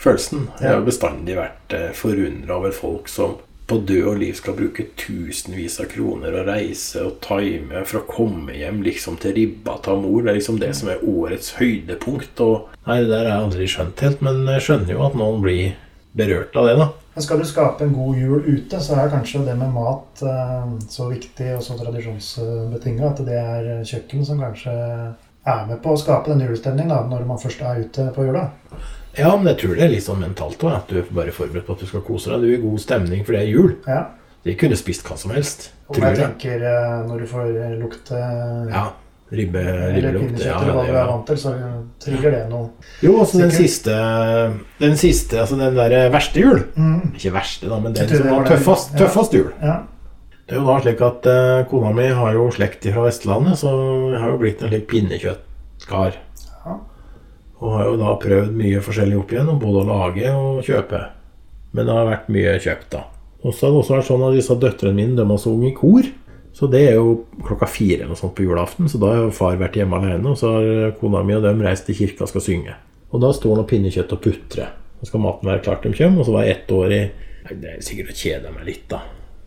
følelsen. 0.00 0.46
Jeg 0.62 0.72
har 0.72 0.86
bestandig 0.86 1.36
vært 1.36 1.76
uh, 1.76 1.90
forundra 1.96 2.56
over 2.56 2.72
folk 2.72 3.12
som 3.12 3.36
på 3.68 3.78
død 3.88 4.08
og 4.10 4.18
liv 4.20 4.34
skal 4.36 4.56
bruke 4.58 4.84
tusenvis 5.00 5.78
av 5.80 5.88
kroner 5.92 6.34
og 6.36 6.48
reise 6.50 7.00
og 7.04 7.20
time 7.24 7.84
for 7.88 8.02
å 8.02 8.08
komme 8.08 8.56
hjem 8.58 8.82
liksom 8.84 9.16
til 9.20 9.36
ribba 9.38 9.78
til 9.84 10.02
mor. 10.02 10.24
Det 10.24 10.32
er 10.32 10.40
liksom 10.40 10.60
det 10.60 10.72
som 10.76 10.90
er 10.92 11.04
årets 11.04 11.54
høydepunkt. 11.60 12.40
Og 12.44 12.74
nei, 12.88 13.00
det 13.00 13.12
der 13.12 13.28
har 13.28 13.30
jeg 13.30 13.46
aldri 13.46 13.70
skjønt 13.76 14.04
helt, 14.04 14.24
men 14.24 14.44
jeg 14.56 14.66
skjønner 14.68 14.96
jo 14.96 15.06
at 15.06 15.16
noen 15.20 15.40
blir 15.44 15.72
berørt 16.16 16.56
av 16.60 16.68
det, 16.68 16.76
da. 16.80 16.92
Men 17.14 17.22
skal 17.22 17.38
du 17.38 17.44
skape 17.46 17.84
en 17.86 17.92
god 17.94 18.16
jul 18.18 18.40
ute, 18.48 18.80
så 18.82 18.96
er 18.98 19.12
kanskje 19.12 19.44
det 19.46 19.54
med 19.60 19.70
mat 19.74 20.22
eh, 20.26 20.64
så 20.90 21.06
viktig 21.12 21.52
og 21.56 21.62
så 21.62 21.76
tradisjonsbetinga 21.78 23.06
at 23.12 23.22
det 23.26 23.36
er 23.38 23.68
kjøkken 23.86 24.24
som 24.26 24.40
kanskje 24.42 24.74
er 25.44 25.66
med 25.68 25.78
på 25.84 25.92
å 25.94 26.00
skape 26.00 26.32
den 26.32 26.42
julestemningen 26.46 27.10
når 27.12 27.26
man 27.28 27.38
først 27.38 27.62
er 27.62 27.84
ute 27.84 28.08
på 28.16 28.26
jula. 28.26 28.48
Ja, 29.14 29.30
men 29.36 29.52
jeg 29.52 29.60
tror 29.60 29.76
det 29.78 29.84
er 29.86 29.92
litt 29.92 30.02
sånn 30.08 30.24
mentalt 30.24 30.58
òg. 30.66 30.72
At 30.74 30.90
du 30.90 30.98
er 30.98 31.10
bare 31.14 31.34
forberedt 31.36 31.68
på 31.68 31.76
at 31.76 31.84
du 31.84 31.86
skal 31.86 32.02
kose 32.02 32.32
deg. 32.32 32.42
Du 32.42 32.48
er 32.50 32.56
i 32.58 32.62
god 32.64 32.82
stemning, 32.82 33.22
for 33.22 33.36
det 33.36 33.44
er 33.44 33.52
jul. 33.52 33.76
Ja. 33.86 34.00
De 34.44 34.56
kunne 34.58 34.76
spist 34.76 35.06
hva 35.06 35.14
som 35.20 35.30
helst. 35.36 35.68
Og 35.86 35.94
Tror 35.94 36.08
jeg 36.08 36.18
jeg. 36.18 36.32
tenker 36.32 36.64
eh, 36.66 36.96
når 37.06 37.22
du 37.22 37.26
får 37.30 37.52
lukte 37.78 38.18
Ja, 38.72 38.88
Ribbe, 39.34 39.62
Eller 39.64 40.12
ribbelukt. 40.14 40.42
Ja, 40.44 40.58
eller 40.62 40.76
hva 40.76 40.84
du 40.86 40.92
er 40.94 41.08
vant 41.10 41.26
til, 41.28 41.38
så 41.40 41.52
trigger 42.04 42.34
det 42.36 42.42
noe. 42.50 42.68
Jo, 43.02 43.16
altså 43.22 43.40
den 43.42 43.50
siste 43.54 43.94
Den 44.80 44.96
siste, 45.00 45.40
altså 45.42 45.58
den 45.60 45.74
der 45.78 46.08
verste 46.14 46.40
jul. 46.42 46.62
Mm. 46.76 47.14
Ikke 47.16 47.32
verste, 47.34 47.68
da, 47.72 47.78
men 47.82 47.96
den 47.96 48.08
som 48.10 48.28
var 48.28 48.42
var 48.44 48.50
tøffest, 48.52 48.94
Ja. 48.94 48.98
tøffest 49.04 49.34
jul. 49.36 49.50
Ja. 49.62 49.76
Det 50.44 50.56
er 50.56 50.60
jo 50.60 50.66
da 50.68 50.80
slik 50.84 51.00
at 51.00 51.26
uh, 51.30 51.64
kona 51.70 51.92
mi 51.96 52.06
har 52.12 52.34
jo 52.36 52.50
slekt 52.52 52.84
fra 52.92 53.06
Vestlandet, 53.06 53.56
så 53.62 53.70
jeg 54.12 54.20
har 54.20 54.28
jo 54.34 54.40
blitt 54.42 54.62
en 54.62 54.68
slik 54.72 54.86
pinnekjøttkar. 54.90 56.18
Ja. 56.66 56.74
Og 57.64 57.72
har 57.78 57.86
jo 57.88 57.96
da 58.02 58.12
prøvd 58.20 58.52
mye 58.58 58.82
forskjellig 58.84 59.18
opp 59.22 59.32
igjennom, 59.32 59.58
både 59.62 59.84
å 59.84 59.88
lage 59.88 60.34
og 60.36 60.60
kjøpe. 60.66 61.00
Men 61.72 61.88
det 61.88 61.94
har 61.96 62.10
vært 62.10 62.28
mye 62.34 62.58
kjøpt, 62.60 62.90
da. 62.92 63.06
Og 63.44 63.52
så 63.54 63.66
har 63.66 63.72
det 63.72 63.80
også 63.80 63.96
vært 63.96 64.08
sånn 64.10 64.26
at 64.28 64.36
disse 64.36 64.54
døtrene 64.60 64.96
mine 64.96 65.16
de 65.16 65.24
har 65.28 65.40
sunget 65.40 65.72
i 65.72 65.74
kor. 65.78 66.06
Så 66.54 66.68
det 66.70 66.84
er 66.88 67.00
jo 67.00 67.24
klokka 67.42 67.66
fire 67.66 68.04
eller 68.04 68.18
sånt 68.18 68.36
på 68.38 68.44
julaften, 68.46 68.86
så 68.90 69.00
da 69.02 69.10
har 69.10 69.32
far 69.34 69.56
vært 69.58 69.74
hjemme 69.80 69.98
alene, 69.98 70.30
og 70.30 70.38
så 70.38 70.52
har 70.54 70.92
kona 71.00 71.24
mi 71.26 71.34
og 71.34 71.42
dem 71.42 71.62
reist 71.64 71.88
til 71.88 71.98
kirka 71.98 72.28
og 72.28 72.30
skal 72.30 72.44
synge. 72.46 72.76
Og 73.10 73.22
da 73.22 73.32
står 73.34 73.58
nå 73.58 73.64
pinnekjøtt 73.70 74.14
og 74.14 74.22
putrer. 74.22 74.70
Så 75.00 75.10
skal 75.10 75.22
maten 75.24 75.50
være 75.50 75.64
klart 75.66 75.82
de 75.82 75.90
kommer, 75.98 76.22
og 76.22 76.28
så 76.28 76.36
var 76.36 76.46
jeg 76.46 76.56
ett 76.56 76.72
år 76.74 76.94
i 76.94 77.02
Nei, 77.44 77.56
Det 77.60 77.72
er 77.74 77.82
sikkert 77.84 78.14
å 78.14 78.16
kjede 78.16 78.54
meg 78.54 78.64
litt, 78.70 78.86
da. 78.88 79.02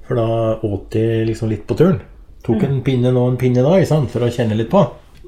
For 0.05 0.19
da 0.19 0.27
åt 0.67 0.91
de 0.93 1.05
liksom 1.25 1.49
litt 1.49 1.63
på 1.65 1.77
turen. 1.79 1.97
Tok 2.45 2.61
en 2.67 2.83
pinne 2.85 3.09
nå 3.15 3.23
en 3.31 3.39
pinne 3.41 3.63
da, 3.65 3.73
sant, 3.89 4.11
for 4.11 4.27
å 4.27 4.29
kjenne 4.31 4.59
litt 4.59 4.69
på. 4.69 4.83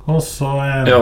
Og 0.06 0.20
så 0.24 0.52
eh, 0.64 0.92
Ja, 0.92 1.00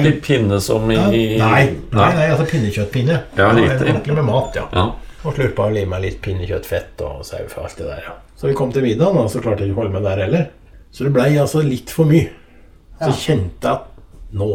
Litt 0.00 0.22
pinne 0.24 0.56
som 0.64 0.86
i 0.88 0.96
ja, 0.96 1.08
Nei, 1.10 1.64
nei, 1.92 2.06
nei, 2.16 2.28
altså 2.32 2.46
pinnekjøttpinne. 2.48 3.18
Ja, 3.36 3.50
riktig. 3.52 3.90
Ordentlig 3.90 4.14
med 4.16 4.28
mat, 4.28 4.56
ja. 4.56 4.68
Ja. 4.72 4.84
Og 5.24 5.34
slurpa 5.36 5.68
og 5.68 5.74
lima 5.76 5.98
litt 6.02 6.20
pinnekjøttfett 6.24 7.00
og 7.06 7.20
sau 7.26 7.44
og 7.44 7.64
alt 7.64 7.76
det 7.78 7.86
der. 7.86 8.02
ja. 8.08 8.14
Så 8.36 8.48
vi 8.48 8.54
kom 8.58 8.72
til 8.74 8.82
middagen, 8.82 9.16
og 9.22 9.30
så 9.30 9.40
klarte 9.40 9.62
jeg 9.62 9.70
ikke 9.70 9.78
å 9.78 9.82
holde 9.84 9.94
meg 10.00 10.02
der 10.08 10.22
heller. 10.24 10.48
Så 10.90 11.04
det 11.06 11.12
blei 11.14 11.28
altså 11.38 11.62
litt 11.62 11.90
for 11.90 12.04
mye. 12.10 12.28
Så 12.98 13.10
Ja. 13.12 13.12
kjente 13.12 13.62
jeg 13.62 13.72
at 13.72 13.86
nå 14.34 14.48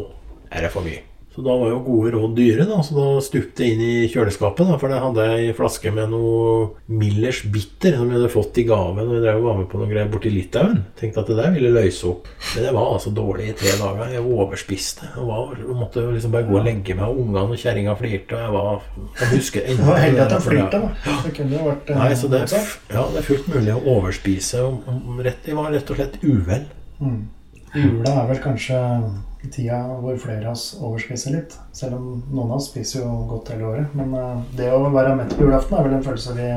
er 0.51 0.61
det 0.61 0.71
for 0.71 0.81
mye. 0.81 0.99
Så 1.37 1.43
da 1.45 1.53
var 1.53 1.69
jo 1.69 1.81
gode 1.85 2.11
råd 2.15 2.31
dyre, 2.33 2.63
da. 2.65 2.79
Så 2.81 2.95
da 2.97 3.03
stupte 3.21 3.61
jeg 3.61 3.75
inn 3.75 3.81
i 3.85 4.07
kjøleskapet, 4.09 4.65
da, 4.71 4.77
for 4.81 4.89
der 4.89 5.03
hadde 5.03 5.25
jeg 5.27 5.51
ei 5.51 5.51
flaske 5.53 5.91
med 5.93 6.09
noe 6.09 6.71
Millers 6.89 7.43
Bitter 7.53 7.93
som 7.93 8.09
jeg 8.09 8.17
hadde 8.17 8.31
fått 8.33 8.57
i 8.57 8.63
gave 8.65 8.95
når 8.97 9.19
jeg 9.19 9.23
drev 9.27 9.43
og 9.43 9.45
var 9.45 9.59
med 9.59 9.67
på 9.69 9.77
noe 9.77 9.91
greier 9.91 10.09
borti 10.09 10.31
Litauen. 10.33 10.79
Tenkte 10.97 11.21
at 11.21 11.29
det 11.29 11.37
der 11.37 11.53
ville 11.53 11.69
løse 11.75 12.09
opp. 12.09 12.25
Men 12.55 12.65
det 12.65 12.73
var 12.79 12.89
altså 12.95 13.13
dårlig 13.13 13.51
i 13.51 13.53
tre 13.61 13.75
dager. 13.83 14.15
Jeg 14.15 14.25
overspiste. 14.25 15.11
Jeg 15.13 15.29
var, 15.29 15.53
måtte 15.83 16.07
liksom 16.15 16.33
bare 16.33 16.49
gå 16.49 16.57
og 16.57 16.67
legge 16.71 16.97
meg, 16.97 17.05
og 17.05 17.21
ungene 17.27 17.45
og 17.53 17.63
kjerringa 17.67 17.95
flirte, 18.01 18.33
og 18.33 18.41
jeg 18.47 18.57
var 18.57 18.91
Jeg 19.21 19.31
husker 19.35 19.69
Det 19.69 19.89
var 19.91 20.03
heldig 20.07 20.25
at 20.25 20.33
de 20.33 20.43
flirte, 20.49 20.83
da. 20.87 21.15
Det 21.27 21.37
kunne 21.37 21.59
jo 21.59 21.69
vært 21.69 21.93
eh, 21.93 22.01
Nei, 22.01 22.11
så 22.17 22.33
det 22.33 22.43
er, 22.47 22.75
ja, 22.97 23.07
det 23.13 23.21
er 23.21 23.29
fullt 23.29 23.53
mulig 23.53 23.77
å 23.77 23.85
overspise. 23.93 24.65
Rett, 25.21 25.45
jeg 25.53 25.61
var 25.61 25.69
rett 25.77 25.93
og 25.93 26.01
slett 26.01 26.17
uvel. 26.25 26.69
Mm. 26.97 27.25
Jula 27.77 28.21
er 28.23 28.29
vel 28.31 28.41
kanskje 28.41 28.81
tida 29.53 29.79
hvor 30.01 30.17
flere 30.21 30.45
av 30.45 30.53
oss 30.55 30.69
overspiser 30.77 31.35
litt. 31.35 31.55
Selv 31.75 31.97
om 31.97 32.21
noen 32.31 32.51
av 32.51 32.59
oss 32.59 32.69
spiser 32.71 33.03
jo 33.03 33.11
godt 33.29 33.51
hele 33.53 33.67
året. 33.71 33.97
Men 33.97 34.13
eh, 34.17 34.45
det 34.59 34.71
å 34.73 34.85
være 34.93 35.15
mett 35.19 35.35
på 35.35 35.47
julaften 35.47 35.77
er 35.77 35.87
vel 35.87 35.97
en 35.97 36.05
følelse 36.05 36.37
vi 36.37 36.49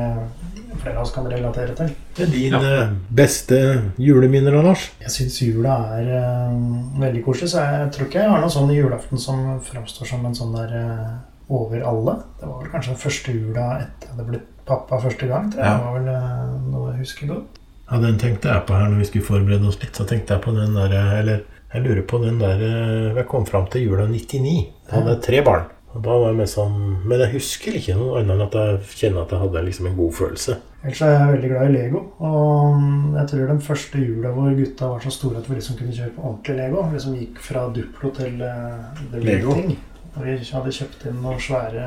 flere 0.81 0.97
av 0.97 1.03
oss 1.03 1.13
kan 1.13 1.27
relatere 1.29 1.75
til. 1.77 1.91
Det 2.15 2.25
er 2.25 2.31
din 2.31 2.55
ja. 2.55 2.85
beste 3.13 3.57
juleminner, 4.01 4.55
da, 4.55 4.63
Lars. 4.65 4.87
Jeg 5.03 5.13
syns 5.15 5.39
jula 5.43 5.77
er 5.97 6.11
uh, 6.15 7.01
veldig 7.01 7.23
koselig, 7.25 7.51
så 7.53 7.65
jeg 7.65 7.91
tror 7.95 8.07
ikke 8.07 8.23
jeg 8.23 8.31
har 8.33 8.43
noe 8.43 8.53
sånn 8.53 8.71
i 8.73 8.79
julaften 8.79 9.21
som 9.21 9.43
framstår 9.67 10.11
som 10.13 10.25
en 10.27 10.37
sånn 10.37 10.55
der 10.55 10.75
uh, 10.77 11.15
over 11.51 11.83
alle. 11.87 12.17
Det 12.39 12.49
var 12.49 12.61
vel 12.63 12.73
kanskje 12.73 12.93
den 12.95 13.01
første 13.03 13.35
jula 13.35 13.67
etter 13.81 14.07
jeg 14.07 14.15
hadde 14.15 14.29
blitt 14.31 14.51
pappa 14.67 15.01
første 15.03 15.27
gang. 15.29 15.49
tror 15.51 15.63
jeg. 15.63 15.71
Ja. 15.71 15.77
Det 15.77 15.87
var 15.87 15.97
vel 15.99 16.13
uh, 16.15 16.69
noe 16.73 16.93
jeg 16.93 17.03
husker 17.05 17.33
godt. 17.35 17.61
Ja, 17.91 17.99
Den 17.99 18.21
tenkte 18.21 18.53
jeg 18.53 18.67
på 18.67 18.77
her 18.77 18.87
når 18.87 19.01
vi 19.01 19.09
skulle 19.09 19.27
forberede 19.27 19.67
oss 19.67 19.81
litt. 19.81 19.97
Så 19.97 20.07
tenkte 20.07 20.37
jeg 20.37 20.45
på 20.45 20.53
den 20.55 20.77
der 20.77 20.93
Eller 21.19 21.41
jeg 21.71 21.83
lurer 21.85 22.01
på 22.07 22.19
den 22.23 22.39
der 22.41 22.59
eh, 22.65 23.13
Jeg 23.15 23.27
kom 23.31 23.45
fram 23.47 23.67
til 23.71 23.85
jula 23.87 24.07
99. 24.09 24.55
Jeg 24.87 24.91
hadde 24.91 25.21
tre 25.23 25.43
barn. 25.45 25.69
Og 25.91 26.03
da 26.03 26.15
var 26.15 26.29
jeg 26.31 26.37
med 26.39 26.47
sånn 26.47 26.75
Men 27.03 27.19
jeg 27.25 27.33
husker 27.33 27.75
ikke 27.75 27.97
noe 27.99 28.21
annet 28.21 28.37
enn 28.37 28.43
at 28.45 28.53
jeg 28.55 28.99
kjenner 29.01 29.25
at 29.25 29.33
jeg 29.35 29.43
hadde 29.43 29.63
liksom 29.67 29.89
en 29.89 29.97
god 29.97 30.13
følelse. 30.19 30.57
Ellers 30.81 31.01
er 31.05 31.13
jeg 31.13 31.31
veldig 31.35 31.51
glad 31.51 31.69
i 31.69 31.73
Lego. 31.75 32.03
Og 32.25 32.77
mm, 32.81 33.15
jeg 33.19 33.31
tror 33.31 33.51
den 33.51 33.63
første 33.67 34.03
jula 34.03 34.33
hvor 34.35 34.55
gutta 34.57 34.91
var 34.93 35.05
så 35.05 35.13
store 35.13 35.41
at 35.41 35.49
vi 35.49 35.57
liksom 35.59 35.79
kunne 35.79 35.95
kjøre 35.97 36.15
på 36.15 36.27
ordentlig 36.29 36.57
Lego, 36.57 36.85
liksom 36.93 37.17
gikk 37.19 37.41
fra 37.45 37.65
Duplo 37.75 38.13
til 38.17 38.41
uh, 38.41 39.03
The 39.11 39.23
Lego. 39.25 39.55
Ting. 39.59 39.75
Og 40.11 40.25
vi 40.25 40.37
hadde 40.47 40.73
kjøpt 40.75 41.05
inn 41.07 41.21
noen 41.23 41.39
svære 41.43 41.85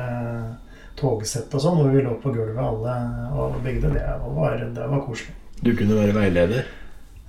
togsett 0.95 1.51
og 1.53 1.61
sånn, 1.61 1.81
hvor 1.81 1.91
vi 1.91 2.03
lå 2.05 2.15
på 2.23 2.31
gulvet 2.33 2.61
alle 2.63 2.95
og 3.35 3.59
bygde. 3.65 3.91
Det 3.97 4.05
var, 4.37 4.57
det 4.77 4.89
var 4.93 5.03
koselig. 5.05 5.35
Du 5.59 5.73
kunne 5.75 5.99
være 5.99 6.15
veileder. 6.15 6.69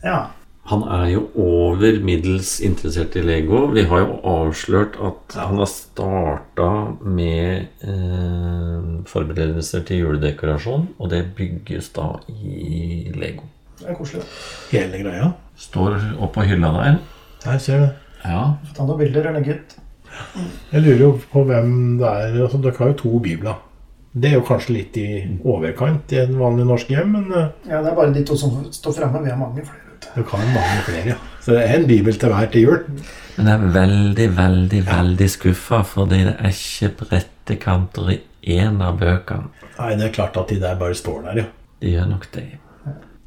Ja. 0.04 0.20
Han 0.66 0.82
er 0.90 1.04
jo 1.12 1.20
over 1.38 2.00
middels 2.02 2.56
interessert 2.64 3.14
i 3.14 3.22
Lego. 3.22 3.68
Vi 3.70 3.84
har 3.86 4.00
jo 4.02 4.16
avslørt 4.26 4.96
at 4.98 5.36
han 5.38 5.60
har 5.60 5.68
starta 5.70 6.70
med 7.06 7.84
eh, 7.86 8.88
forberedelser 9.06 9.84
til 9.86 10.02
juledekorasjon, 10.02 10.88
og 10.98 11.12
det 11.12 11.22
bygges 11.38 11.92
da 11.94 12.08
i 12.32 13.12
Lego. 13.14 13.46
Det 13.78 13.92
er 13.92 13.98
koselig. 13.98 14.26
Hele 14.72 15.04
greia. 15.04 15.30
Står 15.60 16.00
oppå 16.26 16.48
hylla 16.48 16.72
der. 16.80 16.98
Her 17.46 17.62
ser 17.62 17.84
du. 17.84 17.88
Ja. 18.26 18.42
Ta 18.74 18.88
noen 18.88 19.04
bilder 19.04 19.30
og 19.30 19.38
legge 19.38 19.60
ut. 19.60 19.78
Jeg 20.72 20.82
lurer 20.82 21.02
jo 21.04 21.14
på 21.30 21.46
hvem 21.46 21.72
det 22.00 22.10
er 22.10 22.38
altså, 22.42 22.58
Dere 22.64 22.78
har 22.80 22.90
jo 22.90 23.00
to 23.04 23.18
bibler. 23.22 23.62
Det 24.16 24.30
er 24.32 24.38
jo 24.40 24.46
kanskje 24.48 24.78
litt 24.80 24.96
i 24.98 25.08
overkant 25.44 26.10
i 26.16 26.22
en 26.22 26.38
vanlig 26.40 26.64
norsk 26.66 26.90
hjem, 26.90 27.18
men 27.18 27.26
eh, 27.30 27.50
Ja, 27.70 27.84
det 27.84 27.92
er 27.92 27.98
bare 27.98 28.14
de 28.16 28.26
to 28.26 28.34
som 28.40 28.64
står 28.72 28.98
framme. 28.98 29.22
Vi 29.22 29.30
har 29.30 29.38
mange 29.38 29.62
flere. 29.62 29.85
Du. 30.14 30.22
kan 30.24 30.44
mange 30.54 30.82
flere, 30.86 31.14
ja. 31.14 31.16
Så 31.42 31.54
det 31.54 31.64
er 31.64 31.78
en 31.78 31.86
bibel 31.86 32.18
til 32.18 32.32
hver 32.32 32.50
til 32.52 32.66
jul. 32.66 32.78
Men 33.36 33.50
jeg 33.50 33.54
er 33.54 33.72
veldig, 33.74 34.28
veldig, 34.36 34.82
veldig 34.86 35.28
skuffa, 35.30 35.82
fordi 35.86 36.22
det 36.26 36.36
er 36.38 36.54
ikke 36.54 36.92
brettekanter 37.02 38.12
i 38.14 38.20
én 38.56 38.80
av 38.82 38.98
bøkene. 39.00 39.52
Nei, 39.76 39.92
det 39.98 40.08
er 40.08 40.14
klart 40.14 40.38
at 40.40 40.48
de 40.50 40.60
der 40.62 40.78
bare 40.80 40.96
står 40.96 41.26
der, 41.28 41.42
ja. 41.42 41.48
De 41.82 41.92
gjør 41.92 42.08
nok 42.14 42.28
det. 42.34 42.46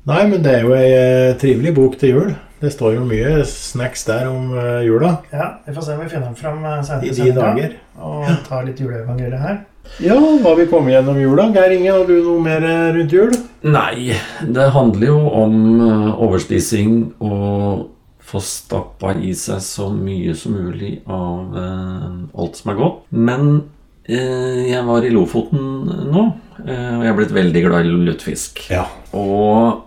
Nei, 0.10 0.22
men 0.32 0.42
det 0.44 0.54
er 0.56 0.64
jo 0.66 0.74
ei 0.74 0.88
eh, 0.96 1.36
trivelig 1.38 1.76
bok 1.78 2.00
til 2.02 2.16
jul. 2.16 2.32
Det 2.60 2.72
står 2.74 2.98
jo 2.98 3.06
mye 3.08 3.44
snacks 3.48 4.04
der 4.08 4.28
om 4.28 4.52
eh, 4.60 4.82
jula. 4.88 5.14
Ja, 5.32 5.50
Vi 5.66 5.74
får 5.76 5.86
se 5.86 5.94
om 5.96 6.02
vi 6.04 6.10
finner 6.12 6.28
dem 6.28 6.36
fram 6.40 6.66
eh, 6.66 6.82
senere 6.84 7.08
I 7.08 7.14
de 7.16 7.32
dager. 7.38 7.76
Og 8.04 8.26
ta 8.48 8.62
litt 8.68 8.82
juleevangeliet 8.84 9.40
her. 9.40 9.62
Ja, 10.04 10.18
hva 10.44 10.52
vi 10.60 10.68
kommet 10.70 10.94
gjennom 10.94 11.18
jula? 11.18 11.48
Geir 11.56 11.72
Inge, 11.78 11.94
har 11.96 12.04
du 12.06 12.18
noe 12.20 12.44
mer 12.44 12.66
eh, 12.68 12.90
rundt 12.98 13.16
jul? 13.16 13.32
Nei, 13.64 14.12
det 14.44 14.68
handler 14.76 15.08
jo 15.14 15.22
om 15.40 15.56
overspising 16.20 17.00
og 17.24 17.88
få 18.30 18.42
stappa 18.46 19.16
i 19.18 19.32
seg 19.34 19.64
så 19.66 19.88
mye 19.90 20.36
som 20.38 20.54
mulig 20.54 21.00
av 21.10 21.56
alt 21.58 22.60
som 22.60 22.70
er 22.74 22.78
godt. 22.78 23.00
Men 23.10 23.48
eh, 24.06 24.70
jeg 24.70 24.84
var 24.86 25.06
i 25.06 25.12
Lofoten 25.14 25.64
nå, 26.12 26.26
eh, 26.66 26.92
og 26.98 27.06
jeg 27.06 27.12
er 27.12 27.18
blitt 27.18 27.36
veldig 27.36 27.64
glad 27.66 27.88
i 27.90 27.96
lutefisk. 28.10 28.62
Ja. 28.70 28.86
Og 29.18 29.86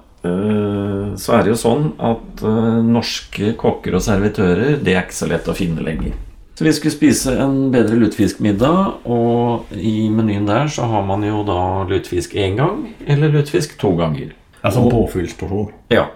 så 1.19 1.37
er 1.37 1.43
det 1.43 1.53
jo 1.53 1.59
sånn 1.59 1.89
at 2.03 2.43
eh, 2.47 2.83
norske 2.87 3.55
kokker 3.59 3.97
og 3.99 4.05
servitører, 4.05 4.77
det 4.83 4.95
er 4.95 5.07
ikke 5.07 5.19
så 5.19 5.31
lett 5.31 5.51
å 5.51 5.57
finne 5.57 5.83
lenger. 5.85 6.15
Så 6.55 6.67
vi 6.67 6.75
skulle 6.77 6.95
spise 6.95 7.33
en 7.43 7.73
bedre 7.73 7.97
lutefiskmiddag, 7.99 9.07
og 9.09 9.73
i 9.75 10.07
menyen 10.13 10.47
der 10.47 10.69
så 10.71 10.87
har 10.91 11.03
man 11.09 11.25
jo 11.27 11.41
da 11.49 11.83
lutefisk 11.89 12.37
én 12.39 12.59
gang, 12.61 12.85
eller 13.07 13.33
lutefisk 13.33 13.79
to 13.81 13.95
ganger. 13.99 14.35
Altså 14.63 14.85
påfyllsporsjon. 14.87 15.73
Ja. 15.91 16.07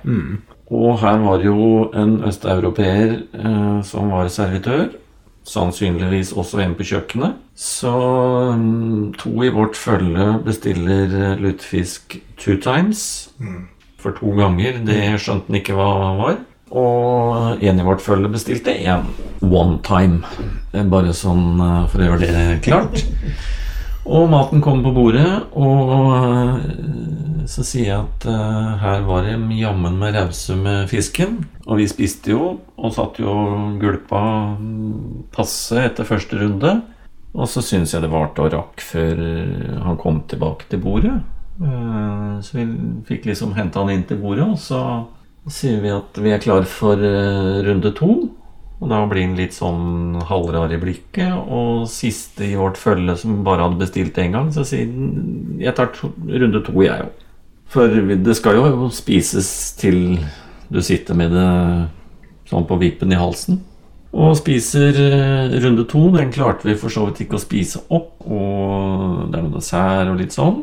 Og 0.71 1.01
her 1.03 1.19
var 1.25 1.43
jo 1.43 1.89
en 1.95 2.21
østeuropeer 2.27 3.17
eh, 3.35 3.81
som 3.87 4.13
var 4.15 4.31
servitør. 4.31 4.89
Sannsynligvis 5.47 6.33
også 6.35 6.61
en 6.63 6.75
på 6.79 6.87
kjøkkenet. 6.87 7.39
Så 7.55 7.93
mm, 8.59 9.15
to 9.19 9.33
i 9.47 9.51
vårt 9.55 9.79
følge 9.79 10.37
bestiller 10.47 11.11
eh, 11.11 11.41
lutefisk 11.43 12.19
two 12.37 12.59
times. 12.63 13.27
For 14.03 14.17
to 14.17 14.35
ganger. 14.37 14.83
Det 14.87 15.01
skjønte 15.23 15.51
han 15.51 15.61
ikke 15.61 15.77
hva 15.79 15.91
var. 16.21 16.39
Og 16.75 17.63
en 17.63 17.79
i 17.79 17.85
vårt 17.87 18.03
følge 18.03 18.31
bestilte 18.33 18.75
én 18.75 19.07
one 19.41 19.79
time. 19.87 20.25
Eh, 20.73 20.83
Bare 20.83 21.15
sånn 21.15 21.61
eh, 21.61 21.85
for 21.93 22.03
å 22.03 22.09
gjøre 22.11 22.27
det 22.27 22.59
klart. 22.67 23.05
Og 24.07 24.29
maten 24.31 24.63
kommer 24.63 24.87
på 24.87 24.95
bordet, 24.95 25.31
og 25.59 25.89
øh, 26.15 27.47
så 27.51 27.65
sier 27.67 27.89
jeg 27.89 28.05
at 28.05 28.27
uh, 28.31 28.77
her 28.79 29.03
var 29.07 29.25
det 29.27 29.35
jammen 29.59 29.97
med 29.99 30.15
rause 30.15 30.55
med 30.59 30.87
fisken. 30.91 31.41
Og 31.67 31.81
vi 31.81 31.89
spiste 31.91 32.31
jo, 32.31 32.53
og 32.79 32.95
satt 32.95 33.19
jo 33.19 33.35
gulpa 33.83 34.21
passe 35.35 35.79
etter 35.89 36.07
første 36.07 36.39
runde. 36.39 36.73
Og 37.35 37.51
så 37.51 37.63
syns 37.67 37.95
jeg 37.95 38.03
det 38.03 38.11
varte 38.11 38.47
og 38.47 38.55
rakk 38.55 38.83
før 38.83 39.23
han 39.87 39.99
kom 40.03 40.23
tilbake 40.31 40.71
til 40.71 40.83
bordet. 40.83 41.19
Eh, 41.63 42.41
Så 42.43 42.59
vi 42.59 42.67
fikk 43.09 43.27
liksom 43.27 43.55
henta 43.57 43.81
han 43.81 43.91
inn 43.95 44.05
til 44.09 44.19
bordet, 44.21 44.45
og 44.45 44.59
så 44.61 44.81
sier 45.49 45.81
vi 45.81 45.93
at 45.95 46.19
vi 46.21 46.33
er 46.35 46.43
klar 46.43 46.67
for 46.69 47.01
eh, 47.01 47.63
runde 47.67 47.95
to. 47.97 48.11
Og 48.77 48.91
da 48.93 48.99
blir 49.09 49.25
han 49.25 49.39
litt 49.39 49.55
sånn 49.57 50.19
halvrar 50.29 50.73
i 50.75 50.81
blikket. 50.81 51.33
Og 51.33 51.87
siste 51.89 52.45
i 52.45 52.57
vårt 52.61 52.77
følge 52.77 53.15
som 53.17 53.39
bare 53.47 53.65
hadde 53.65 53.81
bestilt 53.81 54.19
én 54.21 54.35
gang, 54.37 54.51
så 54.53 54.67
sier 54.69 54.91
han 54.91 55.57
jeg 55.63 55.73
tar 55.79 55.95
to, 55.97 56.11
runde 56.29 56.61
to, 56.67 56.75
jeg 56.85 57.07
òg. 57.07 57.23
For 57.73 57.89
det 57.89 58.37
skal 58.39 58.61
jo 58.61 58.91
spises 58.95 59.49
til 59.81 60.21
du 60.71 60.79
sitter 60.83 61.17
med 61.19 61.33
det 61.35 61.49
sånn 62.51 62.67
på 62.69 62.77
vippen 62.79 63.11
i 63.15 63.19
halsen. 63.19 63.63
Og 64.17 64.37
spiser 64.39 64.97
eh, 64.97 65.57
runde 65.65 65.85
to. 65.89 66.07
Den 66.15 66.31
klarte 66.35 66.69
vi 66.69 66.77
for 66.79 66.93
så 66.93 67.09
vidt 67.09 67.25
ikke 67.25 67.41
å 67.41 67.43
spise 67.43 67.83
opp. 67.89 68.13
Og 68.29 69.33
det 69.33 69.41
er 69.41 69.47
noe 69.47 69.57
dessert 69.57 70.13
og 70.13 70.21
litt 70.21 70.37
sånn. 70.37 70.63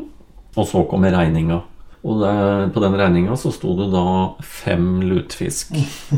Og 0.54 0.68
så 0.70 0.84
kommer 0.90 1.14
regninga. 1.14 1.60
Og 2.04 2.20
der, 2.20 2.68
på 2.74 2.82
den 2.84 2.96
regninga 3.00 3.36
så 3.40 3.52
sto 3.54 3.74
det 3.78 3.88
da 3.94 4.04
fem 4.44 5.00
lutfisk. 5.08 5.72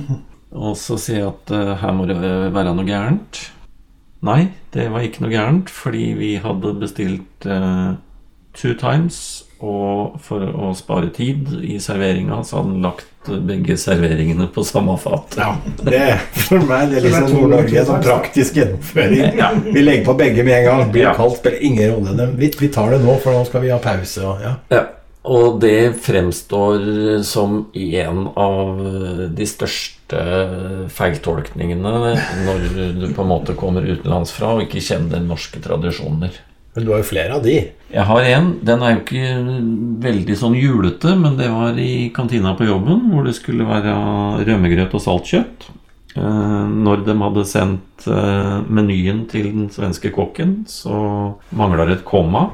Og 0.56 0.76
så 0.78 0.96
sier 1.00 1.20
jeg 1.20 1.28
at 1.30 1.52
uh, 1.52 1.74
her 1.80 1.94
må 1.94 2.06
det 2.08 2.16
være 2.18 2.72
noe 2.74 2.86
gærent. 2.86 3.40
Nei, 4.24 4.48
det 4.74 4.88
var 4.92 5.04
ikke 5.04 5.24
noe 5.24 5.32
gærent, 5.34 5.70
fordi 5.70 6.06
vi 6.18 6.30
hadde 6.42 6.72
bestilt 6.80 7.46
uh, 7.46 7.98
two 8.56 8.72
times. 8.78 9.45
Og 9.64 10.18
for 10.20 10.42
å 10.52 10.72
spare 10.76 11.08
tid 11.16 11.48
i 11.64 11.78
serveringa, 11.80 12.42
så 12.44 12.58
hadde 12.58 12.74
han 12.74 12.82
lagt 12.84 13.30
begge 13.48 13.74
serveringene 13.80 14.50
på 14.52 14.62
samme 14.68 14.98
fat. 15.00 15.32
Ja, 15.40 15.54
det 15.80 16.02
for 16.44 16.60
meg 16.68 16.90
det 16.92 16.98
er 17.00 17.06
liksom 17.06 17.30
Nord-Norge 17.32 17.84
som 17.88 18.02
praktisk 18.04 18.58
gjennomføring. 18.60 19.40
Vi 19.74 19.80
legger 19.86 20.04
på 20.10 20.14
begge 20.20 20.44
med 20.46 20.58
en 20.60 20.68
gang. 20.68 20.92
Blir 20.92 21.08
Ja. 21.08 21.14
kaldt, 21.16 21.38
spiller 21.40 21.64
ingen 21.64 21.94
rolle. 21.96 22.28
Vi, 22.36 22.52
vi 22.60 22.68
tar 22.68 22.92
det 22.92 23.00
nå, 23.06 23.16
for 23.24 23.32
nå 23.32 23.46
skal 23.48 23.64
vi 23.64 23.72
ha 23.72 23.80
pause. 23.82 24.22
Og, 24.28 24.44
ja. 24.44 24.52
Ja, 24.76 24.82
og 25.26 25.56
det 25.64 25.96
fremstår 26.04 26.84
som 27.26 27.64
en 27.74 28.26
av 28.38 28.84
de 29.34 29.46
største 29.48 30.20
feiltolkningene 30.92 31.94
når 32.46 32.66
du 33.00 33.06
på 33.16 33.24
en 33.24 33.30
måte 33.30 33.56
kommer 33.58 33.86
utenlandsfra 33.88 34.52
og 34.56 34.66
ikke 34.66 34.84
kjenner 34.84 35.24
norske 35.24 35.60
tradisjoner. 35.64 36.36
Men 36.76 36.84
du 36.86 36.92
har 36.92 37.00
jo 37.02 37.08
flere 37.08 37.38
av 37.38 37.42
de. 37.46 37.56
Jeg 37.96 38.04
har 38.04 38.26
en. 38.28 38.48
Den 38.66 38.82
er 38.84 38.92
jo 38.92 38.98
ikke 39.00 39.28
veldig 40.04 40.34
sånn 40.36 40.56
julete, 40.58 41.14
men 41.16 41.38
det 41.38 41.46
var 41.48 41.78
i 41.80 42.10
kantina 42.16 42.52
på 42.58 42.66
jobben, 42.68 43.06
hvor 43.08 43.24
det 43.24 43.32
skulle 43.38 43.64
være 43.64 43.94
rømmegrøt 44.44 44.92
og 44.98 45.00
saltkjøtt. 45.00 45.68
Eh, 46.16 46.66
Når 46.86 47.06
de 47.06 47.14
hadde 47.22 47.44
sendt 47.48 48.04
eh, 48.10 48.58
menyen 48.68 49.24
til 49.30 49.48
den 49.48 49.70
svenske 49.72 50.12
kokken, 50.12 50.58
så 50.68 50.98
mangla 51.56 51.88
det 51.88 52.00
et 52.00 52.04
komma. 52.08 52.50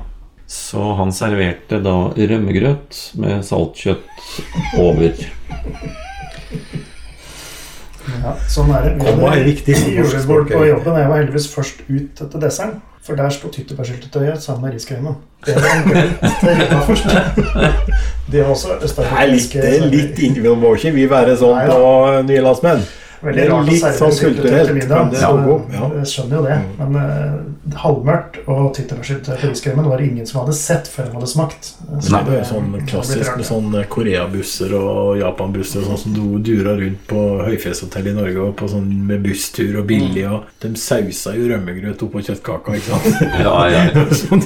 Så 0.46 0.92
han 0.98 1.10
serverte 1.16 1.80
da 1.82 1.96
rømmegrøt 2.14 3.00
med 3.18 3.42
saltkjøtt 3.48 4.78
over. 4.78 5.26
Ja, 8.12 8.36
sånn 8.50 8.70
er 8.76 8.86
det. 8.86 8.94
Vi 9.00 9.06
Komma 9.08 9.32
hadde 9.32 9.74
er 9.74 9.92
Julebord 9.96 10.50
på 10.54 10.64
jobben. 10.68 11.02
Jeg 11.02 11.10
var 11.10 11.22
heldigvis 11.22 11.50
først 11.50 11.82
ut 11.88 12.26
etter 12.26 12.46
desserten. 12.46 12.80
For 13.02 13.18
der 13.18 13.30
sto 13.34 13.48
tyttebærsyltetøyet 13.50 14.42
sammen 14.42 14.64
med 14.64 14.74
riskremen. 14.76 15.14
Det 15.46 15.54
var 15.54 15.72
en 15.74 15.88
jobbe 16.60 16.82
først. 16.86 17.04
Det 18.32 18.40
var 18.40 18.50
også 18.50 18.68
Det 18.78 19.06
er 19.10 19.26
litt, 19.26 19.54
er 19.56 19.86
litt 19.90 20.18
inn, 20.22 20.38
må 20.58 20.74
ikke 20.78 20.92
vi 20.94 21.08
være 21.10 21.34
sånn 21.40 21.56
Nei, 21.58 21.64
på 21.66 22.22
nye 22.28 22.44
landsmenn. 22.46 22.84
Veldig 23.22 23.44
rart 23.50 23.68
å 23.70 23.76
servere 23.78 24.14
syltetøy 24.18 24.56
til 24.66 24.76
middag. 24.80 25.02
men 25.04 25.12
det 25.12 25.20
så 25.20 25.28
skal 25.30 25.76
ja. 25.76 25.88
Jeg 26.00 26.08
skjønner 26.10 26.36
jo 26.36 26.42
det. 26.48 26.56
Men 26.80 26.96
uh, 26.98 27.76
halvmørkt 27.82 28.38
og 28.50 28.64
tyttebærsyltetøy 28.76 29.36
på 29.38 29.50
riskremen 29.52 29.86
var 29.86 30.02
det 30.02 30.08
ingen 30.10 30.26
som 30.26 30.40
hadde 30.40 30.56
sett 30.58 30.90
før 30.90 31.06
de 31.06 31.16
hadde 31.18 31.28
smakt. 31.30 31.68
Så 32.02 32.14
Nei. 32.16 32.22
det 32.26 32.34
er 32.40 32.48
sånn 32.48 32.74
klassisk 32.90 33.36
med 33.36 33.44
ja. 33.44 33.48
sånn 33.52 33.78
Koreabusser 33.92 34.74
og 34.78 35.20
Japanbusser 35.20 35.86
sånn 35.86 36.02
som 36.02 36.16
du 36.16 36.24
durer 36.42 36.82
rundt 36.82 37.06
på 37.10 37.22
høyfjellshotell 37.46 38.10
i 38.10 38.16
Norge 38.18 38.42
og 38.48 38.56
på 38.58 38.70
sånn 38.74 38.90
med 39.06 39.22
busstur 39.22 39.78
og 39.80 39.86
billig 39.90 40.26
og 40.28 40.50
De 40.62 40.72
sausa 40.78 41.36
jo 41.36 41.46
rømmegrøt 41.50 42.02
oppå 42.06 42.22
kjøttkaka, 42.26 42.78
ikke 42.78 42.98
sant? 42.98 43.24
Ja, 43.46 43.56
ja. 43.70 43.86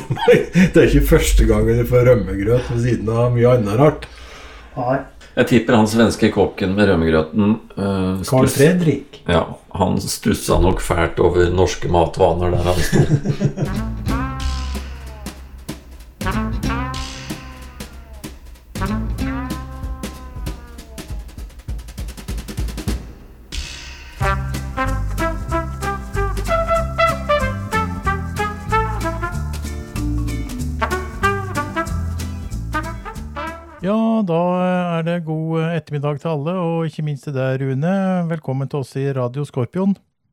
Det 0.75 0.83
er 0.83 0.87
ikke 0.87 1.09
første 1.17 1.49
gangen 1.49 1.81
du 1.81 1.89
får 1.89 2.09
rømmegrøt 2.11 2.71
ved 2.75 2.85
siden 2.85 3.13
av 3.13 3.33
mye 3.35 3.57
annet 3.57 3.81
rart. 3.81 4.09
Nei. 4.77 4.99
Jeg 5.37 5.49
tipper 5.51 5.77
han 5.77 5.89
svenske 5.91 6.31
kokken 6.33 6.73
med 6.79 6.89
rømmegrøten 6.89 7.57
uh, 7.77 8.23
Carl 8.25 8.49
Fredrik. 8.49 9.21
Ja, 9.29 9.43
han 9.77 10.01
stussa 10.01 10.57
nok 10.63 10.81
fælt 10.81 11.21
over 11.21 11.51
norske 11.53 11.93
matvaner 11.93 12.57
der 12.57 12.71
han 12.71 12.85
sto. 12.87 14.15
ettermiddag 35.87 36.19
til 36.19 36.33
alle, 36.33 36.53
og 36.59 36.87
ikke 36.89 37.03
minst 37.07 37.29
til 37.29 37.35
deg, 37.37 37.61
Rune. 37.63 37.91
Velkommen 38.27 38.67
til 38.67 38.81
oss 38.83 38.91
i 38.99 39.05
Radio 39.15 39.45
Skorpion. 39.47 39.93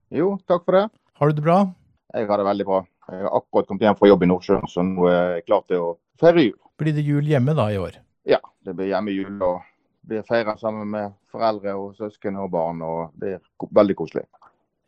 Jo, 0.09 0.31
takk 0.49 0.63
for 0.65 0.73
det. 0.79 0.87
Har 1.19 1.29
du 1.29 1.37
det 1.37 1.43
bra? 1.45 1.57
Jeg 2.13 2.25
har 2.29 2.41
det 2.41 2.47
veldig 2.47 2.65
bra. 2.65 2.79
Jeg 3.11 3.21
har 3.21 3.35
akkurat 3.37 3.67
kommet 3.69 3.85
hjem 3.85 3.99
fra 3.99 4.09
jobb 4.09 4.25
i 4.25 4.29
Nordsjøen, 4.31 4.65
så 4.71 4.81
nå 4.87 5.05
er 5.11 5.35
jeg 5.37 5.45
klar 5.45 5.61
til 5.69 5.77
å 5.83 5.91
feire 6.21 6.47
jul. 6.47 6.57
Blir 6.81 6.97
det 6.97 7.05
jul 7.05 7.29
hjemme 7.29 7.53
da 7.59 7.67
i 7.69 7.77
år? 7.77 7.99
Ja, 8.25 8.39
det 8.65 8.73
blir 8.79 8.89
hjemmejul 8.95 9.37
og 9.45 9.61
blir 10.09 10.25
feira 10.25 10.57
sammen 10.57 10.89
med 10.89 11.13
foreldre 11.29 11.77
og 11.77 11.93
søsken 12.01 12.39
og 12.41 12.49
barn, 12.57 12.81
og 12.81 13.13
det 13.21 13.35
er 13.37 13.69
veldig 13.77 13.99
koselig. 14.01 14.25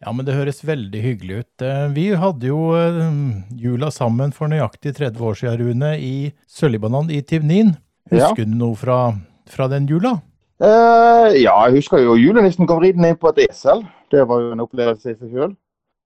Ja, 0.02 0.12
men 0.18 0.26
det 0.26 0.34
høres 0.36 0.66
veldig 0.66 1.02
hyggelig 1.06 1.44
ut. 1.44 1.62
Eh, 1.62 1.88
Vi 1.94 2.10
hadde 2.20 2.50
jo 2.50 2.62
eh, 2.74 3.14
jula 3.54 3.94
sammen 3.94 4.34
for 4.34 4.50
nøyaktig 4.50 4.98
30 4.98 5.22
år 5.30 5.38
siden, 5.44 5.62
Rune, 5.62 5.94
i 6.02 6.16
Sør-Libanon 6.50 7.14
i 7.14 7.22
Tivnin. 7.22 7.76
Ja. 8.10 8.34
Du 8.34 8.44
noe 8.50 8.74
fra, 8.78 9.14
fra 9.50 9.70
den 9.70 9.86
jula? 9.90 10.18
Eh, 10.64 11.42
ja, 11.42 11.56
jeg 11.68 11.82
husker 11.82 12.00
jo 12.00 12.16
julenissen 12.16 12.68
kom 12.68 12.80
ridende 12.80 13.12
inn 13.12 13.20
på 13.20 13.34
et 13.34 13.46
esel. 13.50 13.84
Det 14.12 14.24
var 14.30 14.44
jo 14.44 14.54
en 14.56 14.64
opplevelse 14.64 15.12
i 15.12 15.18
seg 15.18 15.34
sjøl. 15.34 15.56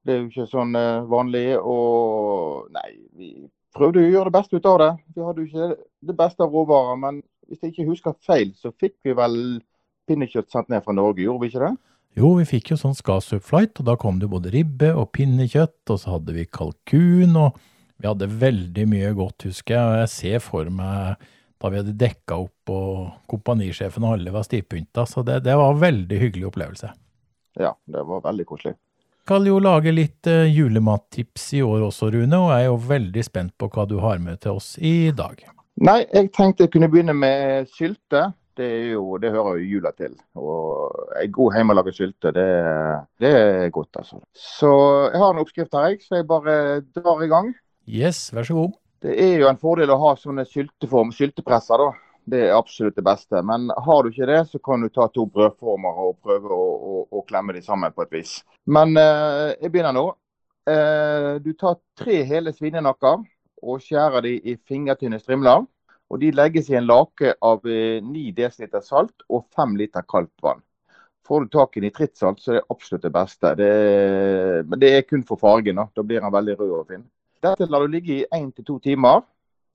Det 0.06 0.16
er 0.16 0.24
jo 0.24 0.30
ikke 0.32 0.50
sånn 0.50 0.74
eh, 0.80 1.06
vanlig. 1.12 1.46
Og 1.62 2.70
nei, 2.74 2.90
vi 3.14 3.30
prøvde 3.78 4.02
jo 4.02 4.10
å 4.10 4.16
gjøre 4.16 4.32
det 4.32 4.38
beste 4.40 4.58
ut 4.58 4.72
av 4.72 4.80
det. 4.82 4.90
Vi 5.14 5.28
hadde 5.28 5.44
jo 5.44 5.52
ikke 5.52 5.70
det 6.10 6.18
beste 6.18 6.46
av 6.46 6.56
råvarer, 6.56 6.98
men 7.04 7.22
hvis 7.50 7.62
jeg 7.62 7.76
ikke 7.76 7.90
husker 7.92 8.18
feil, 8.26 8.50
så 8.58 8.74
fikk 8.74 8.98
vi 9.06 9.14
vel 9.18 9.38
pinnekjøtt 10.10 10.50
sendt 10.50 10.74
ned 10.74 10.82
fra 10.86 10.98
Norge, 10.98 11.22
gjorde 11.22 11.44
vi 11.44 11.52
ikke 11.52 11.68
det? 11.68 11.74
Jo, 12.18 12.34
vi 12.40 12.46
fikk 12.50 12.72
jo 12.74 12.80
sånn 12.82 12.98
Skasup 12.98 13.46
flight, 13.46 13.78
og 13.78 13.86
da 13.86 13.94
kom 14.02 14.18
det 14.22 14.32
både 14.32 14.50
ribbe 14.54 14.90
og 14.98 15.12
pinnekjøtt, 15.14 15.84
og 15.94 16.00
så 16.02 16.16
hadde 16.16 16.34
vi 16.34 16.50
kalkun, 16.50 17.38
og 17.38 17.60
vi 18.02 18.10
hadde 18.10 18.32
veldig 18.42 18.86
mye 18.90 19.12
godt, 19.18 19.46
husker 19.46 19.76
jeg. 19.76 19.84
Og 19.86 20.00
jeg 20.02 20.12
ser 20.16 20.42
for 20.42 20.74
meg 20.74 21.30
da 21.60 21.70
vi 21.72 21.82
hadde 21.82 21.96
dekka 22.00 22.38
opp, 22.40 22.72
og 22.72 23.30
kompanisjefen 23.30 24.06
og 24.08 24.18
alle 24.18 24.34
var 24.34 24.46
stivpynta, 24.48 25.06
så 25.10 25.24
det, 25.28 25.42
det 25.48 25.58
var 25.60 25.74
en 25.74 25.82
veldig 25.82 26.20
hyggelig 26.22 26.50
opplevelse. 26.52 26.92
Ja, 27.60 27.74
det 27.86 28.06
var 28.08 28.24
veldig 28.24 28.46
koselig. 28.48 28.78
Skal 29.28 29.46
jo 29.46 29.60
lage 29.62 29.92
litt 29.94 30.26
uh, 30.32 30.48
julemattips 30.48 31.52
i 31.60 31.64
år 31.66 31.84
også, 31.90 32.10
Rune, 32.16 32.38
og 32.40 32.54
jeg 32.54 32.66
er 32.66 32.70
jo 32.72 32.78
veldig 32.90 33.24
spent 33.28 33.54
på 33.60 33.68
hva 33.74 33.86
du 33.90 34.00
har 34.02 34.22
med 34.24 34.40
til 34.42 34.58
oss 34.58 34.72
i 34.82 35.12
dag. 35.16 35.44
Nei, 35.86 36.00
jeg 36.08 36.32
tenkte 36.36 36.66
jeg 36.66 36.74
kunne 36.74 36.90
begynne 36.92 37.14
med 37.16 37.70
sylte. 37.76 38.32
Det, 38.60 38.68
jo, 38.92 39.04
det 39.22 39.30
hører 39.32 39.62
jo 39.62 39.78
jula 39.78 39.92
til. 39.96 40.18
Og 40.36 41.14
ei 41.22 41.30
god 41.32 41.56
hjemmelaget 41.56 41.96
sylte, 41.96 42.34
det, 42.36 42.48
det 43.24 43.32
er 43.38 43.70
godt, 43.72 44.02
altså. 44.02 44.20
Så 44.36 44.72
jeg 45.14 45.22
har 45.22 45.32
en 45.32 45.40
oppskrift 45.44 45.78
her, 45.78 45.94
jeg, 45.94 46.02
så 46.04 46.20
jeg 46.20 46.28
bare 46.28 46.56
drar 46.98 47.24
i 47.24 47.30
gang. 47.32 47.54
Yes, 47.88 48.28
vær 48.36 48.48
så 48.50 48.58
god. 48.58 48.74
Det 49.02 49.16
er 49.16 49.38
jo 49.40 49.48
en 49.48 49.60
fordel 49.60 49.92
å 49.94 50.00
ha 50.02 50.14
sånne 50.20 50.44
sylteform, 50.48 51.14
syltepresser, 51.16 51.80
da. 51.80 51.92
Det 52.30 52.42
er 52.46 52.58
absolutt 52.58 52.98
det 53.00 53.06
beste. 53.08 53.42
Men 53.48 53.70
har 53.72 54.04
du 54.04 54.12
ikke 54.12 54.28
det, 54.30 54.42
så 54.52 54.60
kan 54.62 54.84
du 54.84 54.90
ta 54.94 55.08
to 55.10 55.26
brødformer 55.26 56.02
og 56.04 56.18
prøve 56.26 56.52
å, 56.54 56.66
å, 56.92 57.02
å 57.10 57.24
klemme 57.26 57.56
de 57.56 57.64
sammen 57.66 57.96
på 57.96 58.06
et 58.06 58.18
vis. 58.20 58.34
Men 58.70 58.94
eh, 59.00 59.56
jeg 59.56 59.72
begynner 59.74 59.96
nå. 59.96 60.06
Eh, 60.70 61.34
du 61.42 61.54
tar 61.58 61.80
tre 61.98 62.22
hele 62.28 62.54
svinenakker 62.54 63.24
og 63.64 63.84
skjærer 63.84 64.28
de 64.28 64.36
i 64.52 64.58
fingertynne 64.68 65.20
strimler. 65.22 65.66
Og 66.10 66.22
De 66.22 66.32
legges 66.34 66.70
i 66.70 66.78
en 66.78 66.90
lake 66.90 67.36
av 67.46 67.66
eh, 67.70 68.02
9 68.04 68.34
dl 68.36 68.82
salt 68.84 69.26
og 69.30 69.48
5 69.56 69.78
liter 69.80 70.06
kaldt 70.10 70.34
vann. 70.44 70.62
Får 71.26 71.46
du 71.46 71.52
tak 71.54 71.78
i 71.78 71.84
nitrittsalt, 71.84 72.40
så 72.42 72.52
er 72.52 72.60
det 72.60 72.70
absolutt 72.74 73.04
det 73.06 73.14
beste. 73.14 73.54
Det, 73.58 73.74
men 74.66 74.82
det 74.82 74.90
er 74.96 75.06
kun 75.06 75.24
for 75.26 75.38
fargen. 75.38 75.78
Da, 75.78 75.86
da 75.94 76.06
blir 76.06 76.24
den 76.24 76.34
veldig 76.34 76.56
rød 76.58 76.72
og 76.80 76.88
fin. 76.90 77.04
Dette 77.44 77.70
lar 77.70 77.86
du 77.86 77.94
ligge 77.94 78.16
i 78.20 78.26
én 78.36 78.52
til 78.56 78.66
to 78.68 78.80
timer. 78.84 79.24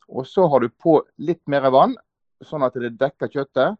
Og 0.08 0.26
så 0.28 0.46
har 0.48 0.60
du 0.60 0.68
på 0.68 0.98
litt 1.16 1.42
mer 1.48 1.70
vann, 1.72 1.94
sånn 2.44 2.64
at 2.66 2.76
det 2.76 2.96
dekker 3.00 3.30
kjøttet 3.32 3.78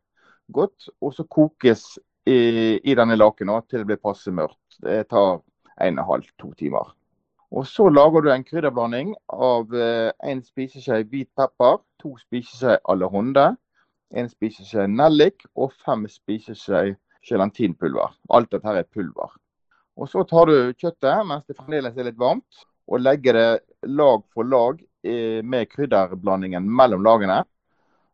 godt. 0.53 0.89
Og 1.05 1.13
så 1.17 1.27
kokes 1.29 1.85
i, 2.25 2.81
i 2.81 2.97
denne 2.97 3.19
laken 3.19 3.53
til 3.69 3.83
det 3.83 3.89
blir 3.93 4.01
passe 4.01 4.33
mørkt. 4.33 4.79
Det 4.81 5.05
tar 5.11 5.41
en 5.81 5.99
og 5.99 6.05
en 6.05 6.07
halv, 6.09 6.31
to 6.41 6.53
timer. 6.57 6.95
Og 7.55 7.67
så 7.71 7.87
lager 7.91 8.25
du 8.25 8.31
en 8.33 8.45
krydderblanding 8.47 9.13
av 9.31 9.71
én 9.75 10.41
spiseskje 10.43 11.05
hvit 11.11 11.31
pepper, 11.39 11.79
to 12.03 12.17
spiseskje 12.19 12.81
allehånde, 12.91 13.53
en 14.15 14.31
spiseskje 14.31 14.89
nellik 14.91 15.45
og 15.55 15.75
fem 15.85 16.07
spiseskje 16.11 16.97
gelatinpulver. 17.25 18.17
Alt 18.35 18.51
dette 18.53 18.67
her 18.67 18.81
er 18.83 18.91
pulver. 18.91 19.31
Og 19.95 20.09
Så 20.11 20.25
tar 20.27 20.51
du 20.51 20.73
kjøttet 20.75 21.27
mens 21.27 21.45
det 21.47 21.57
fremdeles 21.57 21.97
er 21.97 22.09
litt 22.09 22.19
varmt, 22.19 22.65
og 22.91 23.01
legger 23.01 23.39
det 23.39 23.51
lag 23.87 24.23
for 24.35 24.49
lag 24.49 24.81
eh, 25.05 25.43
med 25.43 25.69
krydderblandingen 25.73 26.67
mellom 26.69 27.05
lagene. 27.07 27.43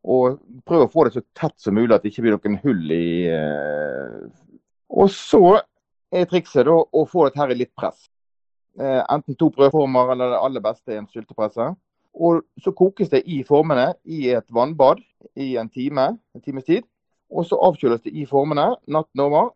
Og 0.01 0.39
prøv 0.65 0.87
å 0.87 0.93
få 0.93 1.05
det 1.07 1.15
så 1.17 1.23
tett 1.37 1.57
som 1.61 1.77
mulig, 1.77 1.93
at 1.93 2.05
det 2.05 2.15
ikke 2.15 2.25
blir 2.25 2.37
noen 2.39 2.61
hull 2.63 2.95
i, 2.95 3.29
eh, 3.29 4.31
Og 4.91 5.11
så 5.13 5.61
er 6.11 6.27
trikset 6.27 6.67
da 6.67 6.75
å 6.75 7.05
få 7.07 7.29
dette 7.29 7.39
her 7.39 7.53
i 7.53 7.59
litt 7.61 7.75
press. 7.77 8.09
Eh, 8.81 9.03
enten 9.13 9.37
to 9.37 9.51
brødformer 9.51 10.13
eller 10.13 10.33
det 10.33 10.41
aller 10.41 10.65
beste 10.65 10.93
er 10.93 11.03
en 11.03 11.11
syltepresse. 11.11 11.69
Og 12.15 12.43
så 12.59 12.73
kokes 12.75 13.13
det 13.13 13.23
i 13.31 13.43
formene 13.47 13.93
i 14.05 14.31
et 14.35 14.47
vannbad 14.51 14.99
i 15.37 15.57
en 15.61 15.69
time, 15.69 16.19
en 16.35 16.43
times 16.43 16.65
tid. 16.65 16.85
Og 17.31 17.47
så 17.47 17.59
avkjøles 17.63 18.03
det 18.03 18.15
i 18.17 18.27
formene 18.27 18.73
natten 18.91 19.23
over. 19.23 19.53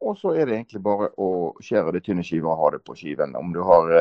Og 0.00 0.16
så 0.16 0.32
er 0.34 0.46
det 0.46 0.56
egentlig 0.56 0.82
bare 0.84 1.10
å 1.20 1.52
skjære 1.60 1.92
det 1.96 2.04
tynne 2.06 2.24
skiver 2.24 2.52
og 2.52 2.60
ha 2.62 2.70
det 2.74 2.84
på 2.84 2.96
skiven. 2.96 3.36
Om 3.36 3.52
du 3.52 3.60
har 3.64 3.92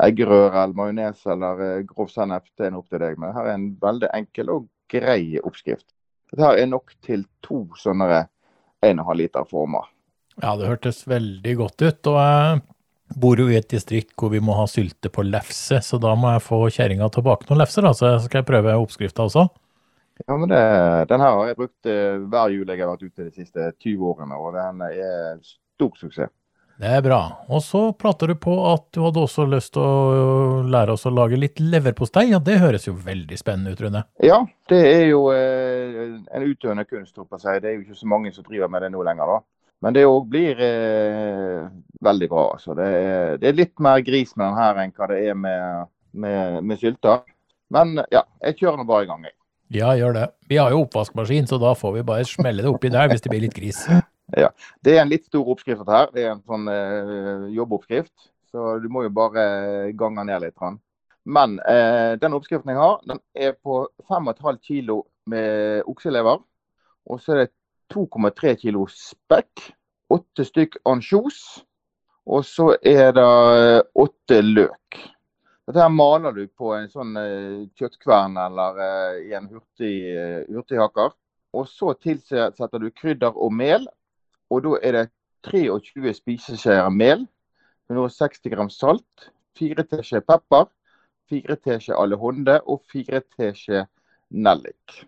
eggerøre 0.00 0.64
eller 0.64 0.76
majones 0.76 1.26
eller 1.28 1.64
eh, 1.66 1.80
grov 1.88 2.10
sennep, 2.12 2.46
det 2.56 2.68
er 2.68 2.76
opp 2.78 2.88
til 2.92 3.02
deg. 3.02 3.18
Men 3.20 3.34
her 3.36 3.48
er 3.48 3.58
en 3.58 3.70
veldig 3.82 4.10
enkel 4.16 4.52
og 4.52 4.68
grei 4.92 5.40
oppskrift. 5.42 5.86
Dette 6.32 6.46
her 6.46 6.60
er 6.62 6.70
nok 6.70 6.94
til 7.04 7.26
to 7.44 7.66
sånne 7.76 8.24
1,5 8.82 9.16
liter 9.18 9.48
former. 9.48 9.90
Ja, 10.40 10.54
det 10.56 10.70
hørtes 10.70 11.02
veldig 11.08 11.56
godt 11.58 11.84
ut. 11.84 12.08
Og 12.08 12.18
jeg 12.20 12.62
bor 13.20 13.40
jo 13.40 13.48
i 13.52 13.58
et 13.58 13.68
distrikt 13.68 14.14
hvor 14.16 14.32
vi 14.32 14.40
må 14.40 14.56
ha 14.56 14.64
sylte 14.70 15.12
på 15.12 15.24
lefse, 15.26 15.82
så 15.84 16.00
da 16.00 16.14
må 16.16 16.32
jeg 16.32 16.46
få 16.46 16.62
kjerringa 16.72 17.10
tilbake 17.12 17.50
noen 17.50 17.60
lefser, 17.60 17.84
da. 17.84 17.92
Så 17.96 18.14
skal 18.24 18.40
jeg 18.40 18.48
prøve 18.48 18.78
oppskrifta 18.80 19.26
også. 19.28 19.48
Ja, 20.26 20.36
men 20.36 20.48
det, 20.48 20.62
Den 21.08 21.20
her 21.24 21.36
har 21.36 21.50
jeg 21.50 21.58
brukt 21.58 21.88
eh, 21.88 22.20
hver 22.30 22.52
jul 22.52 22.68
jeg 22.68 22.80
har 22.80 22.92
vært 22.92 23.04
ute 23.04 23.26
de 23.26 23.32
siste 23.34 23.72
20 23.82 24.08
årene, 24.12 24.38
og 24.38 24.56
den 24.56 24.84
er 24.88 25.42
stor 25.44 25.92
suksess. 26.00 26.32
Det 26.80 26.88
er 26.88 27.02
bra. 27.04 27.20
Og 27.52 27.60
så 27.62 27.82
prater 27.94 28.32
du 28.32 28.36
på 28.40 28.54
at 28.70 28.86
du 28.94 29.02
hadde 29.04 29.22
også 29.22 29.44
lyst 29.46 29.74
til 29.76 29.84
å 29.84 30.62
lære 30.66 30.96
oss 30.96 31.06
å 31.06 31.12
lage 31.14 31.38
litt 31.38 31.60
leverpostei, 31.62 32.28
og 32.34 32.42
det 32.46 32.58
høres 32.62 32.88
jo 32.88 32.94
veldig 32.96 33.38
spennende 33.38 33.74
ut, 33.74 33.82
Rune. 33.84 34.04
Ja, 34.24 34.40
det 34.72 34.80
er 34.88 35.04
jo 35.10 35.26
eh, 35.34 36.16
en 36.32 36.46
utøvende 36.48 36.86
kunst. 36.88 37.16
håper 37.16 37.38
jeg. 37.38 37.40
å 37.40 37.44
si. 37.44 37.58
Det 37.62 37.70
er 37.70 37.76
jo 37.76 37.84
ikke 37.84 38.00
så 38.00 38.10
mange 38.10 38.32
som 38.34 38.46
driver 38.48 38.72
med 38.72 38.86
det 38.86 38.92
nå 38.94 39.04
lenger. 39.06 39.34
da. 39.36 39.40
Men 39.82 39.96
det 39.96 40.06
òg 40.06 40.26
blir 40.30 40.62
eh, 40.62 41.68
veldig 42.06 42.30
bra. 42.30 42.48
altså. 42.56 42.74
Det 42.78 42.88
er, 42.88 43.36
det 43.42 43.50
er 43.50 43.60
litt 43.60 43.76
mer 43.82 44.02
gris 44.06 44.34
med 44.36 44.46
den 44.48 44.58
her 44.62 44.82
enn 44.82 44.96
hva 44.96 45.10
det 45.10 45.20
er 45.26 45.38
med, 45.38 45.92
med, 46.14 46.58
med 46.62 46.82
sylta. 46.82 47.20
Men 47.72 47.96
ja, 48.12 48.24
jeg 48.46 48.58
kjører 48.60 48.82
nå 48.82 48.86
bare 48.88 49.06
i 49.06 49.10
gang. 49.10 49.24
jeg. 49.26 49.36
Ja, 49.72 49.94
gjør 49.96 50.12
det. 50.18 50.26
Vi 50.50 50.58
har 50.60 50.70
jo 50.74 50.82
oppvaskmaskin, 50.84 51.46
så 51.48 51.56
da 51.62 51.72
får 51.78 51.94
vi 51.96 52.08
bare 52.10 52.26
smelle 52.28 52.62
det 52.64 52.70
oppi 52.70 52.90
der 52.92 53.08
hvis 53.08 53.22
det 53.24 53.32
blir 53.32 53.46
litt 53.46 53.56
gris. 53.56 53.86
Det 54.32 54.94
er 54.96 55.02
en 55.02 55.10
litt 55.12 55.26
stor 55.28 55.48
oppskrift 55.52 55.82
dette 55.82 55.96
her. 55.98 56.12
Det 56.14 56.24
er 56.24 56.30
en 56.34 56.44
sånn 56.48 56.68
eh, 56.72 57.48
jobboppskrift. 57.56 58.30
Så 58.52 58.76
du 58.82 58.88
må 58.92 59.04
jo 59.06 59.12
bare 59.14 59.92
gange 59.96 60.24
ned 60.28 60.44
litt. 60.44 60.64
Men 61.24 61.58
eh, 61.68 62.14
den 62.20 62.36
oppskriften 62.36 62.72
jeg 62.72 62.80
har, 62.80 62.98
den 63.08 63.20
er 63.32 63.54
på 63.56 63.86
5,5 64.10 64.60
kilo 64.66 65.02
med 65.30 65.86
okselever. 65.88 66.42
Og 67.08 67.20
så 67.22 67.34
er 67.34 67.44
det 67.44 67.52
2,3 67.94 68.56
kilo 68.64 68.86
spekk. 68.90 69.70
Åtte 70.12 70.44
stykk 70.44 70.80
ansjos. 70.88 71.62
Og 72.28 72.44
så 72.46 72.72
er 72.78 73.14
det 73.16 73.26
eh, 73.26 73.80
åtte 74.04 74.40
løk. 74.44 75.00
Dette 75.66 75.78
her 75.78 75.92
maler 75.94 76.34
du 76.34 76.46
på 76.58 76.72
en 76.74 76.88
sånn 76.90 77.16
eh, 77.16 77.66
kjøttkvern 77.78 78.34
eller 78.44 78.78
eh, 78.82 79.18
i 79.28 79.34
en 79.38 79.46
hurtig, 79.50 79.94
eh, 80.10 80.40
hurtighakker. 80.50 81.14
Og 81.54 81.68
så 81.70 81.92
tilsetter 82.02 82.82
du 82.82 82.90
krydder 82.90 83.36
og 83.36 83.52
mel. 83.54 83.86
Og 84.52 84.64
da 84.66 84.76
er 84.84 84.96
det 84.98 85.06
23 85.48 86.12
spiseskjeer 86.20 86.90
mel, 86.92 87.24
160 87.90 88.52
gram 88.52 88.70
salt, 88.70 89.30
4 89.58 89.84
teskjeer 89.88 90.24
pepper, 90.28 90.68
4 91.32 91.56
teskjeer 91.64 91.98
alehonde 91.98 92.58
og 92.68 92.82
4 92.92 93.22
teskjeer 93.38 93.88
nellik. 94.30 95.02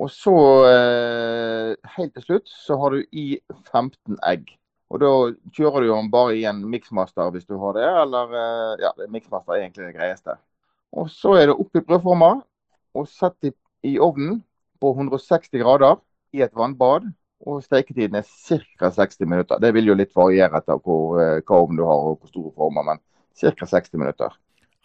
Og 0.00 0.10
så, 0.12 0.34
eh, 0.68 1.76
helt 1.96 2.14
til 2.14 2.22
slutt, 2.22 2.48
så 2.48 2.76
har 2.80 2.90
du 2.90 3.04
i 3.12 3.40
15 3.72 4.18
egg. 4.24 4.56
Og 4.90 5.00
da 5.00 5.10
kjører 5.54 5.84
du 5.84 5.92
den 5.92 6.10
bare 6.10 6.36
i 6.36 6.44
en 6.44 6.62
miksmaster 6.70 7.30
hvis 7.30 7.46
du 7.46 7.58
har 7.58 7.76
det, 7.76 7.88
eller 8.02 8.32
eh, 8.34 8.84
ja, 8.84 8.90
er 8.96 9.12
miksmaster 9.12 9.54
er 9.54 9.64
egentlig 9.64 9.86
det 9.86 9.96
greieste. 9.98 10.36
Og 10.92 11.10
så 11.10 11.36
er 11.38 11.46
det 11.46 11.58
oppi 11.58 11.80
brødforma 11.80 12.40
og 12.94 13.08
sett 13.08 13.52
i 13.86 13.98
ovnen 13.98 14.42
på 14.80 14.90
160 14.96 15.52
grader 15.62 16.00
i 16.34 16.42
et 16.42 16.56
vannbad. 16.56 17.06
Og 17.48 17.62
steketiden 17.64 18.18
er 18.20 18.26
ca. 18.28 18.90
60 18.92 19.24
minutter. 19.26 19.60
Det 19.62 19.72
vil 19.72 19.86
jo 19.88 19.94
litt 19.96 20.12
variere 20.16 20.58
etter 20.60 20.76
hvor, 20.84 21.16
eh, 21.22 21.40
hva 21.40 21.62
ovn 21.64 21.78
du 21.78 21.84
har 21.88 22.06
og 22.10 22.18
hvor 22.20 22.28
store 22.28 22.52
former, 22.56 22.84
men 22.90 23.00
ca. 23.40 23.66
60 23.66 23.94
minutter. 23.96 24.34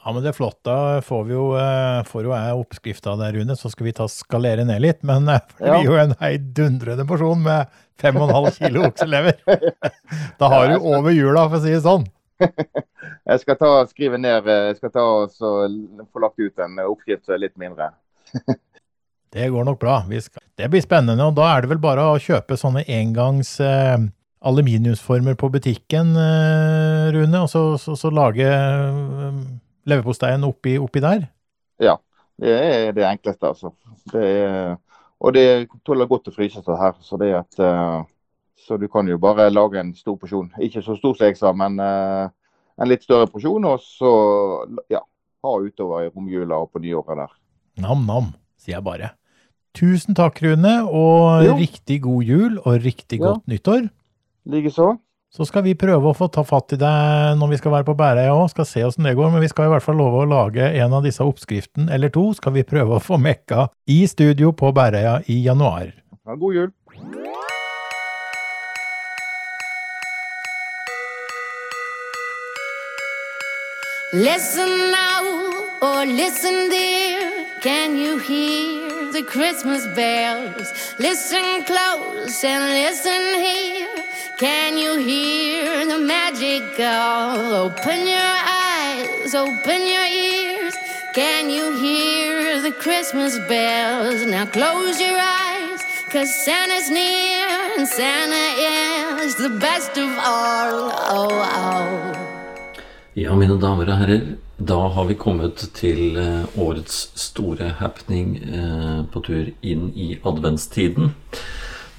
Ja, 0.05 0.11
men 0.13 0.21
det 0.21 0.29
er 0.29 0.37
flott. 0.37 0.59
Da 0.63 1.01
får, 1.01 1.23
vi 1.25 1.33
jo, 1.33 1.45
eh, 1.57 2.03
får 2.05 2.27
jo 2.27 2.31
jeg 2.35 2.59
oppskrifta 2.61 3.15
der, 3.17 3.33
Rune, 3.33 3.55
så 3.57 3.71
skal 3.73 3.87
vi 3.87 3.93
ta 3.97 4.05
skalere 4.07 4.63
ned 4.63 4.79
litt. 4.83 5.03
Men 5.03 5.25
det 5.25 5.41
det 5.57 5.65
Ja. 5.67 5.79
blir 5.79 5.89
jo 5.89 5.95
en 5.97 6.13
heidundrende 6.21 7.07
porsjon 7.09 7.41
med 7.41 7.67
5,5 7.97 8.51
kilo 8.59 8.83
okselever. 8.87 9.35
Da 10.39 10.47
har 10.47 10.67
du 10.67 10.75
over 10.85 11.09
jula, 11.11 11.49
for 11.49 11.57
å 11.57 11.63
si 11.63 11.71
det 11.73 11.81
sånn. 11.81 12.05
Jeg 13.25 13.39
skal 13.41 13.55
ta 13.55 13.85
skrive 13.87 14.17
ned 14.19 14.45
eh, 14.47 14.65
Jeg 14.69 14.77
skal 14.77 14.91
ta 14.91 15.01
og 15.01 15.31
få 15.31 16.19
lagt 16.21 16.39
ut 16.39 16.59
en 16.59 16.77
oppskrift 16.85 17.25
som 17.25 17.33
er 17.35 17.47
litt 17.47 17.57
mindre. 17.57 17.89
Det 19.36 19.50
går 19.52 19.67
nok 19.67 19.80
bra. 19.82 19.98
Det 20.08 20.69
blir 20.71 20.84
spennende, 20.84 21.28
og 21.28 21.36
da 21.36 21.50
er 21.52 21.65
det 21.65 21.74
vel 21.74 21.82
bare 21.84 22.06
å 22.08 22.19
kjøpe 22.21 22.56
sånne 22.56 22.86
engangs 22.88 23.58
eh, 23.60 23.98
aluminiumsformer 24.48 25.36
på 25.36 25.50
butikken, 25.52 26.15
eh, 26.15 27.12
Rune, 27.12 27.41
og 27.43 27.52
så, 27.52 27.65
så, 27.82 27.98
så 28.00 28.12
lage 28.15 28.48
eh, 28.48 29.39
leverposteien 29.91 30.48
oppi, 30.48 30.78
oppi 30.80 31.04
der. 31.04 31.28
Det 32.41 32.52
er 32.52 32.91
det 32.95 33.06
enkleste, 33.08 33.48
altså. 33.48 33.71
Det 34.12 34.24
er, 34.24 34.76
og 35.19 35.34
det 35.36 35.45
tåler 35.88 36.10
godt 36.10 36.28
å 36.30 36.36
fryse 36.36 36.62
seg 36.63 36.80
her. 36.80 36.95
Så 37.02 37.19
det 37.21 37.32
at 37.38 37.60
eh, 37.63 38.04
Så 38.65 38.78
du 38.82 38.88
kan 38.89 39.06
jo 39.08 39.19
bare 39.21 39.50
lage 39.52 39.78
en 39.80 39.91
stor 39.93 40.15
porsjon. 40.17 40.48
Ikke 40.63 40.82
så 40.82 40.95
stor 40.98 41.13
som 41.15 41.28
jeg 41.28 41.38
sa, 41.38 41.52
men 41.54 41.76
eh, 41.80 42.30
en 42.82 42.89
litt 42.89 43.04
større 43.04 43.28
porsjon. 43.32 43.67
Og 43.67 43.84
så 43.84 44.12
ja, 44.91 45.04
ha 45.45 45.54
utover 45.62 46.08
i 46.08 46.10
romjula 46.10 46.63
og 46.63 46.71
på 46.74 46.82
nyåret 46.84 47.19
der. 47.19 47.36
Nam-nam, 47.84 48.34
sier 48.58 48.78
jeg 48.78 48.88
bare. 48.88 49.12
Tusen 49.75 50.15
takk, 50.15 50.39
Rune, 50.41 50.75
og 50.88 51.43
Jo. 51.45 51.55
riktig 51.59 52.01
god 52.01 52.23
jul 52.23 52.59
og 52.65 52.79
riktig 52.83 53.19
Ja. 53.19 53.25
godt 53.33 53.47
nyttår. 53.47 53.89
Likeså. 54.47 54.97
Så 55.35 55.45
skal 55.45 55.63
vi 55.63 55.73
prøve 55.75 56.07
å 56.07 56.15
få 56.15 56.31
ta 56.31 56.43
fatt 56.43 56.71
i 56.71 56.77
deg 56.77 57.35
når 57.38 57.49
vi 57.49 57.57
skal 57.57 57.71
være 57.73 57.83
på 57.83 57.95
Bæreia 57.97 58.31
òg, 58.31 58.49
skal 58.51 58.63
se 58.65 58.79
åssen 58.88 59.03
det 59.03 59.17
går. 59.17 59.31
Men 59.33 59.41
vi 59.41 59.49
skal 59.49 59.65
i 59.65 59.73
hvert 59.73 59.83
fall 59.83 59.97
love 59.97 60.23
å 60.23 60.29
lage 60.29 60.63
en 60.79 60.93
av 60.93 61.03
disse 61.03 61.19
oppskriftene, 61.19 61.89
eller 61.91 62.07
to, 62.09 62.33
skal 62.33 62.53
vi 62.53 62.63
prøve 62.63 62.95
å 62.95 63.01
få 63.03 63.19
mekka 63.19 63.67
i 63.85 64.05
studio 64.07 64.53
på 64.53 64.71
Bæreia 64.73 65.21
i 65.27 65.43
januar. 65.43 65.91
Ha 66.25 66.35
god 66.35 66.53
jul. 66.53 66.71
Listen 74.13 74.69
now, 74.91 75.23
or 75.81 76.05
listen 76.05 76.69
dear. 76.69 77.45
Can 77.61 77.97
you 77.97 78.17
hear 78.19 78.85
the 79.15 79.23
Christmas 79.23 79.88
bells? 79.95 80.67
Listen 80.99 81.63
close 81.63 82.43
and 82.43 82.63
listen 82.82 83.23
here. 83.39 83.95
Can 84.38 84.78
you 84.78 84.97
hear 84.97 85.86
the 85.86 85.99
magic 85.99 86.75
call? 86.75 87.54
Open 87.65 87.99
your 88.15 88.36
eyes, 88.75 89.34
open 89.34 89.82
your 89.93 90.08
ears. 90.28 90.75
Can 91.13 91.49
you 91.49 91.65
hear 91.78 92.62
the 92.62 92.73
Christmas 92.73 93.39
bells? 93.47 94.25
Now 94.25 94.45
close 94.47 94.99
your 94.99 95.17
eyes, 95.17 95.80
cause 96.12 96.32
Santa's 96.43 96.89
near, 96.91 97.47
and 97.78 97.88
Santa 97.88 98.45
is 99.23 99.36
the 99.36 99.54
best 99.65 99.97
of 99.97 100.12
all. 100.34 100.91
Oh, 101.15 101.30
oh. 101.32 102.12
Ja, 103.13 103.32
mine 103.36 103.56
damer 103.62 103.88
og 103.88 103.97
herrer, 103.97 104.36
da 104.57 104.77
har 104.87 105.05
vi 105.09 105.17
kommet 105.19 105.65
til 105.75 106.15
eh, 106.19 106.59
årets 106.59 107.09
store 107.19 107.73
happening 107.81 108.37
eh, 108.39 109.01
på 109.11 109.23
tur 109.25 109.51
inn 109.65 109.89
i 109.91 110.15
adventstiden. 110.23 111.11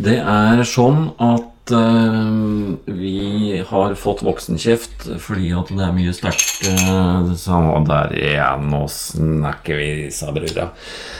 Det 0.01 0.17
er 0.21 0.63
sånn 0.69 1.11
at 1.21 1.73
eh, 1.77 2.89
vi 2.97 3.61
har 3.61 3.97
fått 4.01 4.25
voksenkjeft 4.25 5.07
fordi 5.21 5.53
at 5.57 5.73
det 5.73 5.85
er 5.85 5.95
mye 5.97 6.17
sterkt 6.17 6.65
eh, 6.69 7.31
Så 7.41 7.61
der 7.91 8.17
igjen, 8.17 8.69
nå 8.73 8.83
snakker 8.93 9.81
vi, 9.81 9.91
sa 10.13 10.33
brura. 10.33 10.71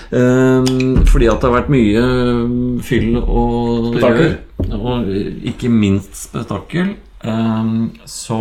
Fordi 0.07 1.29
at 1.29 1.41
det 1.43 1.49
har 1.49 1.57
vært 1.57 1.73
mye 1.73 2.05
fyll 2.87 3.17
og 3.21 3.97
rør, 4.01 4.37
Og 4.79 5.11
ikke 5.53 5.69
minst 5.73 6.17
spetakkel. 6.29 6.95
Ehm, 7.25 7.93
Så 8.05 8.41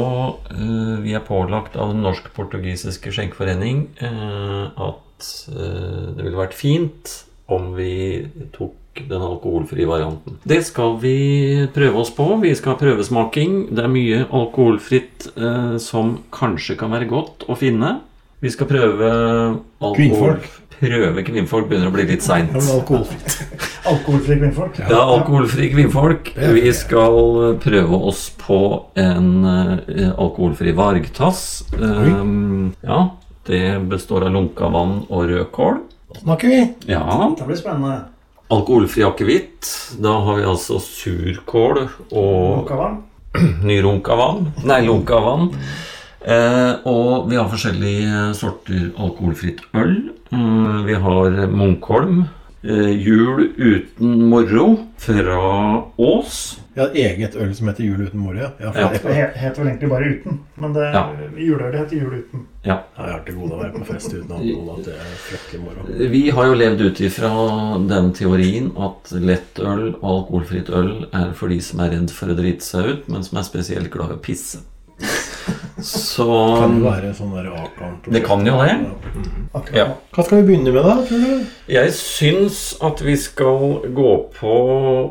eh, 0.51 0.95
vi 1.03 1.13
er 1.15 1.23
pålagt 1.23 1.77
av 1.79 1.93
Den 1.93 2.03
norsk-portugisiske 2.05 3.13
skjenkeforening 3.15 3.85
eh, 4.03 4.65
at 4.75 5.29
eh, 5.51 6.09
det 6.15 6.25
ville 6.25 6.39
vært 6.41 6.57
fint 6.57 7.13
om 7.47 7.75
vi 7.77 8.25
tok 8.55 9.03
den 9.09 9.21
alkoholfrie 9.21 9.87
varianten. 9.87 10.39
Det 10.47 10.61
skal 10.65 10.95
vi 11.01 11.67
prøve 11.75 11.99
oss 12.01 12.11
på. 12.15 12.25
Vi 12.41 12.53
skal 12.55 12.73
ha 12.73 12.79
prøvesmaking. 12.79 13.57
Det 13.75 13.83
er 13.83 13.91
mye 13.91 14.23
alkoholfritt 14.25 15.29
eh, 15.35 15.75
som 15.83 16.17
kanskje 16.33 16.77
kan 16.79 16.93
være 16.95 17.09
godt 17.11 17.45
å 17.51 17.57
finne. 17.59 17.99
Vi 18.43 18.51
skal 18.53 18.69
prøve 18.69 19.09
alkohol... 19.09 19.95
Kvinnfolk. 19.97 20.47
Prøve 20.79 21.23
kvinnfolk 21.27 21.67
begynner 21.69 21.91
å 21.91 21.95
bli 21.95 22.05
litt 22.09 22.23
seint. 22.25 22.53
Alkoholfritt. 22.55 23.35
alkoholfri 23.91 24.37
kvinnfolk. 24.41 24.79
Ja, 24.81 25.01
er 25.15 25.69
kvinnfolk. 25.73 26.31
Vi 26.57 26.73
skal 26.75 27.19
prøve 27.63 27.99
oss 28.09 28.27
på 28.41 28.59
en 28.99 29.29
eh, 29.45 30.11
alkoholfri 30.11 30.73
vargtass. 30.77 31.63
Um, 31.79 32.73
ja, 32.85 33.01
det 33.49 33.63
består 33.91 34.27
av 34.27 34.35
lunka 34.35 34.69
vann 34.73 35.01
og 35.09 35.27
rødkål. 35.29 35.81
Snakker 36.21 36.51
vi? 36.53 36.61
Ja, 36.91 37.03
Det 37.37 37.47
blir 37.47 37.59
spennende. 37.59 37.97
alkoholfri 38.49 39.03
akevitt. 39.03 39.67
Da 39.99 40.19
har 40.25 40.39
vi 40.39 40.45
altså 40.47 40.79
surkål 40.79 41.83
og 42.11 42.63
Mokavann. 42.63 43.01
nyrunka 43.67 44.15
vann. 44.15 44.53
Nei, 44.63 44.81
lunka 44.85 45.19
vann. 45.19 45.51
Eh, 46.25 46.73
og 46.89 47.27
vi 47.29 47.37
har 47.37 47.49
forskjellige 47.51 48.31
sorter 48.39 48.87
alkoholfritt 48.97 49.61
øl. 49.77 49.95
Mm, 50.33 50.85
vi 50.87 50.93
har 51.05 51.35
Munkholm. 51.53 52.23
Eh, 52.65 52.89
jul 52.97 53.51
uten 53.61 54.23
moro 54.29 54.71
fra 54.97 55.83
Ås. 56.01 56.59
Vi 56.73 56.81
har 56.81 56.89
eget 56.97 57.35
øl 57.39 57.51
som 57.55 57.67
heter 57.69 57.83
Jul 57.85 58.01
uten 58.07 58.19
moro. 58.19 58.39
Ja. 58.41 58.49
Ja, 58.59 58.71
Ja. 58.75 58.87
Det 58.89 59.01
het 59.13 59.35
heter 59.37 59.61
vel 59.61 59.67
egentlig 59.69 59.89
bare 59.89 60.09
uten. 60.15 60.39
Men 60.57 60.73
det, 60.73 60.87
Ja. 60.93 61.03
juleølet 61.37 61.77
heter 61.79 61.95
jul 62.01 62.13
uten. 62.17 62.41
Ja. 62.65 62.79
Ja, 62.97 63.03
jeg 63.05 63.11
har 63.13 63.19
til 63.25 63.35
gode 63.35 63.51
å 63.53 63.61
være 63.61 63.71
på 63.77 63.85
fest 63.85 64.13
uten 64.13 64.31
alkohol. 64.31 64.79
At 64.79 64.85
det 64.85 64.93
er 64.95 65.13
fryktelig 65.29 65.61
moro. 65.63 66.09
Vi 66.09 66.29
har 66.31 66.45
jo 66.45 66.53
levd 66.53 66.81
ut 66.81 66.99
ifra 67.01 67.87
den 67.87 68.11
teorien 68.13 68.71
at 68.77 69.11
lettøl 69.13 69.95
og 70.01 70.09
alkoholfritt 70.25 70.69
øl 70.69 71.05
er 71.13 71.31
for 71.33 71.47
de 71.49 71.59
som 71.61 71.79
er 71.81 71.91
redd 71.91 72.09
for 72.11 72.27
å 72.27 72.35
drite 72.35 72.61
seg 72.65 72.85
ut, 72.89 73.07
men 73.09 73.23
som 73.23 73.37
er 73.37 73.43
spesielt 73.43 73.91
glad 73.91 74.09
i 74.09 74.13
å 74.15 74.21
pisse. 74.21 74.57
Så 75.85 76.25
Kan 76.59 76.77
det 76.79 76.85
være 76.85 77.11
sånn 77.17 77.33
der 77.35 77.49
Akan 77.51 77.97
Det 78.07 78.21
kan 78.25 78.45
jo 78.47 78.55
det. 78.61 78.75
Ja. 79.75 79.89
Hva 80.15 80.23
skal 80.25 80.41
vi 80.41 80.47
begynne 80.49 80.71
med, 80.73 80.85
da? 80.87 80.95
tror 81.05 81.21
du? 81.21 81.57
Jeg 81.71 81.91
syns 81.97 82.61
at 82.83 83.03
vi 83.05 83.15
skal 83.19 83.83
gå 83.95 84.13
på 84.37 84.55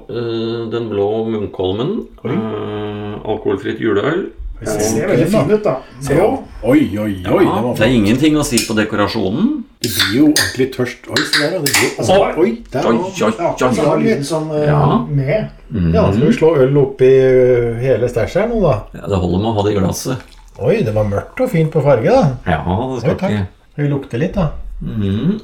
uh, 0.09 0.65
den 0.73 0.89
blå 0.91 1.09
Munkholmen. 1.31 1.95
Uh, 2.25 3.21
alkoholfritt 3.23 3.83
juleøl. 3.83 4.27
Det 4.65 4.87
ser 4.89 5.09
veldig 5.11 5.29
fin 5.33 5.51
ut, 5.51 5.63
da. 5.65 5.75
Se, 6.01 6.17
ja. 6.19 6.27
Oi, 6.65 6.81
oi, 6.97 7.13
oi. 7.29 7.45
Ja, 7.45 7.55
det 7.61 7.73
det 7.79 7.87
er 7.87 7.95
ingenting 7.99 8.37
å 8.41 8.45
si 8.47 8.61
på 8.65 8.77
dekorasjonen. 8.79 9.51
Det 9.85 9.91
blir 9.93 10.15
jo 10.17 10.27
ordentlig 10.31 10.67
tørst. 10.75 11.09
Oi, 11.13 11.21
se 11.21 11.43
der, 11.43 11.57
ja. 11.57 11.61
Det 11.61 11.73
blir... 11.75 11.91
Altså, 12.01 12.19
oi, 12.41 12.51
der 12.73 12.89
Oi, 12.89 12.95
oi, 12.97 13.11
oi, 13.29 13.33
Ja, 13.61 13.71
så 13.79 13.89
har 13.89 14.01
lyden 14.01 14.25
sånn 14.25 14.51
eh, 14.57 14.67
Ja. 14.71 14.83
med. 15.09 15.51
Ja, 15.95 16.07
skal 16.13 16.27
vi 16.29 16.37
slå 16.39 16.53
øl 16.65 16.79
oppi 16.81 17.11
uh, 17.11 17.81
hele 17.83 18.09
stæsjet 18.09 18.45
her 18.45 18.49
nå, 18.53 18.61
da? 18.65 18.77
Ja, 18.97 19.09
det 19.13 19.19
holder 19.25 19.43
med 19.43 19.51
å 19.51 19.57
ha 19.59 19.67
det 19.67 19.75
i 19.75 19.79
glasset. 19.81 20.37
Oi, 20.63 20.77
det 20.87 20.95
var 20.95 21.09
mørkt 21.11 21.41
og 21.43 21.51
fint 21.51 21.73
på 21.75 21.83
farge, 21.85 22.15
da. 22.15 22.25
Ja, 22.47 22.61
det 22.63 22.87
Oi, 22.87 23.01
skal 23.03 23.19
takk. 23.19 23.35
ikke 23.35 23.73
Skal 23.75 23.85
vi 23.85 23.91
lukte 23.91 24.23
litt, 24.23 24.39
da? 24.39 24.51
Mm. 24.85 25.35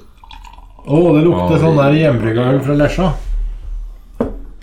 Å, 0.87 1.01
det 1.17 1.25
lukter 1.27 1.57
Oi. 1.59 1.61
sånn 1.67 1.81
der 1.83 1.99
hjemmebrygga 1.99 2.47
øl 2.55 2.63
fra 2.65 2.79
Lesja. 2.79 3.11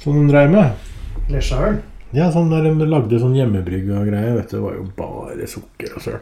Som 0.01 0.21
de 0.21 0.31
dreiv 0.31 0.53
med. 0.53 0.87
Lesjaøl. 1.33 1.81
Ja, 2.15 2.29
sånn 2.31 2.51
der 2.51 2.63
de 2.69 2.87
lagde 2.87 3.19
sånn 3.19 3.35
hjemmebrygg 3.35 3.89
og 3.91 4.07
greier. 4.07 4.37
Vet 4.37 4.51
du, 4.51 4.57
det 4.57 4.63
var 4.63 4.75
jo 4.77 4.85
bare 4.97 5.47
sukker 5.51 5.95
og 5.97 6.03
søl. 6.05 6.19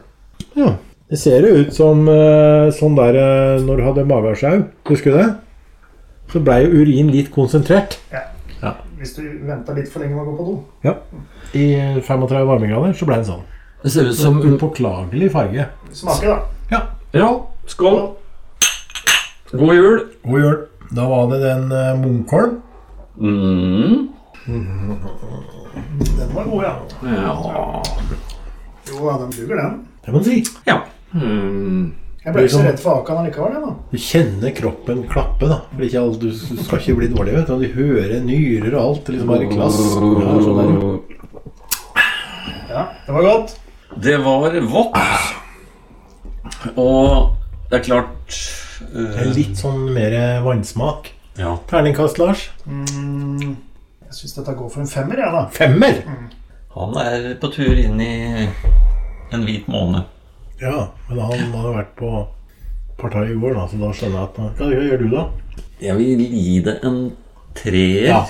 Ja. 0.58 0.72
Det 1.06 1.18
ser 1.22 1.44
jo 1.46 1.60
ut 1.62 1.74
som 1.74 2.08
eh, 2.10 2.68
sånn 2.74 2.96
der 2.98 3.18
eh, 3.20 3.60
når 3.62 3.78
du 3.78 3.84
hadde 3.86 4.06
magesjau. 4.10 4.64
Husker 4.90 5.14
du 5.14 5.20
det? 5.20 5.28
Så 6.32 6.42
blei 6.42 6.64
jo 6.64 6.82
urin 6.82 7.12
litt 7.14 7.30
konsentrert. 7.34 8.00
Ja, 8.10 8.24
Hvis 8.98 9.12
du 9.14 9.22
venta 9.46 9.74
litt 9.76 9.90
for 9.92 10.02
lenge 10.02 10.16
med 10.16 10.24
å 10.24 10.32
gå 10.32 10.36
på 10.38 10.46
do. 10.48 10.56
Ja. 10.88 10.96
I 11.54 11.66
35 12.02 12.48
varmegrader 12.48 12.96
så 12.96 13.06
blei 13.06 13.20
den 13.20 13.28
sånn. 13.28 13.44
Det 13.84 13.92
ser 13.94 14.08
ut 14.10 14.18
som 14.18 14.40
Upåklagelig 14.42 15.28
farge. 15.30 15.68
Smaker, 15.94 16.32
da. 16.32 16.38
Ja. 16.72 16.80
Ja, 17.14 17.28
skål. 17.70 18.00
God 19.52 19.74
jul. 19.76 20.00
God 20.24 20.42
jul. 20.42 20.58
Da 20.96 21.06
var 21.06 21.30
det 21.30 21.38
den 21.44 21.70
uh, 21.70 21.94
Munkholm. 22.00 22.58
Mm. 23.20 24.08
Den 25.76 26.34
var 26.34 26.48
god, 26.48 26.64
ja. 26.64 26.74
Ja. 27.12 27.36
Jo, 28.86 28.98
ja, 29.10 29.14
den 29.22 29.30
duger, 29.36 29.56
den. 29.62 29.78
Det 30.04 30.12
må 30.14 30.18
du 30.22 30.28
si. 30.30 30.42
ja. 30.66 30.80
Mm. 31.12 31.94
Jeg 32.26 32.34
ble 32.34 32.42
ikke 32.42 32.56
så 32.56 32.62
redd 32.64 32.80
for 32.82 33.00
Akan 33.04 33.20
allikevel, 33.20 33.52
jeg, 33.54 33.62
da. 33.62 33.72
Du 33.92 33.98
kjenner 34.02 34.54
kroppen 34.56 35.04
klappe, 35.06 35.46
da. 35.46 35.60
For 35.70 35.84
ikke 35.86 36.00
alt, 36.00 36.24
du 36.24 36.32
skal 36.34 36.80
ikke 36.80 36.96
bli 36.98 37.08
dårlig, 37.12 37.36
vet 37.36 37.52
du. 37.52 37.62
Du 37.62 37.76
hører 37.76 38.24
nyrer 38.26 38.72
og 38.72 38.80
alt. 38.80 39.10
Liksom 39.14 39.30
bare 39.30 39.46
klass. 39.52 39.78
Ja, 39.94 40.32
sånn 40.42 40.58
der. 40.58 40.70
Ja, 42.72 42.82
det 43.06 43.14
var 43.14 43.28
godt. 43.28 43.54
Det 44.08 44.16
var 44.24 44.58
vått. 44.72 44.98
Og 46.74 47.36
det 47.70 47.78
er 47.78 47.84
klart 47.86 48.34
Det 48.90 49.06
eh, 49.06 49.22
er 49.22 49.30
litt 49.36 49.62
sånn 49.62 49.86
mer 49.94 50.18
vannsmak. 50.42 51.12
Ja. 51.38 51.54
Terningkast, 51.70 52.18
Lars. 52.18 52.48
Mm, 52.66 53.54
jeg 54.16 54.22
syns 54.30 54.38
dette 54.38 54.52
går 54.56 54.68
for 54.72 54.80
en 54.80 54.88
femmer, 54.88 55.18
jeg, 55.20 55.32
da. 55.34 55.40
Femmer! 55.52 55.98
Han 56.72 56.94
er 57.02 57.34
på 57.40 57.50
tur 57.52 57.76
inn 57.76 57.98
i 58.00 58.46
en 59.36 59.42
hvit 59.44 59.66
måne. 59.68 60.06
Ja, 60.56 60.86
men 61.10 61.20
han 61.20 61.52
har 61.52 61.74
vært 61.74 61.90
på 61.98 62.12
partiet 62.96 63.34
i 63.34 63.36
går, 63.36 63.58
da, 63.58 63.66
så 63.68 63.80
da 63.82 63.90
skjønner 63.92 64.22
jeg 64.22 64.30
at 64.30 64.60
Hva, 64.62 64.68
gjør 64.72 65.02
du, 65.02 65.06
da? 65.12 65.24
Jeg 65.84 65.98
vil 66.00 66.22
gi 66.32 66.54
det 66.64 66.78
en 66.88 67.00
treer. 67.60 68.08
Ja. 68.08 68.22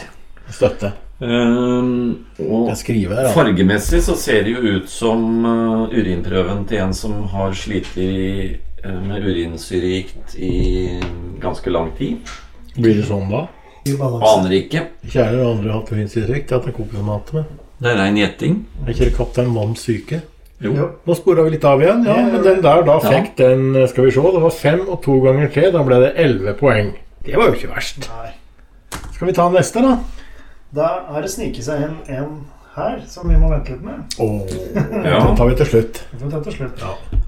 Støtte. 0.50 0.90
Um, 1.22 2.26
og 2.42 2.72
skriver 2.76 3.30
fargemessig 3.32 4.02
så 4.04 4.18
ser 4.20 4.42
det 4.44 4.56
jo 4.56 4.74
ut 4.74 4.90
som 4.90 5.22
uh, 5.46 5.86
urinprøven 5.94 6.66
til 6.68 6.82
en 6.82 6.92
som 6.98 7.22
har 7.32 7.54
slitt 7.56 7.94
i, 7.94 8.58
uh, 8.82 8.98
med 9.06 9.22
urinsyregikt 9.22 10.34
i 10.34 10.98
ganske 11.40 11.70
lang 11.70 11.94
tid. 11.96 12.34
Blir 12.74 12.98
det 12.98 13.06
sånn 13.06 13.30
da? 13.30 13.46
I 13.86 13.96
balanse. 14.00 14.32
Aner 14.32 14.54
ikke. 14.60 14.82
Kjære 15.08 15.40
og 15.42 15.50
andre 15.58 15.72
hatt 15.76 15.92
urinsyregikt, 15.92 16.52
at 16.52 16.64
det 16.66 16.74
kompis 16.76 16.98
som 16.98 17.08
har 17.12 17.20
med. 17.32 17.44
Det 17.80 17.90
er 17.92 17.98
rein 18.00 18.16
gjetting. 18.16 18.54
Er 18.86 18.90
ikke 18.94 19.04
det 19.10 19.14
Kaptein 19.16 19.54
Vann 19.54 19.74
syke? 19.76 20.22
Jo. 20.64 20.72
Jo. 20.72 20.86
Nå 21.06 21.14
spora 21.18 21.42
vi 21.44 21.50
litt 21.52 21.64
av 21.68 21.82
igjen, 21.84 22.04
ja, 22.08 22.14
men 22.32 22.42
den 22.42 22.62
der 22.64 22.82
da 22.82 22.94
Ja. 23.04 23.20
den 23.36 23.86
Skal 23.88 24.04
vi 24.06 24.10
se, 24.10 24.20
det 24.22 24.40
var 24.42 24.50
fem 24.50 24.80
og 24.88 25.02
to 25.02 25.20
ganger 25.20 25.48
tre. 25.52 25.70
Da 25.70 25.82
ble 25.82 25.98
det 26.00 26.12
elleve 26.16 26.54
poeng. 26.56 26.94
Det 27.24 27.36
var 27.36 27.48
jo 27.50 27.52
ikke 27.58 27.68
verst. 27.74 28.08
Nei. 28.08 28.30
Skal 29.12 29.26
vi 29.28 29.32
ta 29.32 29.48
neste, 29.50 29.82
da? 29.82 29.98
Da 30.74 30.88
er 31.16 31.20
det 31.22 31.30
sniket 31.30 31.64
seg 31.64 31.82
inn 31.82 31.96
en 32.16 32.46
her 32.76 33.00
som 33.06 33.28
vi 33.28 33.36
må 33.36 33.48
vente 33.50 33.72
litt 33.72 33.82
med. 33.84 34.00
Åh, 34.18 34.40
Ja. 35.04 35.20
Den 35.26 35.36
tar 35.36 35.46
vi 35.48 35.54
til 35.56 35.66
slutt. 35.66 36.02
Vi 36.12 36.18
får 36.24 36.30
ta 36.30 36.40
til 36.40 36.52
slutt. 36.52 36.80
Ja. 36.80 37.18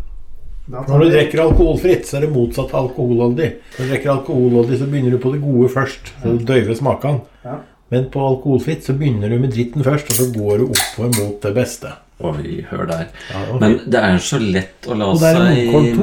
Når 0.68 1.00
du 1.00 1.08
drikker 1.08 1.40
alkoholfritt, 1.46 2.04
så 2.04 2.18
er 2.18 2.26
det 2.26 2.34
motsatt 2.34 2.74
av 2.74 2.88
alkoholholdig. 2.88 3.48
Når 3.76 3.86
du 3.86 3.92
drikker 3.92 4.12
alkoholholdig, 4.12 4.80
så 4.80 4.88
begynner 4.90 5.14
du 5.16 5.20
på 5.22 5.32
det 5.32 5.40
gode 5.40 5.70
først. 5.72 6.12
Så 6.20 6.34
du 6.36 6.44
døyver 6.48 6.76
smakene. 6.76 7.24
Ja. 7.44 7.56
Men 7.88 8.10
på 8.12 8.20
alkoholfritt 8.20 8.84
så 8.84 8.92
begynner 8.98 9.32
du 9.32 9.38
med 9.40 9.54
dritten 9.54 9.84
først, 9.86 10.12
og 10.12 10.20
så 10.20 10.28
går 10.34 10.60
du 10.60 10.66
oppover 10.68 11.14
mot 11.16 11.40
det 11.46 11.54
beste. 11.56 11.94
Oi, 12.18 12.58
hør 12.68 12.84
der. 12.90 13.06
Ja, 13.30 13.42
Men 13.62 13.78
det 13.86 14.00
er 14.02 14.18
så 14.20 14.40
lett 14.42 14.88
å 14.90 14.96
la 14.98 15.12
Og 15.14 15.20
der 15.22 15.38
er 15.38 15.54
seg 15.54 16.00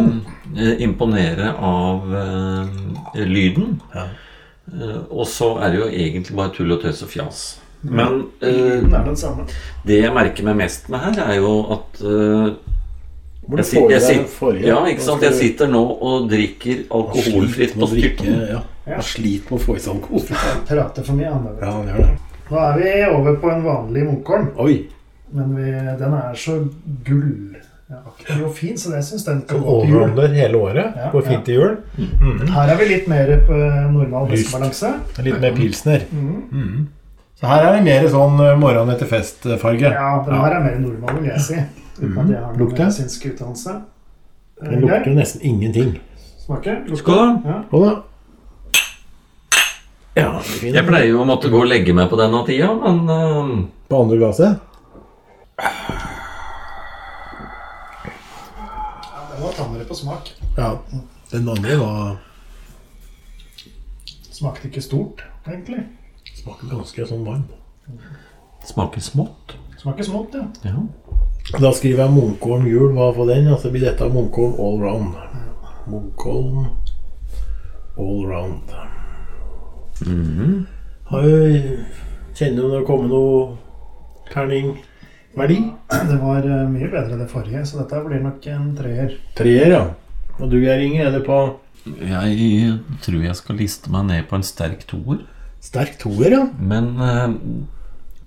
eh, 0.55 0.83
imponere 0.85 1.51
av 1.59 2.07
uh, 2.07 3.19
lyden. 3.19 3.75
Ja. 3.93 4.07
Eh, 4.71 5.01
og 5.11 5.27
så 5.29 5.57
er 5.59 5.73
det 5.73 5.81
jo 5.83 5.89
egentlig 5.91 6.37
bare 6.39 6.55
tull 6.55 6.73
og 6.73 6.81
tøys 6.81 7.03
og 7.05 7.11
fjas. 7.11 7.43
Men 7.85 8.23
Lyden 8.41 8.95
den 8.95 9.17
samme. 9.19 9.43
det 9.85 9.99
jeg 9.99 10.13
merker 10.15 10.47
meg 10.47 10.55
mest 10.63 10.87
med 10.89 11.03
her, 11.03 11.19
er 11.27 11.35
jo 11.37 11.51
at 11.75 11.99
Hvor 13.45 13.57
du 13.57 13.61
jeg, 13.61 13.65
sitter, 13.69 13.91
jeg, 13.93 14.01
sitter, 14.01 14.29
forrige. 14.39 14.65
ja, 14.67 14.77
ikke 14.89 15.01
sant? 15.05 15.21
Jeg 15.21 15.33
sitter 15.37 15.67
nå 15.69 15.81
og 16.01 16.29
drikker 16.31 16.79
alkoholfritt 16.89 17.75
på 17.79 17.87
styrten. 17.91 18.31
Ja. 18.49 18.61
Ja. 18.85 18.95
Jeg 18.97 19.03
sliter 19.03 19.51
med 19.53 19.59
å 19.59 19.63
få 19.65 19.75
i 19.75 19.79
seg 19.83 19.93
alkoholfritt. 19.95 20.65
Prater 20.69 21.03
for 21.05 21.13
mye. 21.19 21.29
Han, 21.33 21.45
Ja, 21.61 21.71
han 21.71 21.87
gjør 21.91 22.01
det. 22.03 22.09
Nå 22.49 22.57
er 22.61 22.75
vi 22.81 22.89
over 23.09 23.37
på 23.41 23.49
en 23.53 23.63
vanlig 23.65 24.03
Munkholm, 24.05 24.47
Oi. 24.61 24.75
men 25.33 25.55
vi, 25.57 25.71
den 26.01 26.13
er 26.13 26.35
så 26.37 26.59
gullaktig 27.07 28.35
og 28.45 28.51
fin, 28.57 28.75
så 28.77 28.93
jeg 28.95 29.05
syns 29.07 29.25
den 29.25 29.39
kan 29.49 29.61
gå 29.65 29.77
til 29.85 29.93
jul. 29.95 30.21
hele 30.35 30.57
året. 30.57 30.91
Ja, 30.97 31.09
Går 31.13 31.25
fint 31.29 31.45
til 31.45 31.55
jul. 31.59 31.77
Her 32.53 32.69
er 32.73 32.77
vi 32.81 32.89
litt 32.91 33.07
mer 33.11 33.31
på 33.47 33.57
normal 33.93 34.29
høstbalanse. 34.33 34.93
Litt 35.25 35.41
mer 35.41 35.55
pilsner. 35.57 36.05
Mm. 36.11 36.35
Mhm. 36.51 36.85
Så 37.35 37.49
her 37.51 37.65
er 37.67 37.73
det 37.75 37.81
mer 37.83 38.05
sånn 38.07 38.37
eh, 38.39 38.53
morgen 38.55 38.89
etter 38.93 39.09
fest-farge. 39.11 39.89
Ja, 39.91 40.11
den 40.23 40.37
her 40.39 40.53
er 40.55 40.61
mer 40.63 40.77
normal, 40.79 41.17
vil 41.19 41.33
jeg 41.33 41.41
si. 41.49 41.57
Uten 41.99 42.17
at 42.19 42.29
jeg 42.29 42.39
har 42.39 42.51
noen 42.51 42.59
Lukter? 42.59 42.83
medisinsk 42.85 43.25
utdannelse. 43.25 43.75
Eh, 44.61 44.69
Den 44.69 44.81
lukter 44.81 45.09
jo 45.09 45.15
nesten 45.15 45.41
ingenting. 45.41 45.95
Smake? 46.45 46.75
Skål, 46.95 47.15
da. 47.43 47.49
Ja. 47.49 47.61
Da 47.71 48.03
Ja, 50.15 50.29
det. 50.61 50.73
Jeg 50.73 50.85
pleier 50.87 51.09
jo 51.11 51.21
å 51.23 51.25
måtte 51.27 51.49
gå 51.51 51.59
og 51.59 51.67
legge 51.67 51.93
meg 51.93 52.07
på 52.09 52.15
denne 52.19 52.39
tida, 52.47 52.69
men 52.73 53.09
uh... 53.09 53.65
På 53.89 54.03
andre 54.05 54.17
glasset? 54.21 54.59
Ja, 59.11 59.25
den 59.31 59.41
var 59.43 59.51
tannere 59.57 59.85
på 59.89 59.95
smak. 59.95 60.31
Ja. 60.57 60.69
Den 61.31 61.49
andre 61.49 61.77
var 61.81 62.15
Smakte 64.35 64.67
ikke 64.67 64.81
stort, 64.83 65.21
egentlig. 65.47 65.83
Smaker 66.35 66.67
ganske 66.73 67.05
sånn 67.07 67.21
varm. 67.27 67.45
smaker 68.67 68.99
smått. 69.01 69.53
Smaker 69.79 70.03
smått, 70.03 70.33
ja. 70.35 70.43
Ja. 70.67 70.81
Da 71.53 71.69
skriver 71.75 72.03
jeg 72.05 72.13
Munkholm 72.15 72.65
jul. 72.67 72.93
Hva 72.97 73.11
for 73.15 73.29
den? 73.29 73.47
Og 73.53 73.59
så 73.61 73.69
blir 73.73 73.85
dette 73.85 74.07
Munkholm 74.11 74.57
all 74.59 74.79
round. 74.81 75.13
Munkholm 75.91 76.65
all 77.97 78.23
round. 78.31 78.73
Mhm. 80.05 80.65
Har 81.11 81.21
jo 81.23 81.35
Kjenner 82.35 82.65
du 82.65 82.71
det 82.73 82.81
kommer 82.87 83.07
noe 83.07 83.57
terningverdi? 84.33 85.59
Det 86.09 86.17
var 86.19 86.43
eh, 86.43 86.65
mye 86.67 86.89
bedre 86.91 87.13
enn 87.15 87.21
det 87.21 87.29
forrige, 87.31 87.61
så 87.69 87.77
dette 87.79 88.01
blir 88.03 88.19
nok 88.25 88.47
en 88.51 88.65
treer. 88.75 89.13
Treer, 89.37 89.69
ja. 89.71 89.83
Og 90.41 90.49
du 90.51 90.57
Geir 90.59 90.81
Inge, 90.83 91.05
er 91.05 91.13
det 91.15 91.21
på 91.23 91.37
Jeg 91.85 92.73
tror 93.05 93.21
jeg 93.23 93.37
skal 93.39 93.55
liste 93.61 93.93
meg 93.93 94.09
ned 94.09 94.27
på 94.27 94.35
en 94.35 94.43
sterk 94.43 94.83
toer. 94.89 95.21
sterk 95.63 95.95
toer, 96.01 96.27
ja? 96.35 96.41
Men 96.59 96.89
eh, 96.99 97.37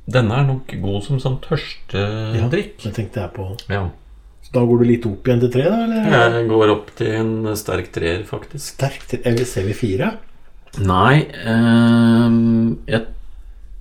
denne 0.09 0.39
er 0.41 0.47
nok 0.49 0.71
god 0.83 1.03
som 1.05 1.19
sånn 1.23 1.39
tørstedrikk. 1.45 2.79
Ja, 2.81 2.89
Det 2.89 2.95
tenkte 2.97 3.21
jeg 3.25 3.33
på. 3.37 3.49
Ja. 3.69 3.83
Så 4.47 4.55
da 4.55 4.63
går 4.65 4.81
du 4.81 4.87
litt 4.89 5.05
opp 5.09 5.27
igjen 5.29 5.43
til 5.43 5.51
tre, 5.53 5.67
da? 5.69 5.83
eller? 5.85 6.35
Jeg 6.39 6.49
går 6.49 6.73
opp 6.73 6.91
til 6.97 7.13
en 7.19 7.33
sterk 7.61 7.91
treer, 7.93 8.23
faktisk. 8.29 8.65
Sterk 8.79 9.05
tre, 9.11 9.21
eller 9.29 9.45
ser 9.49 9.67
vi 9.69 9.75
fire? 9.77 10.13
Nei, 10.81 11.27
eh, 11.29 12.37
jeg 12.89 13.07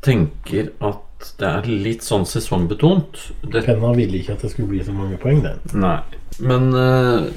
tenker 0.08 0.72
at 0.84 1.04
det 1.40 1.48
er 1.50 1.66
litt 1.72 2.04
sånn 2.06 2.26
sesongbetont. 2.30 3.18
Det, 3.48 3.64
Penna 3.66 3.94
ville 3.98 4.20
ikke 4.20 4.36
at 4.36 4.44
det 4.46 4.52
skulle 4.54 4.70
bli 4.76 4.84
så 4.86 4.94
mange 4.96 5.18
poeng, 5.22 5.40
den. 5.46 5.64
nei. 5.82 6.00
Men 6.44 6.68
eh, 6.78 7.30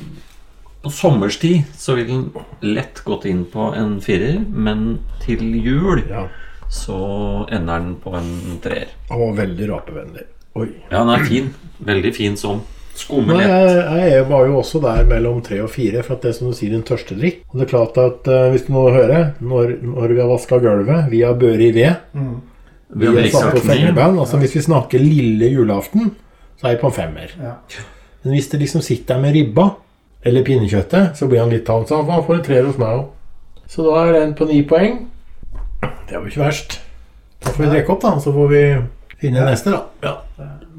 på 0.82 0.90
sommerstid 0.92 1.70
så 1.80 1.94
vil 1.96 2.10
den 2.10 2.26
lett 2.74 3.00
gått 3.06 3.24
inn 3.30 3.46
på 3.48 3.70
en 3.76 3.98
firer, 4.04 4.42
men 4.48 4.98
til 5.24 5.42
jul 5.64 6.02
Ja. 6.10 6.26
Så 6.70 6.98
ender 7.50 7.80
den 7.82 7.96
på 8.02 8.12
en 8.14 8.60
treer. 8.62 8.92
Han 9.10 9.20
var 9.24 9.32
veldig 9.42 9.70
rapevennlig. 9.72 10.26
Oi. 10.58 10.68
Ja, 10.90 11.00
den 11.00 11.10
er 11.14 11.24
fin. 11.26 11.48
Veldig 11.86 12.12
fin 12.14 12.36
som. 12.38 12.62
Skummer 13.00 13.38
Nei, 13.38 13.46
lett. 13.46 13.76
jeg, 13.78 14.10
jeg 14.12 14.24
var 14.28 14.46
jo 14.48 14.56
også 14.60 14.80
der 14.82 15.06
mellom 15.08 15.38
tre 15.46 15.60
og 15.64 15.70
fire, 15.72 16.02
for 16.06 16.16
at 16.16 16.24
det 16.24 16.32
er 16.32 16.36
som 16.36 16.50
du 16.50 16.56
sier, 16.56 16.74
en 16.76 16.86
tørstedrikk. 16.86 17.44
Og 17.50 17.58
det 17.58 17.66
er 17.66 17.70
klart 17.70 18.00
at 18.02 18.30
uh, 18.30 18.48
hvis 18.52 18.66
du 18.66 18.72
nå 18.74 18.86
hører, 18.92 19.32
når, 19.40 19.76
når 19.82 20.14
vi 20.14 20.20
har 20.20 20.30
vaska 20.30 20.58
gulvet 20.62 21.10
via 21.12 21.32
Børi 21.38 21.70
ved, 21.76 22.16
Vi 22.90 23.06
vi 23.06 23.06
har 23.06 23.20
har 23.22 23.30
satt 23.30 23.54
på 23.54 23.62
sagt 23.62 23.98
altså 23.98 24.24
altså 24.24 24.40
hvis 24.42 24.56
vi 24.58 24.66
snakker 24.66 24.98
lille 25.02 25.50
julaften, 25.52 26.10
så 26.58 26.66
er 26.66 26.74
jeg 26.74 26.80
på 26.82 26.90
en 26.90 26.98
femmer. 26.98 27.34
Ja. 27.38 27.54
Men 28.22 28.34
hvis 28.36 28.50
det 28.52 28.60
liksom 28.60 28.82
sitter 28.82 29.14
der 29.14 29.22
med 29.22 29.34
ribba, 29.34 29.70
eller 30.22 30.44
pinnekjøttet, 30.44 31.16
så 31.16 31.26
blir 31.26 31.40
han 31.40 31.50
litt 31.50 31.64
tamt. 31.66 31.88
Så 31.88 32.02
han 32.02 32.26
får 32.26 32.36
en 32.36 32.44
treer 32.44 32.66
hos 32.68 32.78
meg 32.80 32.98
òg. 32.98 33.06
Så 33.70 33.86
da 33.86 34.02
er 34.02 34.18
den 34.18 34.34
på 34.36 34.44
ni 34.50 34.60
poeng. 34.68 35.06
Det 35.80 36.14
er 36.14 36.18
jo 36.18 36.26
ikke 36.26 36.42
verst. 36.42 36.80
Da 37.40 37.52
får 37.54 37.64
vi 37.64 37.70
drikke 37.72 37.92
opp, 37.94 38.02
da, 38.02 38.14
så 38.20 38.32
får 38.34 38.48
vi 38.50 38.62
finne 39.20 39.44
neste, 39.46 39.72
da. 39.74 39.82
Ja. 40.04 40.14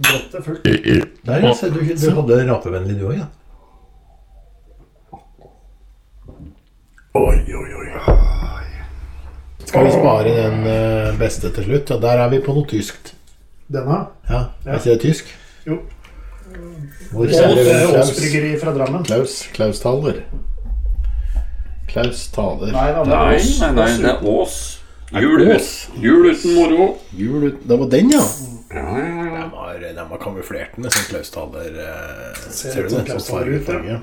Brettet 0.01 0.35
er 0.39 0.43
fullt. 0.45 0.65
Der, 0.65 1.45
ja. 1.45 1.53
Du, 1.61 1.79
du 1.93 2.09
hadde 2.19 2.41
rapevennlig 2.49 2.97
du 2.99 3.07
òg, 3.09 3.15
ja. 3.21 3.29
Oi, 7.13 7.37
oi, 7.43 7.69
oi. 7.75 7.87
Skal 9.65 9.85
vi 9.87 9.91
spare 9.93 10.31
den 10.35 10.65
eh, 10.67 11.13
beste 11.19 11.51
til 11.55 11.63
slutt? 11.67 11.89
Ja, 11.93 11.97
der 12.03 12.23
er 12.25 12.29
vi 12.31 12.39
på 12.43 12.53
noe 12.55 12.67
tyskt. 12.67 13.13
Denne? 13.71 14.01
Ja, 14.27 14.45
Er 14.65 14.77
ikke 14.79 14.89
det 14.95 15.01
tysk? 15.05 15.31
Jo. 15.67 15.77
Det 16.51 17.37
er 17.39 17.51
Ås 17.51 17.91
Klaus? 17.91 18.11
bryggeri 18.17 18.51
fra 18.59 18.73
Drammen. 18.75 19.03
Klaus, 19.07 19.37
Klaus 19.55 19.79
taler. 19.83 20.21
Klaus 21.91 22.25
taler. 22.35 22.71
Nei 22.75 22.87
da, 22.95 23.03
det 23.07 23.15
er 23.15 23.31
Nei, 23.31 23.39
nei, 23.59 23.71
nei, 23.77 23.89
det 24.03 24.11
er 24.11 24.27
Ås. 24.27 24.57
Jul, 25.11 25.41
jul 26.01 26.25
uten 26.31 26.53
moro. 26.55 26.97
Jul 27.11 27.43
uten, 27.49 27.67
Det 27.67 27.77
var 27.79 27.87
den, 27.89 28.09
ja. 28.11 28.21
Ja, 28.71 28.97
ja, 28.99 29.07
ja. 29.25 29.41
Den 29.41 29.51
var, 29.51 29.79
den 29.79 30.09
var 30.09 30.17
kamuflert 30.21 30.77
med 30.79 30.91
sånn 30.95 31.07
Klaus 31.09 31.31
taler. 31.33 31.71
eh, 31.75 32.37
Ser 32.51 32.83
du 32.83 32.89
som 32.93 33.03
det? 33.03 33.17
Sånn 33.19 33.39
fargefarge. 33.41 33.97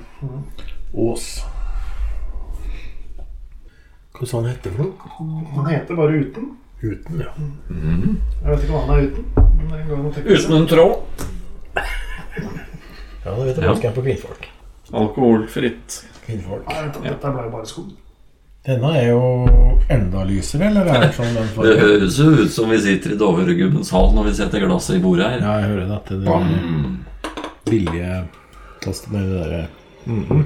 Ås. 0.93 1.29
Hva 4.19 4.27
sa 4.27 4.41
han 4.43 4.51
hette 4.51 4.71
for 4.75 4.83
noe? 4.85 5.47
Han 5.55 5.67
heter 5.73 5.95
bare 5.97 6.19
Uten. 6.21 6.51
Uten, 6.83 7.21
ja. 7.25 7.33
Jeg 7.71 8.51
vet 8.51 8.67
ikke 8.67 8.75
hva 8.75 8.83
han 8.87 8.93
er 8.99 9.09
uten. 9.09 9.25
Uten 10.29 10.57
en 10.59 10.67
tråd. 10.71 11.25
Ja, 13.25 13.35
det 13.35 13.47
vet 13.47 13.57
du 13.57 13.63
Ja. 13.63 13.69
hva 13.73 13.77
skal 13.77 13.89
jeg 13.89 13.95
på 13.97 14.05
kvinnfolk. 14.05 14.47
Alkoholfritt. 14.93 16.05
kvinnfolk. 16.27 16.69
Ja, 16.71 16.83
vent, 16.85 17.01
dette 17.03 17.33
ble 17.35 17.43
jo 17.49 17.51
bare 17.57 17.67
sko. 17.67 17.83
Denne 18.69 18.89
er 19.01 19.07
jo 19.09 19.21
enda 19.89 20.23
lysere, 20.29 20.67
eller 20.69 20.89
er 20.93 21.07
det 21.07 21.15
sånn 21.17 21.31
den 21.33 21.47
Det 21.65 21.77
høres 21.81 22.19
jo 22.21 22.27
ut 22.37 22.51
som 22.53 22.69
vi 22.69 22.77
sitter 22.85 23.15
i 23.15 23.17
Dovregubbens 23.17 23.89
hall 23.95 24.11
når 24.13 24.27
vi 24.29 24.35
setter 24.37 24.61
glasset 24.61 24.99
i 24.99 25.01
bordet 25.01 25.25
her. 25.25 25.41
Ja, 25.41 25.55
jeg 25.63 25.71
hører 25.71 25.87
det. 25.89 26.01
Det 26.11 26.19
den 26.27 26.99
billige 27.65 28.19
plasten 28.83 29.17
i 29.17 29.25
det 29.25 29.41
derre 29.41 29.69
Mhm. 30.09 30.45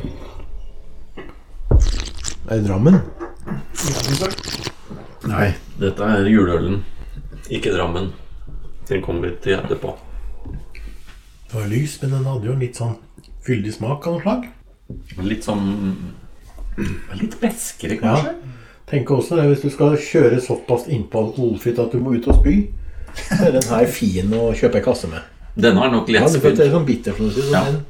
Er 2.51 2.59
det 2.59 2.65
Drammen? 2.67 3.01
Nei. 5.31 5.53
Dette 5.79 6.03
er 6.15 6.27
juleølen, 6.31 6.81
ikke 7.51 7.75
Drammen. 7.75 8.13
Den 8.89 9.03
kommer 9.03 9.35
til 9.43 9.59
etterpå. 9.59 9.97
Det 11.51 11.55
var 11.59 11.67
lys, 11.71 11.99
men 12.03 12.11
den 12.11 12.25
hadde 12.25 12.47
jo 12.47 12.53
en 12.53 12.63
litt 12.63 12.79
sånn 12.79 12.97
fyldig 13.47 13.75
smak 13.77 14.07
av 14.07 14.15
noe 14.17 14.23
slag. 14.23 14.49
Litt 15.23 15.47
sånn 15.47 15.67
Litt 17.21 17.41
beskere, 17.41 17.99
Ja. 17.99 18.15
kanskje? 18.17 18.35
Tenk 18.93 19.11
også 19.11 19.37
det, 19.37 19.45
hvis 19.49 19.63
du 19.63 19.71
skal 19.73 19.97
kjøre 19.97 20.41
såpass 20.41 20.87
innpå 20.89 21.21
alkoholfritt 21.27 21.79
at 21.81 21.93
du 21.93 21.99
må 22.03 22.13
ut 22.17 22.27
og 22.29 22.41
spy, 22.41 22.57
så 23.17 23.47
er 23.47 23.53
den 23.53 23.69
her 23.71 23.87
fin 23.87 24.33
å 24.37 24.53
kjøpe 24.53 24.81
en 24.81 24.85
kasse 24.85 25.09
med. 25.09 25.23
Den 25.57 25.77
har 25.77 25.91
nok 25.93 26.09
lett 26.09 26.29
spydd. 26.33 26.59
Ja, 26.61 26.71
sånn 26.73 26.87
bitter, 26.89 27.13
du 27.17 27.53
Ja. 27.53 27.65
Den, 27.65 27.83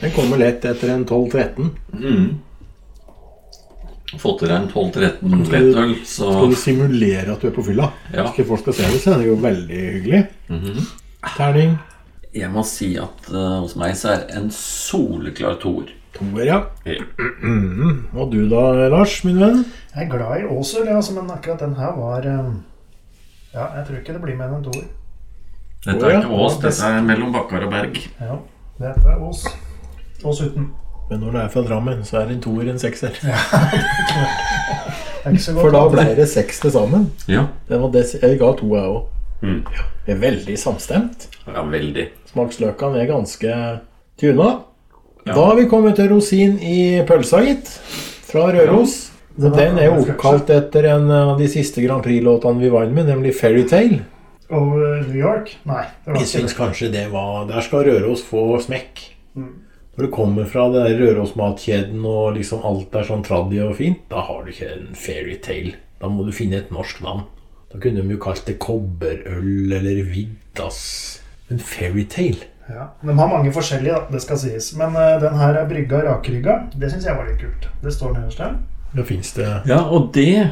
den 0.00 0.12
kommer 0.12 0.40
lett 0.40 0.64
etter 0.64 0.92
en 0.92 1.04
12-13. 1.06 1.70
Mm. 1.92 2.26
Fått 4.20 4.42
i 4.44 4.48
deg 4.50 4.56
en 4.58 4.68
12-13 4.68 5.46
lettøl, 5.48 5.94
så 6.04 6.28
Skal 6.34 6.50
du 6.52 6.56
simulere 6.60 7.32
at 7.32 7.40
du 7.40 7.48
er 7.48 7.54
på 7.56 7.64
fylla? 7.64 7.88
Ja. 8.12 8.26
Hvis 8.26 8.34
ikke 8.34 8.48
folk 8.50 8.60
skal 8.66 8.76
se 8.76 8.90
det, 8.92 9.00
så 9.00 9.14
er 9.14 9.22
det 9.22 9.30
jo 9.30 9.38
veldig 9.40 9.80
hyggelig. 9.96 10.22
Terning. 11.36 11.78
Jeg 12.32 12.52
må 12.52 12.64
si 12.64 12.90
at 13.00 13.28
uh, 13.32 13.60
hos 13.62 13.74
meg 13.80 13.96
så 13.96 14.12
er 14.14 14.26
en 14.36 14.50
soleklar 14.52 15.56
toer. 15.64 15.92
Toer, 16.12 16.44
ja. 16.46 16.58
Ja. 16.84 16.98
Og 18.14 18.32
du 18.32 18.42
da, 18.50 18.62
Lars, 18.92 19.18
min 19.24 19.38
venn? 19.40 19.62
Jeg 19.94 20.06
er 20.06 20.10
glad 20.12 20.42
i 20.42 20.48
Åsøl, 20.52 20.86
ja, 20.88 20.96
altså, 21.00 21.14
men 21.16 21.30
akkurat 21.32 21.60
den 21.64 21.74
her 21.78 21.94
var 21.96 22.26
eh, 22.28 22.50
Ja, 23.54 23.66
jeg 23.78 23.86
tror 23.86 23.98
ikke 24.00 24.16
det 24.16 24.22
blir 24.24 24.36
mer 24.38 24.50
enn 24.50 24.60
en 24.60 24.66
toer. 24.68 24.84
Dette 25.82 26.06
er 26.06 26.20
ikke 26.20 26.36
Ås, 26.44 26.60
dette 26.62 26.86
er 26.86 27.00
mellom 27.02 27.32
Bakkar 27.34 27.64
og 27.66 27.72
Berg. 27.74 27.98
Ja, 28.22 28.36
dette 28.78 29.08
er 29.12 29.24
Ås. 29.26 29.42
Ås 30.22 30.42
uten. 30.44 30.68
Men 31.10 31.20
når 31.24 31.34
det 31.34 31.40
er 31.42 31.48
fra 31.52 31.62
Drammen, 31.66 32.04
så 32.06 32.20
er 32.20 32.28
det 32.30 32.36
en 32.38 32.44
toer 32.44 32.68
en 32.70 32.78
sekser. 32.80 33.16
Ja, 33.26 33.40
godt. 35.24 35.48
For 35.58 35.74
da 35.74 35.82
ble 35.90 36.04
det 36.18 36.28
seks 36.30 36.60
til 36.62 36.72
sammen. 36.74 37.08
Ja. 37.30 37.44
Det 37.68 37.80
var 37.82 37.90
det, 37.94 38.04
jeg 38.22 38.38
ga 38.40 38.52
to, 38.58 38.70
jeg 38.74 38.94
òg. 38.94 39.02
Mm. 39.42 39.58
Det 40.06 40.14
er 40.14 40.20
veldig 40.22 40.56
samstemt. 40.58 41.28
ja, 41.46 41.62
veldig. 41.66 42.06
Smaksløkene 42.30 43.02
er 43.02 43.10
ganske 43.10 43.58
tuna. 44.22 44.48
Ja. 45.26 45.34
Da 45.36 45.44
har 45.46 45.56
vi 45.58 45.68
kommet 45.70 45.96
til 45.96 46.08
rosin 46.10 46.56
i 46.58 47.02
pølsa, 47.06 47.42
gitt. 47.46 47.68
Fra 48.26 48.48
Røros. 48.54 48.96
Ja. 49.38 49.48
Den 49.54 49.78
er 49.80 49.86
jo 49.88 50.00
oppkalt 50.02 50.50
etter 50.52 50.88
en 50.92 51.06
av 51.14 51.36
de 51.38 51.46
siste 51.48 51.80
Grand 51.84 52.02
Prix-låtene 52.04 52.60
vi 52.60 52.70
vant 52.72 52.92
med, 52.92 53.06
nemlig 53.08 53.32
Fairytale. 53.38 54.02
Og 54.52 54.74
eh, 54.82 55.06
New 55.06 55.16
York? 55.16 55.54
Nei. 55.64 55.84
det 56.04 56.10
var 56.10 56.18
Jeg 56.18 56.26
ikke 56.26 56.32
syns 56.34 56.52
det. 56.52 56.58
kanskje 56.58 56.90
det 56.92 57.04
var 57.12 57.46
Der 57.48 57.64
skal 57.64 57.86
Røros 57.88 58.24
få 58.28 58.42
smekk. 58.60 59.04
Mm. 59.38 59.52
Når 59.96 60.06
du 60.06 60.10
kommer 60.12 60.44
fra 60.48 60.66
det 60.72 60.82
der 60.88 61.00
Røros-matkjeden 61.00 62.04
og 62.08 62.34
liksom 62.36 62.64
alt 62.68 62.94
er 62.96 63.08
sånn 63.08 63.24
traddy 63.24 63.60
og 63.64 63.74
fint, 63.78 64.02
da 64.12 64.24
har 64.26 64.42
du 64.44 64.52
ikke 64.52 64.68
en 64.74 64.92
fairytale. 64.96 65.74
Da 66.02 66.08
må 66.12 66.26
du 66.26 66.32
finne 66.36 66.58
et 66.60 66.72
norsk 66.74 67.00
navn. 67.04 67.24
Da 67.72 67.80
kunne 67.80 68.02
de 68.04 68.12
jo 68.16 68.20
kalt 68.20 68.44
det 68.48 68.58
kobberøl 68.60 69.72
eller 69.78 70.02
Viddas. 70.08 70.82
Men 71.48 71.60
fairytale 71.60 72.48
Ja. 72.72 72.88
De 73.00 73.14
har 73.18 73.28
mange 73.28 73.52
forskjellige, 73.52 73.94
da, 73.94 74.12
det 74.12 74.22
skal 74.24 74.38
sies. 74.40 74.72
Men 74.80 74.96
uh, 74.96 75.16
den 75.22 75.36
her 75.38 75.58
er 75.60 75.68
brygga 75.68 76.02
rakrygga. 76.06 76.58
Det 76.74 76.90
syns 76.92 77.08
jeg 77.08 77.18
var 77.18 77.28
litt 77.28 77.40
kult. 77.42 77.68
Det 77.82 77.92
står 77.94 78.14
nederst 78.16 78.40
der. 78.42 78.56
Da 78.92 79.04
fins 79.08 79.32
det 79.36 79.48
Ja, 79.68 79.80
og 79.88 80.10
det 80.12 80.28
eh, 80.42 80.50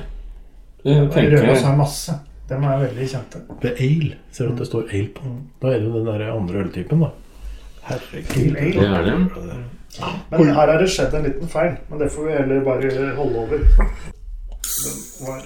tenker 0.85 1.35
Røros 1.35 1.59
jeg 1.59 1.67
har 1.67 1.77
masse. 1.77 2.15
De 2.51 2.57
er 2.57 2.81
veldig 2.85 3.09
kjente. 3.13 3.43
Det 3.63 3.75
er 3.75 3.83
ale. 3.87 4.15
Ser 4.35 4.49
du 4.49 4.55
at 4.55 4.63
det 4.63 4.69
står 4.71 4.89
ale 4.89 5.11
på? 5.17 5.27
den? 5.27 5.43
Da 5.63 5.75
er 5.75 5.79
det 5.79 5.87
jo 5.91 5.93
den 5.99 6.09
der 6.09 6.33
andre 6.33 6.65
øltypen, 6.65 7.05
da. 7.05 7.11
Herregud. 7.91 8.57
Det 8.57 8.89
er 8.89 9.07
det. 9.07 9.61
Men 10.31 10.53
her 10.55 10.67
har 10.73 10.79
det 10.81 10.89
skjedd 10.91 11.15
en 11.15 11.29
liten 11.29 11.49
feil. 11.53 11.77
Men 11.91 12.03
det 12.03 12.11
får 12.15 12.27
vi 12.27 12.37
heller 12.39 12.65
bare 12.67 13.15
holde 13.21 13.45
over. 13.45 13.65
Den 14.81 15.01
var 15.27 15.41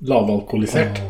Lavalkoholisert. 0.00 1.02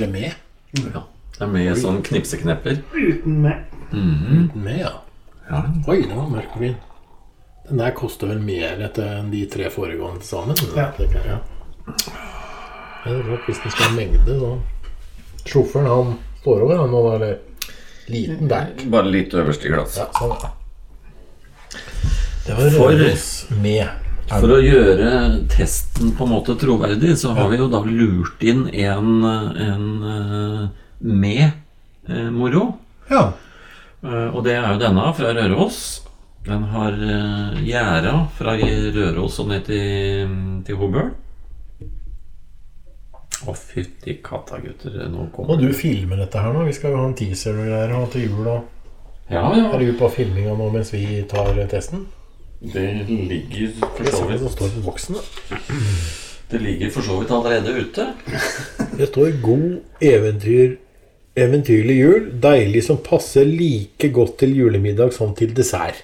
Er 0.00 0.06
det 0.06 0.12
med? 0.12 0.32
Ja. 0.94 1.02
Det 1.36 1.42
er 1.44 1.50
med 1.52 1.76
sånn 1.76 1.98
knipseknepper. 2.04 2.78
uten 2.94 3.42
med. 3.42 3.74
Med, 4.54 4.78
ja. 4.80 4.92
Ja. 5.50 5.60
Oi, 5.90 5.98
den 6.06 6.16
var 6.16 6.30
mørk 6.30 6.54
og 6.54 6.62
fin. 6.62 6.76
Den 7.68 7.82
der 7.82 7.92
koster 7.96 8.30
vel 8.30 8.40
mer 8.40 8.80
etter 8.86 9.18
enn 9.18 9.28
de 9.32 9.42
tre 9.50 9.68
foregående 9.70 10.24
sammen? 10.24 10.56
Ja. 10.76 10.88
ja. 10.96 11.38
Det 13.04 13.12
er 13.12 13.22
klart, 13.26 13.44
Hvis 13.46 13.60
den 13.60 13.74
skal 13.74 13.90
ha 13.90 13.94
mengde, 13.98 14.38
så 14.40 14.58
Sjåføren 15.50 15.88
han 15.90 16.14
står 16.40 16.64
over, 16.64 16.80
han 16.80 16.90
nå, 16.96 17.02
eller? 17.16 17.36
Liten 18.08 18.48
back. 18.48 18.86
Bare 18.92 19.12
litt 19.12 19.34
øverst 19.36 19.64
i 19.68 19.72
glasset. 19.74 20.00
Ja, 20.00 20.08
sånn. 20.16 20.32
Det 22.46 22.56
var 22.56 22.72
Røros 22.78 23.28
med. 23.60 24.09
For 24.30 24.52
å 24.54 24.60
gjøre 24.62 25.12
testen 25.50 26.12
på 26.14 26.26
en 26.26 26.30
måte 26.36 26.54
troverdig, 26.58 27.16
så 27.18 27.32
har 27.34 27.48
vi 27.50 27.58
jo 27.58 27.66
da 27.72 27.80
lurt 27.82 28.42
inn 28.46 28.68
en, 28.70 29.08
en 29.26 29.88
eh, 30.10 30.60
med 31.02 31.46
eh, 32.06 32.28
moro. 32.30 32.66
Ja. 33.10 33.24
Eh, 34.04 34.28
Og 34.30 34.44
det 34.46 34.54
er 34.54 34.68
jo 34.70 34.78
denne 34.84 35.08
fra 35.18 35.32
Røros. 35.34 35.80
Den 36.46 36.62
har 36.72 36.94
gjerda 37.60 38.14
fra 38.38 38.54
Røros 38.56 39.34
og 39.42 39.50
ned 39.50 39.66
til, 39.66 40.30
til 40.64 40.78
Hobøl. 40.80 41.10
Å, 43.40 43.52
fytti 43.56 44.18
katta, 44.24 44.60
gutter. 44.62 44.94
Nå 45.08 45.26
Må 45.26 45.28
kommer 45.34 45.58
du 45.60 45.68
filme 45.76 46.16
dette 46.20 46.40
her 46.40 46.54
nå? 46.54 46.64
Vi 46.68 46.74
skal 46.76 46.94
jo 46.94 47.02
ha 47.02 47.08
en 47.08 47.16
teaser 47.18 47.56
og 47.56 47.68
greier 47.68 47.92
og 47.96 48.08
til 48.12 48.26
jul. 48.28 48.46
og 48.46 49.32
Ja, 49.32 49.44
ja. 49.56 49.66
Er 49.72 49.80
du 49.84 49.92
på 49.98 50.08
filminga 50.12 50.54
nå 50.58 50.70
mens 50.74 50.94
vi 50.94 51.22
tar 51.28 51.56
testen? 51.70 52.06
Det 52.60 53.08
ligger 53.08 53.72
for 53.80 54.04
så 54.04 54.26
vidt 54.28 54.42
det 54.44 54.52
står 54.52 54.68
på 54.74 54.82
boksen. 54.84 55.16
da. 55.16 55.56
Det 56.50 56.58
ligger 56.60 56.90
for 56.90 57.06
så 57.06 57.16
vidt 57.20 57.30
allerede 57.30 57.72
ute. 57.80 58.06
Det 58.98 59.06
står 59.08 59.30
'God 59.40 59.80
eventyr, 60.02 60.76
eventyrlig 61.36 61.96
jul'. 62.02 62.40
Deilig 62.42 62.84
som 62.84 62.98
passer 62.98 63.44
like 63.44 64.08
godt 64.12 64.38
til 64.38 64.56
julemiddag 64.56 65.12
som 65.12 65.34
til 65.34 65.54
dessert. 65.56 66.02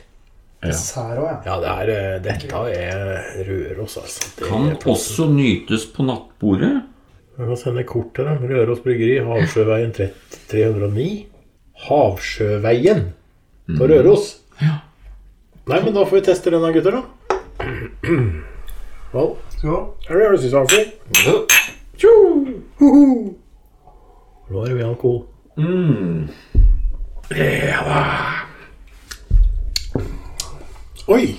Dessert 0.65 1.19
òg, 1.19 1.27
ja. 1.29 1.37
Ja, 1.47 1.57
det 1.61 1.69
er, 1.69 2.15
eh, 2.15 2.23
dette 2.23 2.47
er 2.73 3.45
Røros, 3.49 3.97
altså. 3.97 4.33
Det 4.39 4.49
Kan 4.49 4.77
også 4.87 5.29
nytes 5.31 5.87
på 5.87 6.03
nattbordet. 6.03 6.83
Jeg 7.39 7.47
kan 7.47 7.57
sende 7.57 7.85
kort 7.85 8.15
til 8.15 8.25
dem. 8.25 8.39
Røros 8.49 8.81
Bryggeri, 8.81 9.19
Havsjøveien 9.25 9.93
309. 10.49 11.27
Havsjøveien 11.89 13.13
på 13.77 13.85
Røros. 13.85 14.39
Ja. 14.63 14.79
Nei, 15.67 15.81
men 15.83 15.95
da 15.95 16.05
får 16.07 16.21
vi 16.21 16.23
teste 16.29 16.51
denne, 16.55 16.69
gutter, 16.75 16.95
da. 16.95 17.03
Vel, 19.11 19.33
Skål. 19.57 19.81
er 20.07 20.21
det 20.21 20.29
ølsesvaker? 20.37 20.85
Tjo! 21.99 22.13
Hoho! 22.79 23.07
Nå 24.47 24.63
er 24.63 24.69
det 24.71 24.77
mye 24.77 24.87
alkohol. 24.87 25.25
Mm. 25.59 26.29
Ja 27.35 27.83
da. 27.89 28.05
Oi! 31.11 31.35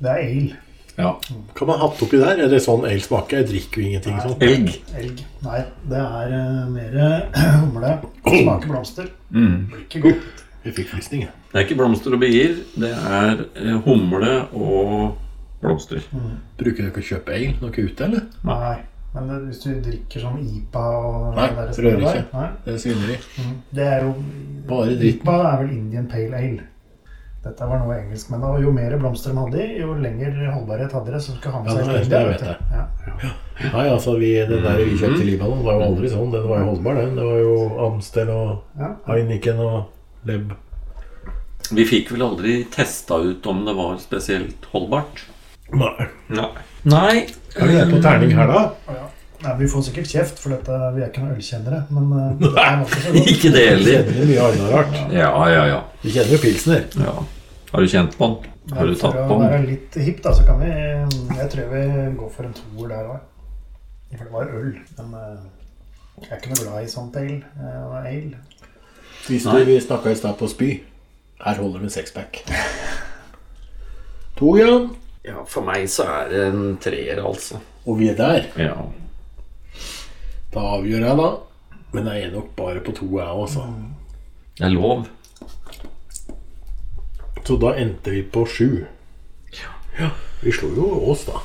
Det 0.00 0.10
er 0.10 0.18
ale. 0.18 0.58
Ja. 0.98 1.12
Kan 1.54 1.70
man 1.70 1.78
hatt 1.78 2.02
oppi 2.02 2.18
der? 2.18 2.42
Er 2.42 2.50
det 2.50 2.58
sånn 2.64 2.82
ale 2.88 3.02
smaker? 3.02 3.44
Jeg 3.44 3.52
drikker 3.52 3.82
jo 3.82 3.86
ingenting 3.92 4.18
sånn. 4.22 4.34
Elg. 4.42 4.74
Elg. 4.98 5.22
Nei, 5.46 5.60
det 5.90 6.02
er 6.02 6.34
uh, 6.34 6.64
mer 6.74 6.98
humle. 7.62 7.94
Smaker 8.26 8.66
blomster. 8.72 9.14
Mm. 9.30 9.60
Blir 9.70 9.86
ikke 9.86 10.02
godt. 10.08 10.43
Jeg 10.64 10.74
fikk 10.78 10.88
frysning, 10.94 11.22
jeg. 11.26 11.32
Det 11.52 11.60
er 11.60 11.66
ikke 11.66 11.76
blomster 11.76 12.14
og 12.16 12.20
bier. 12.22 12.54
Det 12.80 12.90
er 12.90 13.44
eh, 13.60 13.76
humle 13.84 14.32
og 14.56 15.14
blomster. 15.60 16.00
Bruker 16.58 16.82
dere 16.82 16.90
ikke 16.92 17.02
å 17.04 17.08
kjøpe 17.12 17.34
ale 17.36 17.54
er 17.60 17.88
ute, 17.90 18.04
eller? 18.08 18.26
Nei. 18.48 18.76
Men 19.14 19.28
det, 19.30 19.36
hvis 19.46 19.60
du 19.62 19.68
drikker 19.84 20.24
sånn 20.24 20.40
IPA 20.42 20.84
og 20.98 21.36
Nei, 21.36 21.44
det 21.54 21.66
der 21.76 21.84
rører 21.84 22.00
ikke. 22.08 22.22
Nei. 22.34 22.46
Det 22.64 22.72
er 22.74 22.80
i. 23.14 23.18
Mm. 23.38 23.52
Det 23.78 23.84
er 23.86 24.00
jo 24.08 24.14
Bare 24.66 24.96
dritten. 24.98 25.20
IPA 25.20 25.36
er 25.52 25.60
vel 25.60 25.74
Indian 25.76 26.08
Pale 26.10 26.40
Ale. 26.40 26.64
Dette 27.44 27.66
var 27.68 27.78
noe 27.84 27.94
engelsk, 28.00 28.30
men 28.32 28.40
da, 28.40 28.50
jo 28.64 28.70
mer 28.72 28.94
blomster 28.98 29.34
de 29.36 29.42
hadde 29.44 29.64
jo 29.78 29.94
lengre 30.00 30.48
holdbarhet 30.48 30.94
hadde 30.96 31.12
det. 31.12 31.20
Så 31.22 31.36
skal 31.36 31.52
ha 31.52 31.62
med 31.62 31.70
Ja, 31.70 31.76
seg 31.76 31.84
det- 31.84 31.98
hele 31.98 32.10
det 32.10 32.26
vet 32.32 32.46
jeg. 32.48 32.56
Ja. 32.72 33.32
Nei, 33.76 33.86
altså, 33.92 34.16
vi, 34.18 34.30
den 34.48 34.62
der 34.64 34.80
vi 34.80 34.96
kjøpte 34.98 35.20
i 35.22 35.28
Libanon 35.30 35.60
var 35.62 35.76
jo 35.78 35.88
aldri 35.92 36.08
sånn. 36.10 36.32
Den 36.32 36.48
var 36.48 36.58
jo 36.64 36.70
holdbar, 36.72 36.94
den. 37.04 37.14
Det 37.20 37.26
var 37.28 37.38
jo 37.44 37.56
Amstel 37.86 38.30
og 38.34 38.80
Ja. 38.80 38.94
Heineken 39.06 39.60
og 39.60 39.84
Leb. 40.28 40.52
Vi 41.74 41.84
fikk 41.88 42.10
vel 42.12 42.22
aldri 42.26 42.58
testa 42.72 43.16
ut 43.24 43.46
om 43.48 43.62
det 43.64 43.74
var 43.76 43.96
spesielt 44.02 44.66
holdbart. 44.72 45.24
Nei. 45.74 46.06
Nei. 46.28 46.50
Nei. 46.84 47.16
Er 47.56 47.70
vi 47.70 47.78
på 47.94 48.00
terning 48.04 48.34
her, 48.36 48.50
da? 48.50 48.62
Ja. 48.92 49.06
Nei, 49.44 49.54
Vi 49.60 49.68
får 49.68 49.82
sikkert 49.88 50.08
kjeft, 50.08 50.38
for 50.40 50.54
dette, 50.54 50.76
vi 50.94 51.02
er 51.04 51.08
ikke 51.10 51.24
noen 51.24 51.36
ølkjennere. 51.38 51.80
Men 51.92 52.12
eh, 52.16 52.34
det 52.44 53.22
er 53.22 53.30
ikke 53.34 53.52
det 53.54 53.64
heller. 53.70 54.04
Det 54.08 54.14
Vi 54.14 54.14
kjenner 54.14 54.28
mye 54.32 54.44
annet 54.48 54.74
rart. 54.74 54.98
Ja, 55.12 55.30
ja, 55.52 55.64
ja. 55.72 55.80
Vi 56.04 56.12
kjenner 56.16 56.36
jo 56.36 56.42
pilsner. 56.44 56.84
ja. 57.00 57.16
Har 57.74 57.82
du 57.82 57.88
kjent 57.90 58.12
på 58.20 58.26
den? 58.30 58.50
Har 58.76 58.86
du 58.86 58.94
tatt 58.94 59.12
For 59.16 59.26
på 59.28 59.34
å 59.34 59.40
være 59.42 59.56
den? 59.58 59.64
litt 59.72 59.96
hipp, 60.06 60.20
da, 60.24 60.30
så 60.36 60.44
kan 60.46 60.60
vi 60.62 60.68
Jeg 60.70 61.48
tror 61.52 61.72
vi 61.72 61.80
går 62.20 62.30
for 62.36 62.46
en 62.48 62.54
toer 62.56 62.92
der 62.92 63.08
òg. 63.16 63.24
For 64.14 64.22
det 64.28 64.32
var 64.36 64.52
øl. 64.60 64.70
Men 65.00 65.16
eh, 65.18 65.40
jeg 66.22 66.30
er 66.30 66.38
ikke 66.38 66.52
noe 66.52 66.60
glad 66.62 66.84
i 66.86 66.92
sånt 66.92 67.16
ale. 67.18 67.40
eh, 67.58 67.80
og 67.88 67.96
ale. 67.98 68.38
Hvis 69.28 69.46
du, 69.48 69.56
vi 69.64 69.78
snakka 69.80 70.12
i 70.12 70.18
stad 70.18 70.36
på 70.36 70.48
spy. 70.52 70.68
Her 71.44 71.56
holder 71.60 71.80
det 71.80 71.88
en 71.88 71.94
sexpack. 71.94 72.42
To, 74.38 74.56
Jan. 74.58 74.90
Ja, 75.24 75.40
for 75.48 75.64
meg 75.64 75.86
så 75.88 76.04
er 76.04 76.28
det 76.28 76.42
en 76.50 76.76
treer, 76.82 77.22
altså. 77.24 77.60
Og 77.88 77.98
vi 78.00 78.10
er 78.12 78.18
der. 78.18 78.50
Ja. 78.60 78.74
Da 80.52 80.66
avgjør 80.76 81.06
jeg, 81.06 81.16
da. 81.20 81.30
Men 81.94 82.10
jeg 82.10 82.26
er 82.26 82.34
nok 82.34 82.52
bare 82.58 82.82
på 82.84 82.92
to, 82.92 83.08
jeg 83.16 83.40
også. 83.44 83.64
Det 84.58 84.66
er 84.68 84.74
lov. 84.74 85.06
Så 87.44 87.56
da 87.60 87.74
endte 87.80 88.12
vi 88.12 88.22
på 88.34 88.44
sju. 88.48 88.84
Ja. 89.98 90.12
Vi 90.42 90.52
slo 90.52 90.74
jo 90.76 90.92
Ås, 91.08 91.24
da. 91.28 91.40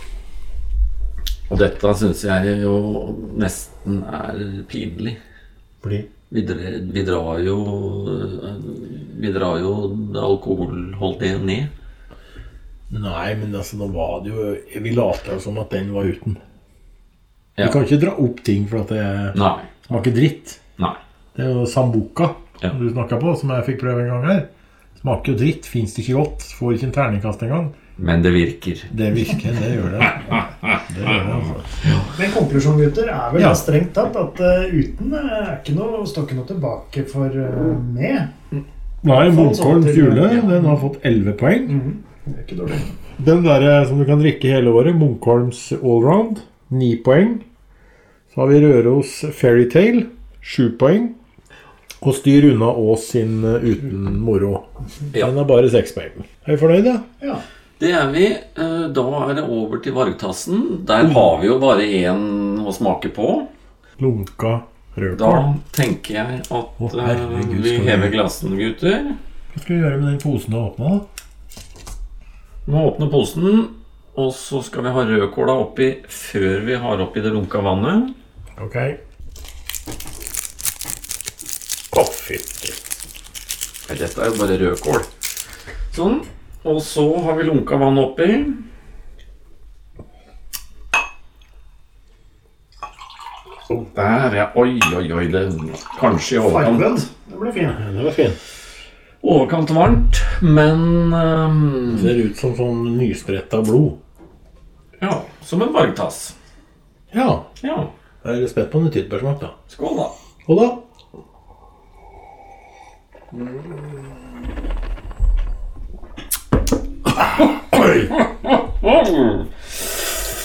Og 1.49 1.57
dette 1.59 1.95
syns 1.97 2.23
jeg 2.27 2.59
jo 2.63 2.75
nesten 3.39 4.03
er 4.03 4.39
pinlig. 4.69 5.15
Fordi 5.83 6.03
Vi, 6.29 6.41
vi 6.93 7.03
drar 7.07 7.39
jo 7.41 7.55
Vi 9.19 9.31
drar 9.33 9.57
jo 9.59 9.71
alkoholholdige 10.13 11.39
ned. 11.41 11.67
Nei, 12.89 13.35
men 13.37 13.53
altså, 13.55 13.77
nå 13.77 13.87
var 13.93 14.21
det 14.25 14.31
jo 14.33 14.45
Vi 14.85 14.93
later 14.97 15.35
jo 15.35 15.41
som 15.43 15.57
at 15.61 15.73
den 15.73 15.91
var 15.93 16.05
uten. 16.09 16.37
Ja. 17.57 17.65
Vi 17.67 17.71
kan 17.73 17.83
ikke 17.85 17.99
dra 18.01 18.13
opp 18.23 18.43
ting 18.45 18.67
for 18.69 18.83
at 18.85 18.93
det 18.93 19.03
Nei. 19.41 19.57
smaker 19.89 20.15
dritt. 20.15 20.55
Nei. 20.79 20.93
Det 21.35 21.43
er 21.45 21.51
jo 21.57 21.65
Sambuca 21.69 22.29
Ja. 22.61 22.69
du 22.75 22.89
snakka 22.91 23.19
på, 23.19 23.33
som 23.39 23.49
jeg 23.55 23.65
fikk 23.65 23.81
prøve 23.83 24.01
en 24.03 24.09
gang 24.13 24.25
her. 24.27 24.41
Smaker 25.01 25.31
jo 25.33 25.37
dritt. 25.39 25.65
Fins 25.65 25.93
det 25.95 26.03
ikke 26.05 26.17
godt. 26.19 26.43
Får 26.59 26.73
ikke 26.75 26.87
en 26.89 26.95
terningkast 26.97 27.43
engang. 27.45 27.69
Men 27.99 28.21
det 28.23 28.31
virker. 28.31 28.79
Det 28.95 29.09
virker, 29.15 29.55
det 29.59 29.69
gjør 29.75 29.95
det. 29.95 30.09
Det 30.95 31.03
gjør 31.03 31.25
det, 31.25 31.33
altså. 31.35 31.97
Men 32.19 32.31
konklusjonen, 32.35 32.79
gutter, 32.85 33.09
er 33.11 33.33
vel 33.33 33.41
Ja. 33.43 33.51
strengt 33.57 33.91
tatt 33.97 34.15
at 34.15 34.39
uh, 34.39 34.69
uten 34.71 35.13
eh, 35.19 35.33
er 35.39 35.49
ikke 35.57 35.75
noe, 35.75 36.05
står 36.07 36.27
ikke 36.27 36.37
noe 36.39 36.47
tilbake 36.49 37.03
for 37.11 37.27
uh, 37.27 37.75
med. 37.93 38.31
Nei, 38.51 38.63
Fall 39.03 39.35
Munkholm 39.35 39.83
sånn 39.83 39.93
Fjule, 39.95 40.25
ja. 40.31 40.41
den 40.47 40.65
har 40.67 40.79
fått 40.81 40.97
11 41.07 41.35
poeng. 41.39 41.67
Det 42.25 42.33
er 42.35 42.41
ikke 42.45 42.57
dårlig. 42.61 42.79
Den 43.29 43.43
der 43.43 43.67
eh, 43.67 43.85
som 43.87 43.99
du 43.99 44.05
kan 44.07 44.19
drikke 44.23 44.47
hele 44.51 44.71
året, 44.71 44.95
Munkholms 44.95 45.61
Allround, 45.79 46.39
9 46.71 46.89
poeng. 47.03 47.37
Så 48.31 48.43
har 48.43 48.51
vi 48.51 48.59
Røros 48.63 49.13
Fairytale, 49.35 50.05
7 50.41 50.77
poeng. 50.79 51.09
Og 51.99 52.13
Styr 52.15 52.45
unna 52.53 52.69
Ås 52.79 53.09
sin 53.11 53.41
eh, 53.43 53.63
uten 53.73 54.19
moro. 54.23 54.65
Den 55.15 55.35
har 55.35 55.47
bare 55.49 55.71
6 55.71 55.95
poeng. 55.97 56.27
Er 56.47 56.53
vi 56.55 56.59
fornøyde? 56.61 56.93
Ja. 57.23 57.39
Det 57.79 57.91
er 57.95 58.09
vi. 58.11 58.25
Eh, 58.33 58.87
Da 58.91 59.03
er 59.29 59.33
det 59.37 59.43
over 59.47 59.79
til 59.83 59.93
Vargtassen. 59.95 60.85
Der 60.85 61.07
har 61.15 61.37
vi 61.41 61.47
jo 61.47 61.59
bare 61.61 61.85
én 61.87 62.59
å 62.59 62.73
smake 62.75 63.11
på. 63.15 63.47
Lunka 64.01 64.61
rødkål. 64.97 65.17
Da 65.17 65.53
tenker 65.71 66.13
jeg 66.19 66.39
at 66.41 66.51
Å, 66.51 66.89
eh, 66.91 67.05
herregud, 67.05 67.61
vi 67.61 67.69
skal 67.69 67.85
vi- 67.85 67.91
hever 67.91 68.11
glassene, 68.11 68.57
gutter. 68.59 69.15
Hva 69.53 69.61
skal 69.61 69.75
vi 69.75 69.81
gjøre 69.81 69.99
med 70.01 70.09
den 70.09 70.19
posen 70.19 70.51
du 70.51 70.57
har 70.59 70.69
åpna, 70.71 70.89
da? 70.89 71.05
Vi 72.65 72.73
må 72.73 72.83
åpne 72.91 73.09
posen, 73.11 73.69
og 74.17 74.33
så 74.33 74.63
skal 74.63 74.83
vi 74.83 74.89
ha 74.89 75.05
rødkåla 75.05 75.55
oppi 75.63 76.03
før 76.07 76.65
vi 76.65 76.75
har 76.75 76.97
oppi 76.99 77.21
det 77.21 77.31
lunka 77.33 77.61
vannet. 77.63 78.13
Ok. 78.61 78.75
Å, 81.95 82.03
fytti. 82.05 82.73
Nei, 83.89 83.97
Dette 83.97 84.21
er 84.21 84.25
jo 84.29 84.37
bare 84.37 84.57
rødkål. 84.59 85.05
Sånn. 85.95 86.19
Og 86.65 86.81
så 86.83 87.05
har 87.23 87.37
vi 87.37 87.43
lunka 87.47 87.77
vann 87.79 87.97
oppi. 88.01 88.29
Der, 93.95 94.35
ja. 94.35 94.45
Oi, 94.55 94.79
oi, 94.95 95.11
oi. 95.13 95.25
Det 95.31 95.43
kanskje 95.99 96.35
i 96.35 96.39
overkant, 96.41 96.79
den 97.29 97.39
ble 97.39 97.51
fin. 97.53 97.69
Ja, 97.69 97.91
Det 97.93 98.01
ble 98.05 98.13
fin. 98.15 98.33
overkant 99.21 99.69
varmt, 99.75 100.19
men 100.41 101.13
ehm, 101.13 101.97
Ser 102.01 102.21
ut 102.23 102.37
som 102.39 102.55
sånn 102.57 102.97
nyspretta 102.97 103.59
blod. 103.67 103.99
Ja, 105.01 105.21
som 105.45 105.61
en 105.61 105.73
vargtass. 105.75 106.21
Ja. 107.13 107.43
Ja. 107.63 107.77
Jeg 108.25 108.43
er 108.43 108.47
spent 108.51 108.71
på 108.71 108.81
en 108.81 108.89
tyttebærsmak, 108.91 109.39
da. 109.43 109.53
Skål, 109.71 109.97
da. 110.01 110.07
Skål, 110.43 110.63
da? 110.63 110.69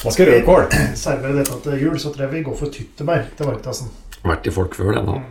Smaker 0.04 0.26
rødkål. 0.32 0.66
Serverer 0.98 1.38
dette 1.40 1.60
til 1.64 1.80
jul, 1.86 1.94
så 2.00 2.10
tror 2.12 2.26
jeg 2.26 2.32
vi 2.34 2.42
går 2.48 2.58
for 2.58 2.72
tyttebær 2.74 3.22
til 3.38 3.48
varmtassen. 3.48 3.88
Vært 4.24 4.46
i 4.48 4.52
folk 4.54 4.76
før, 4.76 4.92
den, 4.98 5.08
da. 5.08 5.22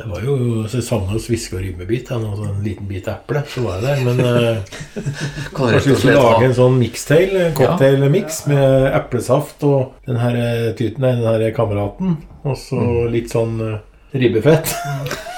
Det 0.00 0.06
var 0.08 0.22
jo 0.24 0.34
sesong 0.72 1.02
hos 1.10 1.26
Viske 1.28 1.58
og 1.58 1.60
ribbebit. 1.64 2.08
Han 2.14 2.22
en 2.24 2.62
liten 2.64 2.86
bit 2.88 3.08
eple, 3.12 3.42
så 3.52 3.60
var 3.66 3.82
jeg 3.82 3.84
der. 3.84 4.04
Men 4.06 4.22
eh, 4.24 4.56
Kan 5.54 5.74
kanskje 5.74 5.90
vi 5.90 5.96
skulle 5.98 6.14
lage 6.16 6.46
en 6.48 6.56
sånn 6.56 6.78
mixtail, 6.80 7.34
en 7.36 7.56
cocktailmix 7.58 8.46
med 8.48 8.86
eplesaft 8.96 9.66
og 9.68 9.98
den 10.08 10.16
her 10.22 10.38
eh, 10.40 10.70
tyten, 10.78 11.04
den 11.04 11.20
her 11.26 11.44
kameraten. 11.56 12.16
Og 12.48 12.56
så 12.56 12.80
Mm. 12.80 13.10
litt 13.12 13.28
sånn 13.34 13.58
eh, 13.66 13.76
ribbefett. 14.16 14.72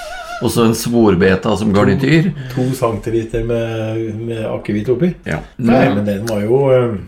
Og 0.42 0.50
så 0.50 0.66
en 0.66 0.74
svorbeta 0.76 1.54
som 1.58 1.72
garnityr. 1.74 2.32
To 2.56 2.66
centiliter 2.76 3.44
med, 3.46 4.02
med 4.26 4.42
akevitt 4.50 4.90
oppi. 4.92 5.12
Ja. 5.28 5.38
Nei, 5.62 5.84
men 5.94 6.04
den 6.08 6.26
var 6.30 6.42
jo 6.42 6.60
eh, 6.74 6.98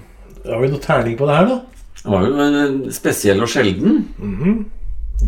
Har 0.47 0.63
vi 0.63 0.71
noe 0.71 0.83
terning 0.85 1.19
på 1.19 1.27
det 1.29 1.39
her, 1.41 1.51
da? 1.51 1.59
Den 2.05 2.15
var 2.15 2.27
jo 2.29 2.47
eh, 2.47 2.95
spesiell 2.95 3.43
og 3.43 3.51
sjelden. 3.51 4.03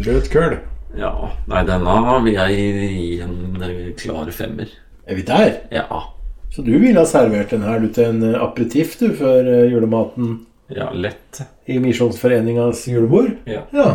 Rødt 0.06 0.30
køl. 0.32 0.58
Ja, 0.96 1.12
nei, 1.50 1.62
denne 1.68 1.94
vil 2.24 2.36
jeg 2.38 2.56
gi 2.56 3.08
en 3.24 3.62
eh, 3.64 3.88
klar 4.00 4.30
femmer. 4.32 4.70
Er 5.06 5.18
vi 5.18 5.24
der? 5.26 5.58
Ja. 5.74 5.86
Så 6.54 6.62
du 6.64 6.72
ville 6.80 6.98
ha 7.02 7.06
servert 7.08 7.52
den 7.52 7.64
her 7.66 7.82
du, 7.82 7.90
til 7.92 8.10
en 8.14 8.22
eh, 8.30 8.38
aperitiff 8.40 8.96
du, 9.00 9.10
før 9.18 9.44
eh, 9.44 9.66
julematen 9.72 10.38
Ja, 10.72 10.88
lett. 10.94 11.42
i 11.68 11.76
Misjonsforeningas 11.82 12.86
julebord? 12.88 13.34
Ja. 13.50 13.66
ja. 13.76 13.88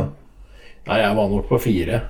Nei, 0.88 1.00
jeg 1.02 1.18
var 1.18 1.32
nok 1.32 1.50
på 1.50 1.60
fire. 1.62 2.04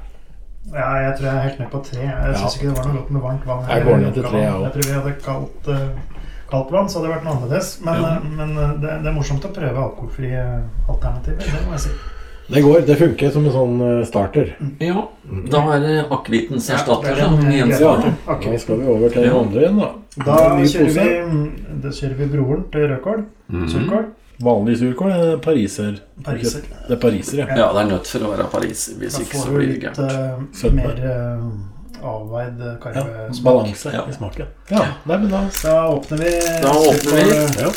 Ja, 0.69 0.87
jeg 1.01 1.17
tror 1.17 1.25
jeg 1.27 1.35
er 1.35 1.45
helt 1.47 1.59
ned 1.59 1.69
på 1.73 1.79
tre. 1.83 2.03
Jeg 2.05 2.35
syns 2.37 2.55
ikke 2.57 2.69
det 2.69 2.77
var 2.77 2.85
noe 2.87 2.97
godt 3.01 3.11
med 3.15 3.21
varmt 3.25 3.45
vann. 3.49 3.63
Jeg 3.71 3.85
går 3.87 3.97
ned 4.03 4.13
til 4.13 4.23
tre, 4.29 4.41
jeg. 4.45 4.61
Jeg 4.61 4.71
tror 4.75 4.87
vi 4.87 4.95
hadde 4.99 5.13
kaldt, 5.25 5.69
eh, 5.73 6.21
kaldt 6.51 6.71
vann, 6.75 6.87
så 6.89 6.99
hadde 6.99 7.07
det 7.09 7.15
vært 7.15 7.25
noe 7.27 7.35
annerledes. 7.39 7.69
Men, 7.87 8.05
eh, 8.05 8.29
men 8.37 8.53
eh, 8.57 8.73
det, 8.83 8.95
det 9.01 9.09
er 9.11 9.15
morsomt 9.17 9.47
å 9.49 9.51
prøve 9.55 9.83
alkoholfrie 9.87 10.43
alternativer. 10.87 11.49
Det 11.49 11.63
må 11.65 11.73
jeg 11.75 11.85
si. 11.87 11.95
Det 12.51 12.61
går. 12.65 12.81
Det 12.85 12.95
funker 12.99 13.31
som 13.31 13.45
en 13.47 13.53
sånn 13.55 13.81
starter. 14.05 14.53
Ja, 14.83 15.05
da 15.53 15.59
er 15.75 15.83
det 15.85 15.97
akevittens 16.11 16.67
Ja, 16.69 16.77
erstatter 16.77 17.15
ja, 17.17 17.27
som 17.31 17.45
gjenstår. 17.47 18.01
greit. 18.27 18.47
Da 18.51 18.57
skal 18.59 18.81
vi 18.81 18.89
over 18.91 19.13
til 19.13 19.23
den 19.27 19.37
andre 19.41 19.61
igjen, 19.65 19.77
da. 19.79 19.91
Da 20.25 20.39
kjører 20.59 20.97
vi, 20.97 21.75
da 21.85 21.93
kjører 21.95 22.17
vi 22.19 22.27
broren 22.33 22.65
til 22.73 22.89
rødkål. 22.91 23.21
Mhm. 23.49 23.69
Surkål. 23.71 24.09
Vanlig 24.41 24.77
surkål 24.79 25.11
er 25.13 25.37
pariser. 25.43 25.99
Pariser. 26.25 26.63
Det 26.87 26.95
er 26.95 27.01
pariser, 27.01 27.37
ja. 27.43 27.47
Ja, 27.57 27.67
det 27.75 27.81
er 27.83 27.89
nødt 27.91 28.07
for 28.09 28.25
å 28.25 28.31
være 28.33 28.47
pariser. 28.51 28.95
Hvis 29.01 29.17
Da 29.19 29.23
ikke 29.25 29.41
så 29.43 29.53
blir 29.53 29.67
det 29.67 29.79
gærent. 29.83 29.97
du 29.97 30.63
litt 30.63 30.73
mer 30.79 31.01
uh, 31.05 32.05
avveid 32.11 32.59
ja. 32.65 32.75
karvesmak. 32.81 33.43
Balanse 33.45 33.93
Ja. 33.93 34.03
i 34.09 34.13
smaken. 34.17 34.47
Ja, 34.71 34.83
nei, 35.05 35.17
men 35.17 35.29
da 35.29 35.43
Da 35.61 35.75
åpner 35.93 36.17
vi 36.23 36.31
Da 36.65 36.71
åpner 36.73 37.17
vi. 37.19 37.39
ja. 37.61 37.71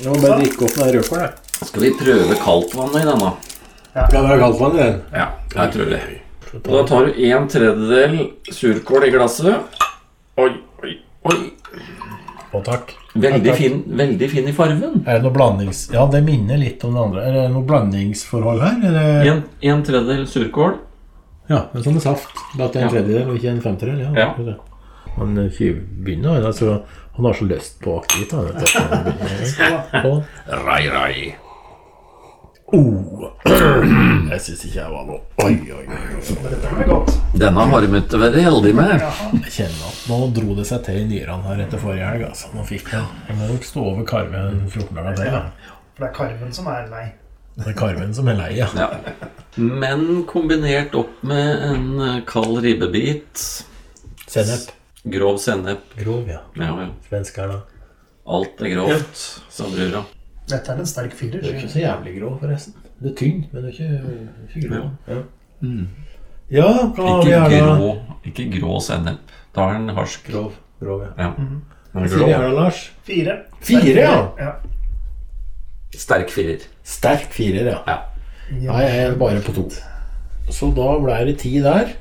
Jeg 0.00 0.06
må 0.12 0.18
bare 0.22 0.38
drikke 0.44 0.64
opp 0.68 0.74
den 0.78 0.92
rødkålen, 0.94 1.24
jeg. 1.26 1.66
Skal 1.66 1.82
vi 1.82 1.90
prøve 1.98 2.36
kaldtvann 2.44 2.94
i 3.00 3.04
denne? 3.10 3.32
Ja, 3.94 4.06
det 4.06 4.22
være 4.22 4.38
kaldt 4.38 4.60
vann 4.60 4.76
i 4.78 4.82
den. 4.84 5.00
Ja, 5.12 5.26
jeg 5.56 5.72
tror 5.74 5.90
det. 5.90 6.00
Og 6.60 6.70
da 6.70 6.82
tar 6.86 7.06
du 7.06 7.18
en 7.26 7.48
tredjedel 7.50 8.14
surkål 8.54 9.04
i 9.08 9.10
glasset. 9.10 9.82
Oi, 10.38 10.52
oi, 10.84 10.94
oi. 11.26 11.38
Og 12.54 12.64
takk. 12.66 12.94
Veldig 13.14 13.54
fin, 13.58 13.80
veldig 13.98 14.28
fin 14.30 14.46
i 14.48 14.52
fargen. 14.54 15.00
Er 15.06 15.18
det 15.18 15.24
noe 15.24 15.34
blandings... 15.34 15.88
Ja, 15.90 16.04
det 16.12 16.20
minner 16.22 16.60
litt 16.60 16.84
om 16.86 16.94
det 16.94 17.00
andre. 17.02 17.24
Er 17.26 17.32
det 17.34 17.44
noe 17.56 17.66
blandingsforhold 17.66 18.62
her? 18.62 18.76
Det... 18.84 19.04
En, 19.32 19.42
en 19.72 19.82
tredjedel 19.86 20.26
surkål. 20.30 20.76
Ja, 21.50 21.64
en 21.74 21.82
sånn 21.82 21.98
saft. 22.02 22.30
Bare 22.54 22.70
til 22.70 22.84
en 22.84 22.86
Ja. 22.86 22.92
tredjedel 22.94 23.30
og 23.32 23.40
ikke 23.40 23.50
en 23.56 23.62
femtedel. 23.64 23.98
Ja. 24.14 24.30
Ja. 24.38 24.54
Han 25.16 25.34
eh, 25.42 25.58
begynner, 26.06 26.44
altså, 26.46 26.82
han 27.16 27.26
har 27.26 27.34
så 27.34 27.48
lyst 27.50 27.80
på 27.82 27.98
akevitt. 27.98 28.32
at. 28.38 30.04
Rai, 30.68 30.84
rai. 30.88 31.34
Oh. 32.72 33.30
Jeg 34.30 34.40
syns 34.44 34.60
ikke 34.68 34.76
jeg 34.78 34.90
var 34.92 35.06
noe 35.08 35.18
Oi, 35.42 35.54
oi, 35.74 35.84
oi. 35.90 37.00
Denne 37.40 37.64
har 37.72 37.86
vi 37.90 37.98
ikke 37.98 38.20
være 38.20 38.44
heldig 38.44 38.70
med. 38.78 38.92
Jeg 39.40 39.54
kjenner 39.56 39.88
at 39.88 40.04
nå 40.10 40.18
dro 40.36 40.54
det 40.58 40.66
seg 40.68 40.84
til 40.86 41.00
i 41.00 41.06
nyrene 41.08 41.48
her 41.48 41.62
etter 41.64 41.82
forrige 41.82 42.06
helg. 42.06 42.26
Altså. 42.28 42.50
Nå 42.54 42.62
fikk 42.68 42.92
jeg, 42.94 43.08
jeg 43.26 43.38
må 43.40 43.48
nok 43.50 43.66
stå 43.66 43.82
over 43.92 44.06
karven 44.06 44.60
14 44.68 45.00
dager 45.00 45.18
til. 45.18 45.32
Ja. 45.32 45.40
For 45.96 46.04
det 46.04 46.08
er 46.10 46.14
karven 46.20 46.54
som 46.60 46.70
er 46.70 46.86
lei. 46.92 47.02
Det 47.56 47.66
er 47.72 47.76
karven 47.80 48.14
som 48.16 48.30
er 48.30 48.38
lei, 48.38 48.50
ja. 48.60 48.68
Ja. 48.78 48.88
Men 49.58 50.06
kombinert 50.30 50.94
opp 50.96 51.18
med 51.26 51.66
en 51.72 51.88
eh, 52.06 52.20
kald 52.30 52.60
ribbebit, 52.62 53.42
Sennep. 54.30 54.70
grov 55.10 55.40
sennep 55.42 55.82
Grov, 55.98 56.22
ja. 56.30 56.44
Ja, 56.54 56.70
ja. 56.84 56.88
Svensker, 57.08 57.50
da. 57.50 57.58
Alt 58.30 58.62
er 58.62 58.76
grovt, 58.76 59.26
sa 59.50 59.66
brura. 59.74 60.04
Dette 60.50 60.72
er 60.72 60.82
en 60.82 60.88
sterk 60.88 61.16
firer. 61.16 61.40
Det 61.40 61.50
er 61.50 61.58
ikke 61.60 61.72
så 61.72 61.82
jævlig 61.82 62.14
grå, 62.20 62.30
forresten. 62.40 62.74
Det 63.00 63.10
er 63.12 63.16
tynn, 63.16 63.44
men 63.52 63.64
det 63.64 63.68
er 63.68 63.72
ikke, 63.72 64.00
ikke 64.54 64.68
grå. 64.68 64.82
Ja. 65.08 65.20
ja, 66.50 66.70
har 66.96 67.22
vi 67.24 67.34
Ikke 67.34 67.66
grå, 67.66 67.92
ikke 68.24 68.60
grå 68.60 68.80
sennep. 68.84 69.36
Da 69.56 69.68
er 69.68 69.78
den 69.78 69.94
harsk. 69.96 70.26
Grov. 70.30 70.52
Grov, 70.80 71.02
ja. 71.02 71.22
Ja. 71.22 71.30
Mm 71.38 71.46
-hmm. 71.46 72.08
Sier 72.08 72.38
da, 72.38 72.48
Lars? 72.48 72.92
Fire. 73.02 73.38
Fire, 73.60 74.00
ja. 74.00 74.28
ja. 74.38 74.50
Sterk 75.98 76.30
firer. 76.30 76.58
Sterk 76.84 77.32
firer, 77.34 77.66
ja. 77.66 77.78
Ja. 77.86 77.96
Nei, 78.50 78.82
jeg 78.82 79.06
er 79.06 79.16
bare 79.18 79.40
på 79.40 79.52
to. 79.52 79.70
Så 80.50 80.70
da 80.74 80.98
ble 81.02 81.18
det 81.26 81.38
ti 81.42 81.58
der. 81.62 81.92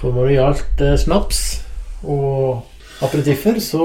For 0.00 0.12
når 0.12 0.26
det 0.26 0.34
gjaldt 0.36 0.84
eh, 0.84 0.96
snaps 0.98 1.40
og 2.02 2.64
aperitiffer, 3.02 3.58
så 3.62 3.84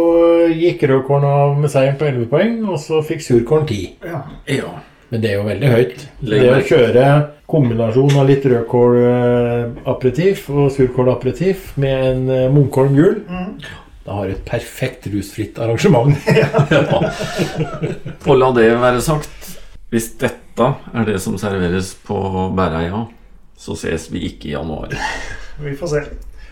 gikk 0.54 0.84
rødkorn 0.90 1.26
av 1.26 1.58
med 1.60 1.72
seieren 1.74 1.98
på 2.00 2.08
11 2.10 2.30
poeng, 2.30 2.60
og 2.70 2.78
så 2.82 3.02
fikk 3.06 3.26
surkorn 3.26 3.66
10. 3.66 3.82
Ja. 4.06 4.22
Ja. 4.52 4.76
Men 5.10 5.24
det 5.24 5.32
er 5.32 5.40
jo 5.40 5.48
veldig 5.48 5.70
høyt. 5.74 6.04
Legg 6.22 6.44
Det 6.46 6.54
å 6.54 6.66
kjøre 6.70 7.06
kombinasjon 7.50 8.18
av 8.22 8.28
litt 8.30 8.46
rødkål-aperitif 8.46 10.44
og 10.54 10.70
surkål-aperitif 10.76 11.72
med 11.82 12.06
en 12.12 12.22
eh, 12.36 12.46
Munkholm 12.54 12.94
gul, 12.94 13.18
da 14.06 14.20
har 14.20 14.30
du 14.30 14.36
et 14.36 14.46
perfekt 14.46 15.10
rusfritt 15.10 15.58
arrangement. 15.62 16.14
Og 18.30 18.38
la 18.38 18.52
det 18.56 18.70
være 18.82 19.02
sagt, 19.06 19.50
hvis 19.90 20.12
dette 20.22 20.70
er 20.94 21.10
det 21.10 21.18
som 21.24 21.38
serveres 21.42 21.96
på 22.06 22.18
Bæreia, 22.58 23.08
så 23.60 23.76
ses 23.78 24.08
vi 24.14 24.28
ikke 24.30 24.52
i 24.52 24.54
januar. 24.54 24.94
Vi 25.60 25.74
får 25.78 25.96
se. 25.96 26.04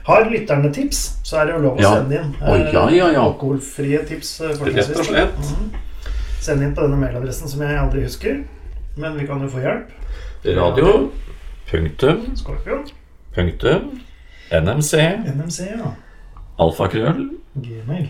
Har 0.08 0.30
lytterne 0.32 0.70
tips, 0.74 0.99
så 1.28 1.41
er 1.41 1.45
det 1.49 1.53
jo 1.58 1.60
lov 1.66 1.78
å 1.78 1.82
Ja. 1.82 1.93
sende 1.97 2.16
inn. 2.22 2.36
Oh, 2.41 2.55
ja, 2.58 2.86
ja, 2.89 3.08
ja. 3.12 3.22
Alkoholfrie 3.26 3.99
tips. 4.08 4.39
eh, 4.41 4.47
Rett 4.64 4.89
og 4.95 5.05
slett. 5.05 5.38
Mhm. 5.38 5.72
Send 6.39 6.64
inn 6.64 6.74
på 6.76 6.82
denne 6.86 6.95
mailadressen 7.01 7.47
som 7.49 7.62
jeg 7.62 7.78
aldri 7.78 8.03
husker. 8.05 8.43
Men 8.97 9.18
vi 9.18 9.28
kan 9.28 9.41
jo 9.41 9.47
få 9.51 9.60
hjelp. 9.62 9.89
Radio, 10.45 11.12
punktum, 11.70 12.36
Skorpion. 12.38 12.86
punktum, 13.36 13.99
NMC, 14.51 14.93
NMC, 15.28 15.60
ja. 15.78 15.91
alfakrøll, 16.60 17.30
Gmail. 17.62 18.10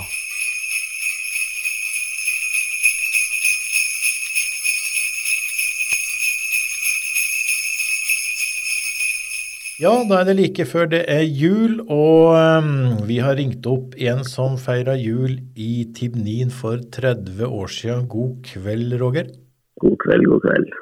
Ja, 9.82 9.90
da 10.06 10.20
er 10.20 10.28
det 10.28 10.36
like 10.38 10.64
før 10.70 10.86
det 10.92 11.00
er 11.10 11.24
jul, 11.26 11.80
og 11.90 12.36
um, 12.62 12.68
vi 13.08 13.16
har 13.18 13.34
ringt 13.34 13.66
opp 13.66 13.96
en 13.98 14.20
som 14.28 14.54
feira 14.60 14.94
jul 14.94 15.40
i 15.58 15.88
Tibnin 15.96 16.52
for 16.54 16.78
30 16.94 17.42
år 17.48 17.72
siden. 17.74 18.04
God 18.12 18.36
kveld, 18.46 18.94
Roger. 19.00 19.32
God 19.82 19.96
kveld, 20.04 20.28
god 20.30 20.44
kveld. 20.46 20.76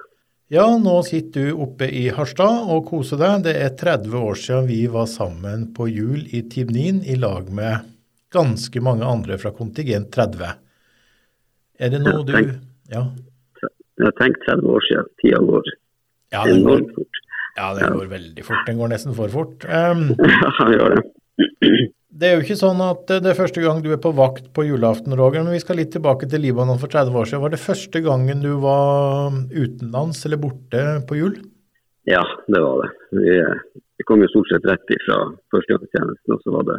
Ja, 0.53 0.67
nå 0.77 0.99
sitter 1.09 1.49
du 1.49 1.63
oppe 1.65 1.89
i 1.89 2.11
Harstad 2.13 2.69
og 2.69 2.85
koser 2.91 3.17
deg. 3.23 3.47
Det 3.47 3.57
er 3.57 3.73
30 3.81 4.19
år 4.19 4.37
siden 4.37 4.69
vi 4.69 4.83
var 4.93 5.09
sammen 5.09 5.71
på 5.73 5.89
jul 5.89 6.27
i 6.29 6.43
Tibnin 6.53 7.01
i 7.09 7.17
lag 7.17 7.49
med 7.49 7.89
ganske 8.33 8.85
mange 8.85 9.09
andre 9.09 9.41
fra 9.41 9.55
kontingent 9.57 10.13
30. 10.13 10.53
Er 11.81 11.97
det 11.97 12.03
noe 12.05 12.21
du. 12.29 12.37
Ja, 12.93 13.07
Jeg 13.97 14.05
har 14.05 14.15
tenkt 14.21 14.45
30 14.45 14.69
år 14.69 14.85
siden. 14.91 15.11
Tida 15.23 15.41
går 15.49 15.73
ja 16.37 16.45
enormt 16.49 16.93
fort. 16.93 17.22
Ja, 17.57 17.73
den 17.77 17.97
går 17.97 18.13
veldig 18.13 18.45
fort. 18.47 18.63
Den 18.69 18.79
går 18.81 18.93
nesten 18.95 19.17
for 19.17 19.33
fort. 19.33 19.67
Um, 19.69 20.13
Ja, 20.43 20.53
den 20.63 20.73
gjør 20.77 20.97
det. 20.97 21.03
Det 22.13 22.29
er 22.29 22.35
jo 22.37 22.43
ikke 22.45 22.59
sånn 22.61 22.81
at 22.85 23.09
det 23.09 23.31
er 23.31 23.39
første 23.39 23.63
gang 23.65 23.81
du 23.83 23.89
er 23.95 24.01
på 24.01 24.13
vakt 24.15 24.51
på 24.55 24.67
julaften, 24.67 25.15
Roger, 25.17 25.43
men 25.43 25.57
vi 25.57 25.63
skal 25.63 25.79
litt 25.81 25.95
tilbake 25.95 26.29
til 26.29 26.43
Libanon 26.45 26.81
for 26.81 26.93
30 26.93 27.17
år 27.17 27.29
siden. 27.29 27.43
Var 27.43 27.55
det 27.55 27.63
første 27.63 28.03
gangen 28.05 28.45
du 28.45 28.51
var 28.63 29.33
utenlands 29.49 30.21
eller 30.29 30.41
borte 30.43 30.83
på 31.09 31.19
jul? 31.19 31.39
Ja, 32.09 32.23
det 32.53 32.61
var 32.61 32.83
det. 32.83 32.91
Vi, 33.17 33.37
vi 33.99 34.07
kom 34.09 34.23
jo 34.23 34.29
stort 34.33 34.51
sett 34.53 34.69
rett 34.69 34.93
ifra 34.93 35.23
førstegangstjenesten, 35.55 36.37
og 36.37 36.45
så 36.45 36.55
var 36.57 36.69
det 36.69 36.79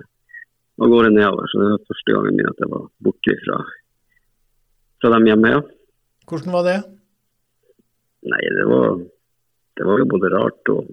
av 0.84 0.92
gårde 0.94 1.14
nedover. 1.16 1.50
Så 1.50 1.62
det 1.62 1.70
var 1.72 1.88
første 1.92 2.16
gangen 2.18 2.38
min 2.40 2.50
at 2.50 2.62
jeg 2.64 2.72
var 2.74 2.86
borte 3.08 3.38
fra, 3.46 3.60
fra 5.02 5.14
dem 5.16 5.30
hjemme, 5.32 5.54
ja. 5.56 5.64
Hvordan 6.30 6.56
var 6.56 6.68
det? 6.70 6.78
Nei, 8.32 8.44
det 8.58 8.68
var, 8.70 9.02
det 9.78 9.88
var 9.88 10.02
jo 10.02 10.12
både 10.14 10.32
rart 10.34 10.74
og 10.74 10.92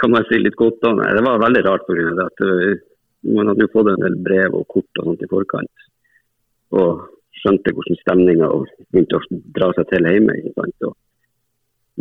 kan 0.00 0.10
man 0.10 0.26
si 0.28 0.38
litt 0.40 0.58
godt 0.58 0.82
av. 0.86 0.98
Nei, 0.98 1.10
det 1.14 1.22
var 1.26 1.42
veldig 1.42 1.62
rart 1.66 1.86
det 1.90 2.24
at 2.24 2.42
øh, 2.46 2.80
man 3.36 3.50
hadde 3.50 3.66
jo 3.66 3.72
fått 3.74 3.90
en 3.92 4.02
del 4.02 4.16
brev 4.24 4.56
og 4.58 4.66
kort 4.72 5.00
og 5.00 5.10
sånt 5.10 5.22
i 5.24 5.30
forkant. 5.30 5.86
Og 6.80 7.04
skjønte 7.40 7.74
hvordan 7.74 8.00
stemninga 8.00 8.48
begynte 8.90 9.18
å 9.18 9.38
dra 9.56 9.70
seg 9.76 9.88
til 9.90 10.08
hjemme. 10.08 10.36
ikke 10.38 10.54
sant? 10.56 10.88
Og 10.88 10.96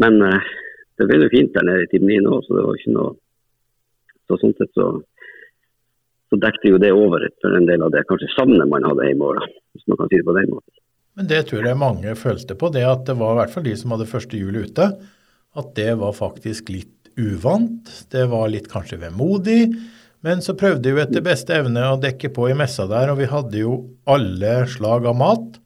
Men 0.02 0.22
eh, 0.26 0.50
det 0.98 1.08
ble 1.10 1.22
jo 1.24 1.32
fint 1.34 1.54
der 1.56 1.68
nede 1.68 1.86
i 1.86 1.92
Timnin 1.92 2.26
nå, 2.28 2.42
så 2.46 2.58
det 2.58 2.66
var 2.66 2.80
ikke 2.80 2.98
noe 2.98 3.16
Så 4.30 4.38
sånn 4.38 4.54
sett 4.60 4.76
så, 4.78 4.88
så 6.30 6.38
dekte 6.38 6.70
jo 6.70 6.78
det 6.78 6.92
over 6.94 7.24
for 7.42 7.56
en 7.58 7.66
del 7.66 7.82
av 7.82 7.90
det 7.96 8.04
kanskje 8.06 8.30
savnet 8.36 8.70
man 8.70 8.86
hadde 8.86 9.08
hjemme 9.08 9.32
hvis 9.74 9.88
man 9.90 9.98
kan 9.98 10.12
si 10.12 10.20
det 10.20 10.28
på 10.28 10.36
den 10.38 10.52
måten. 10.54 10.76
Men 11.18 11.30
det 11.30 11.46
tror 11.50 11.66
jeg 11.68 11.80
mange 11.80 12.16
følte 12.20 12.56
på, 12.60 12.70
det 12.74 12.86
at 12.88 13.06
det 13.08 13.18
var 13.20 13.34
i 13.34 13.40
hvert 13.42 13.54
fall 13.54 13.66
de 13.66 13.76
som 13.80 13.96
hadde 13.96 14.10
første 14.10 14.40
jul 14.40 14.60
ute, 14.62 14.90
at 15.60 15.72
det 15.76 15.94
var 16.00 16.14
faktisk 16.16 16.70
litt 16.72 17.10
uvant. 17.20 17.90
Det 18.12 18.28
var 18.32 18.52
litt 18.54 18.70
kanskje 18.72 19.02
vemodig. 19.02 19.64
Men 20.24 20.44
så 20.44 20.56
prøvde 20.60 20.92
vi 20.96 21.02
etter 21.02 21.24
beste 21.24 21.56
evne 21.56 21.86
å 21.94 22.00
dekke 22.00 22.32
på 22.36 22.50
i 22.52 22.58
messa 22.58 22.86
der, 22.92 23.12
og 23.12 23.20
vi 23.22 23.30
hadde 23.32 23.62
jo 23.62 23.74
alle 24.10 24.62
slag 24.72 25.08
av 25.10 25.18
mat. 25.20 25.60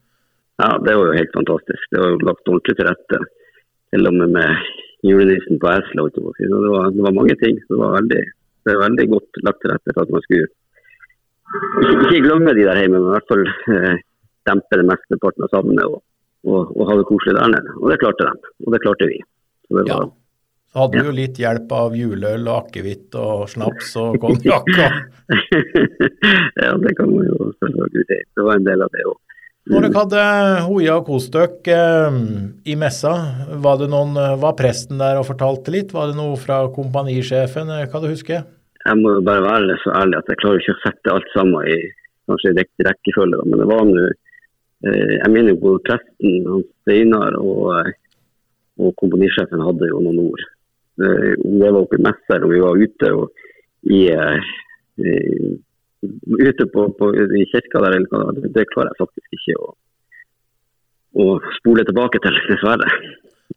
Ja, 0.62 0.76
det 0.78 0.94
var 0.94 1.10
jo 1.10 1.18
helt 1.18 1.34
fantastisk. 1.34 1.88
Det 1.92 2.02
var 2.02 2.14
jo 2.14 2.26
lagt 2.30 2.50
ordentlig 2.50 2.78
til 2.78 2.90
rette. 2.90 3.22
Til 3.94 4.10
og 4.10 4.18
med 4.18 4.34
med 4.38 4.68
julenissen 5.04 5.60
på. 5.60 5.74
Så 5.90 6.08
Det 6.14 6.24
det 6.96 7.04
var 7.04 7.18
mange 7.20 7.36
ting. 7.42 7.58
Det 7.70 7.78
var 7.78 7.98
veldig, 8.00 8.24
det 8.66 8.76
var 8.76 8.86
veldig 8.88 9.08
godt 9.10 9.42
lagt 9.44 9.62
til 9.62 9.72
rette 9.74 9.94
for 9.94 10.04
at 10.06 10.14
man 10.14 10.22
skulle 10.22 10.48
ikke 12.08 12.24
glemme 12.26 12.54
de 12.54 12.66
der 12.66 12.80
hjemme, 12.82 13.00
men 13.00 13.10
i 13.10 13.14
hvert 13.14 13.30
fall 13.30 13.46
eh, 13.46 13.98
dempe 14.50 14.82
mesteparten 14.90 15.46
av 15.46 15.54
savnet 15.54 15.86
og, 15.88 16.02
og, 16.48 16.74
og 16.76 16.90
ha 16.90 16.98
det 17.00 17.08
koselig 17.10 17.38
der 17.38 17.56
nede. 17.56 17.78
Og 17.80 17.90
det 17.92 18.02
klarte 18.04 18.28
de. 18.28 18.52
Og 18.66 18.76
det 18.76 18.82
klarte 18.84 19.10
vi. 19.10 19.20
Så 19.68 19.80
det 19.80 19.86
var, 19.90 20.12
Så 20.74 20.84
hadde 20.84 21.02
du 21.02 21.10
jo 21.10 21.18
litt 21.18 21.42
hjelp 21.42 21.76
av 21.78 21.98
juleøl 21.98 22.48
og 22.48 22.56
akevitt 22.68 23.18
og 23.20 23.46
snaps 23.52 23.94
og 24.02 24.18
konjakk. 24.24 24.72
ja, 26.64 26.72
det 26.82 26.96
kan 27.00 27.14
man 27.14 27.30
jo 27.30 27.52
selvfølgelig 27.60 28.08
si. 28.10 28.20
Det 28.34 28.48
var 28.48 28.60
en 28.60 28.68
del 28.72 28.86
av 28.86 28.96
det 28.96 29.06
òg. 29.12 29.20
Når 29.72 29.86
dere 29.86 29.96
hadde 29.96 30.24
hoia 30.68 30.96
og 31.00 31.06
kost 31.08 31.32
dere 31.32 31.76
eh, 32.12 32.16
i 32.68 32.74
messa, 32.76 33.14
var 33.64 33.78
det 33.80 33.88
noen, 33.94 34.18
eh, 34.20 34.34
var 34.42 34.58
presten 34.60 35.00
der 35.00 35.22
og 35.22 35.30
fortalte 35.30 35.72
litt? 35.72 35.94
Var 35.96 36.12
det 36.12 36.18
noe 36.18 36.36
fra 36.36 36.66
kompanisjefen, 36.76 37.72
kan 37.72 37.94
hva 37.94 38.02
du 38.04 38.10
husker? 38.12 38.44
Jeg 38.84 39.00
må 39.00 39.14
jo 39.16 39.24
bare 39.24 39.46
være 39.46 39.78
så 39.86 39.94
ærlig 40.02 40.20
at 40.20 40.32
jeg 40.34 40.42
klarer 40.42 40.60
ikke 40.60 40.76
å 40.76 40.82
sette 40.84 41.14
alt 41.14 41.30
sammen 41.32 41.70
i 41.72 41.78
kanskje 42.28 42.52
riktig 42.58 42.88
rekkefølge. 42.90 43.40
Men 43.48 43.62
det 43.62 43.70
var 43.70 43.88
nå 43.88 44.02
eh, 44.02 44.18
Jeg 44.84 45.32
mener 45.32 45.54
jo 45.54 45.62
både 45.62 45.84
presten, 45.88 46.48
Hans 46.50 46.68
Steinar 46.84 47.38
og, 47.40 47.70
eh, 47.80 47.94
og 48.84 48.92
komponisjefen 49.00 49.64
hadde 49.64 49.88
jo 49.88 50.02
noen 50.04 50.20
ord. 50.26 50.44
Eh, 51.00 51.32
Om 51.40 51.60
det 51.62 51.70
var 51.70 51.80
oppe 51.80 52.00
i 52.00 52.04
messa 52.04 52.36
eller 52.36 52.48
om 52.50 52.54
vi 52.54 52.64
var 52.64 52.82
ute 52.84 53.12
og 53.16 53.46
i, 53.88 54.02
eh, 54.12 54.52
i 55.00 55.16
ute 56.04 56.68
på, 56.74 56.86
på, 57.00 57.10
i 57.16 57.46
kirka 57.52 57.82
der, 57.86 58.00
det, 58.52 58.68
klarer 58.74 58.92
jeg 58.92 59.00
faktisk 59.00 59.38
ikke 59.38 59.56
å, 59.64 59.74
å 61.24 61.28
spole 61.60 61.86
tilbake 61.88 62.20
til, 62.24 62.40
dessverre. 62.52 62.90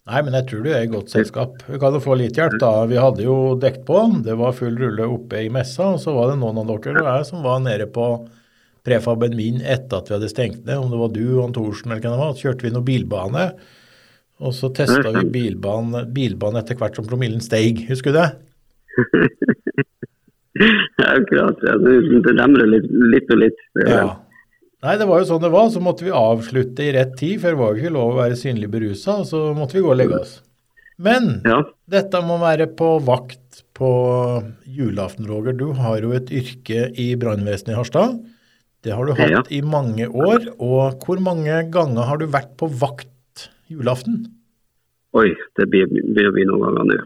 Nei, 0.07 0.21
men 0.23 0.37
jeg 0.39 0.47
tror 0.47 0.63
du 0.63 0.71
er 0.71 0.85
i 0.87 0.91
godt 0.91 1.11
selskap. 1.11 1.63
Vi 1.67 1.79
kan 1.83 1.95
jo 1.97 2.03
få 2.03 2.15
litt 2.19 2.39
hjelp, 2.39 2.59
da. 2.63 2.73
Vi 2.87 2.99
hadde 3.01 3.25
jo 3.27 3.57
dekt 3.59 3.83
på. 3.89 3.99
Det 4.23 4.37
var 4.39 4.55
full 4.55 4.77
rulle 4.79 5.09
oppe 5.11 5.43
i 5.43 5.51
messa, 5.51 5.93
og 5.97 6.03
så 6.03 6.15
var 6.15 6.31
det 6.31 6.39
noen 6.39 6.63
av 6.63 6.71
dere 6.71 7.17
som 7.27 7.43
var 7.47 7.63
nede 7.65 7.89
på 7.91 8.13
prefaben 8.87 9.35
min 9.37 9.59
etter 9.61 9.99
at 10.01 10.09
vi 10.11 10.15
hadde 10.17 10.31
stengt 10.31 10.63
ned. 10.65 10.79
Om 10.79 10.93
det 10.95 11.01
var 11.03 11.13
du 11.15 11.25
og 11.43 11.53
Thorsen 11.57 11.91
eller 11.91 12.05
hva 12.05 12.13
det 12.15 12.23
var, 12.23 12.35
så 12.39 12.47
kjørte 12.49 12.67
vi 12.69 12.73
noe 12.75 12.87
bilbane. 12.87 13.47
Og 14.47 14.53
så 14.55 14.69
testa 14.77 15.11
vi 15.17 15.25
bilbane, 15.33 16.05
bilbane 16.13 16.61
etter 16.63 16.77
hvert 16.79 16.97
som 16.99 17.07
promillen 17.09 17.41
steig. 17.45 17.87
Husker 17.91 18.13
du 18.15 18.21
det? 18.21 18.29
Akkurat. 21.07 21.59
Ja, 21.67 21.75
det, 21.81 21.97
det 22.25 22.35
demrer 22.39 22.69
litt, 22.71 22.87
litt 23.13 23.33
og 23.35 23.43
litt. 23.43 23.59
Ja. 23.87 24.07
Nei, 24.85 24.95
det 25.01 25.07
var 25.09 25.21
jo 25.23 25.29
sånn 25.29 25.43
det 25.45 25.51
var. 25.53 25.69
Så 25.73 25.83
måtte 25.85 26.07
vi 26.07 26.13
avslutte 26.15 26.85
i 26.87 26.93
rett 26.97 27.17
tid, 27.21 27.41
for 27.43 27.53
det 27.53 27.61
var 27.61 27.73
jo 27.75 27.83
ikke 27.83 27.95
lov 27.97 28.13
å 28.15 28.21
være 28.23 28.39
synlig 28.41 28.71
berusa. 28.73 29.19
Så 29.29 29.49
måtte 29.57 29.79
vi 29.79 29.85
gå 29.85 29.93
og 29.93 29.99
legge 30.01 30.21
oss. 30.23 30.39
Men 31.03 31.43
Ja. 31.45 31.59
dette 31.93 32.23
må 32.25 32.39
være 32.41 32.71
på 32.77 32.95
vakt 33.05 33.63
på 33.77 33.91
julaften, 34.65 35.27
Roger. 35.29 35.53
Du 35.53 35.73
har 35.77 36.01
jo 36.01 36.15
et 36.17 36.31
yrke 36.33 36.87
i 36.97 37.11
brannvesenet 37.21 37.75
i 37.75 37.77
Harstad. 37.77 38.17
Det 38.87 38.95
har 38.95 39.09
du 39.09 39.17
hatt 39.19 39.51
i 39.51 39.59
mange 39.67 40.07
år. 40.07 40.47
Og 40.63 41.03
hvor 41.03 41.19
mange 41.19 41.59
ganger 41.75 42.07
har 42.07 42.21
du 42.23 42.29
vært 42.31 42.55
på 42.61 42.69
vakt 42.71 43.49
julaften? 43.67 44.23
Oi, 45.17 45.33
det 45.59 45.67
blir, 45.73 45.91
blir 45.91 46.29
å 46.31 46.35
bli 46.37 46.45
noen 46.47 46.63
ganger 46.69 46.91
nå. 46.93 46.99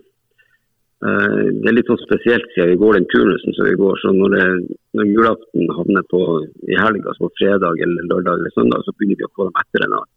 Eh, 1.01 1.45
det 1.57 1.70
er 1.70 1.76
litt 1.78 1.89
sånn 1.89 2.03
spesielt 2.03 2.51
siden 2.53 2.74
vi 2.74 2.81
går 2.83 2.99
den 2.99 3.09
turnusen 3.12 3.57
som 3.57 3.68
vi 3.70 3.78
går. 3.81 4.01
så 4.03 4.12
Når, 4.12 4.35
det, 4.37 4.76
når 4.99 5.12
julaften 5.14 5.72
havner 5.78 6.05
på 6.12 6.20
i 6.68 6.76
helga, 6.76 7.14
altså 7.14 7.28
på 7.28 7.37
fredag 7.41 7.81
eller 7.87 8.09
lørdag 8.11 8.43
eller 8.43 8.57
søndag, 8.57 8.85
så 8.85 8.93
begynner 8.97 9.22
vi 9.22 9.28
å 9.31 9.37
få 9.39 9.47
dem 9.49 9.62
etter 9.62 9.87
en 9.87 9.95
annen. 10.01 10.11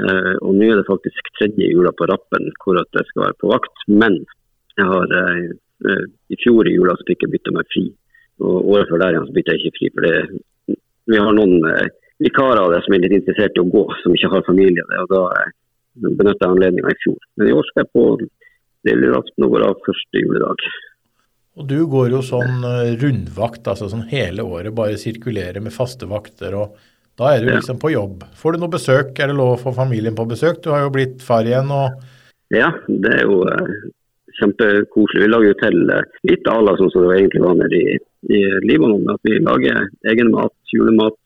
Eh, 0.00 0.34
og 0.40 0.54
nå 0.56 0.70
er 0.70 0.80
det 0.80 0.88
faktisk 0.88 1.28
tredje 1.36 1.68
jula 1.74 1.92
på 1.92 2.08
rappen 2.08 2.48
hvor 2.62 2.80
at 2.80 2.88
jeg 2.96 3.10
skal 3.10 3.26
være 3.26 3.38
på 3.42 3.52
vakt. 3.52 3.84
Men 3.92 4.16
jeg 4.80 4.88
har, 4.88 5.12
eh, 5.20 6.06
i 6.32 6.40
fjor 6.40 6.64
i 6.64 6.78
jula 6.78 6.96
så 6.96 7.04
fikk 7.10 7.26
jeg 7.26 7.34
bytta 7.36 7.52
meg 7.58 7.68
fri. 7.74 7.84
Og 8.40 8.72
året 8.72 8.88
før 8.88 9.04
der 9.04 9.18
igjen 9.18 9.28
så 9.28 9.36
bytta 9.36 9.58
jeg 9.58 9.60
ikke 9.60 9.76
fri. 9.76 9.92
for 9.92 10.08
det, 10.08 10.42
Vi 11.10 11.18
har 11.18 11.34
noen 11.34 11.66
eh, 11.70 11.88
vikarer 12.22 12.60
av 12.62 12.70
det 12.74 12.82
som 12.84 12.94
er 12.94 13.02
litt 13.04 13.16
interessert 13.18 13.58
i 13.58 13.62
å 13.62 13.70
gå, 13.72 13.82
som 14.02 14.14
ikke 14.14 14.30
har 14.36 14.46
familie. 14.46 14.84
Og 15.02 15.10
da 15.10 15.24
eh, 15.40 15.50
benytta 16.04 16.46
jeg 16.46 16.54
anledninga 16.54 16.94
i 16.94 17.02
fjor. 17.02 17.18
Men 17.36 17.50
i 17.50 17.56
år 17.56 17.68
skal 17.68 17.84
jeg 17.84 17.92
på 17.96 18.06
lille 18.88 19.08
julaften 19.08 19.46
og 19.46 19.54
går 19.54 19.66
av 19.68 19.84
første 19.86 20.22
juledag. 20.22 20.64
Og 21.60 21.66
du 21.68 21.78
går 21.90 22.14
jo 22.14 22.22
sånn 22.24 22.64
eh, 22.64 22.94
rundvakt, 23.02 23.66
altså 23.68 23.90
sånn 23.92 24.08
hele 24.12 24.46
året, 24.46 24.72
bare 24.76 25.00
sirkulerer 25.00 25.60
med 25.64 25.74
faste 25.74 26.08
vakter. 26.10 26.56
og 26.56 26.78
Da 27.18 27.34
er 27.34 27.42
du 27.42 27.50
liksom 27.52 27.80
på 27.82 27.92
jobb. 27.92 28.24
Får 28.38 28.54
du 28.54 28.62
noe 28.62 28.72
besøk? 28.72 29.12
Er 29.18 29.32
det 29.32 29.38
lov 29.38 29.56
å 29.56 29.60
få 29.60 29.74
familien 29.76 30.16
på 30.16 30.28
besøk? 30.30 30.62
Du 30.64 30.70
har 30.72 30.86
jo 30.86 30.94
blitt 30.94 31.20
far 31.24 31.48
igjen 31.48 31.72
og 31.74 32.00
Ja, 32.52 32.68
det 32.86 33.12
er 33.16 33.22
jo 33.24 33.42
kjempekoselig. 34.38 35.22
Vi 35.24 35.28
lager 35.28 35.52
jo 35.52 35.60
til 35.60 35.78
litt 36.28 36.48
à 36.48 36.56
la 36.60 36.74
sånn 36.76 36.90
som 36.92 37.06
det 37.06 37.18
egentlig 37.18 37.44
var 37.44 37.56
nede 37.60 37.78
i, 37.78 37.94
i 38.30 38.40
Libanon. 38.66 39.08
At 39.10 39.20
vi 39.22 39.38
lager 39.38 39.88
egen 40.10 40.30
mat, 40.34 40.54
julemat. 40.72 41.18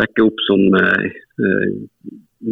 Dekker 0.00 0.28
opp 0.28 0.42
som 0.46 0.62
eh, 0.80 1.06
eh, 1.44 1.70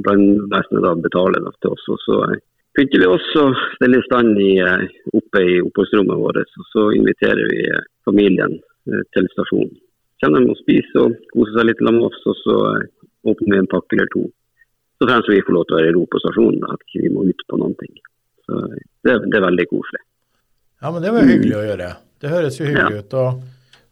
brannvesenet 0.05 1.03
betaler 1.05 1.45
da, 1.45 1.53
til 1.63 1.75
oss. 1.75 1.85
Og 1.95 2.01
så 2.05 2.21
eh, 2.29 2.41
pynter 2.77 3.05
vi 3.05 3.11
oss 3.11 3.29
og 3.41 3.57
stiller 3.77 4.03
i 4.03 4.09
stand 4.09 4.41
eh, 4.45 4.89
oppe 5.21 5.45
i 5.45 5.61
oppholdsrommet 5.65 6.25
vårt. 6.25 6.57
Og 6.61 6.73
så 6.73 6.89
inviterer 6.99 7.53
vi 7.53 7.69
familien 8.09 8.59
til 9.15 9.27
stasjonen. 9.35 9.77
Kommer 10.23 10.43
de 10.43 10.51
og 10.51 10.59
spiser 10.59 11.03
og 11.05 11.17
koser 11.31 11.59
seg 11.59 11.67
litt 11.69 11.81
sammen 11.83 12.01
med 12.01 12.09
oss, 12.09 12.23
og 12.27 12.39
så 12.41 12.55
åpner 13.29 13.53
vi 13.53 13.59
en 13.61 13.69
pakke 13.71 13.95
eller 13.95 14.09
to. 14.15 14.23
Så 14.99 15.07
fremst 15.07 15.29
vi 15.31 15.43
får 15.45 15.55
lov 15.55 15.67
til 15.69 15.77
å 15.77 15.79
være 15.79 15.91
i 15.93 15.95
ro 15.95 16.05
på 16.11 16.21
stasjonen, 16.25 16.63
da, 16.65 16.73
at 16.75 16.87
ikke 16.87 17.05
vi 17.05 17.13
må 17.15 17.27
ut 17.29 17.45
på 17.47 17.59
noen 17.61 17.77
ting. 17.79 17.93
Så 18.49 18.63
det, 18.73 19.15
det 19.29 19.37
er 19.39 19.45
veldig 19.45 19.67
koselig. 19.71 20.01
Ja, 20.81 20.91
men 20.95 21.05
det 21.05 21.13
var 21.15 21.29
hyggelig 21.29 21.57
å 21.59 21.63
gjøre. 21.69 21.93
Det 22.19 22.33
høres 22.33 22.59
jo 22.59 22.67
hyggelig 22.67 23.05
ut. 23.05 23.15
Og, 23.21 23.45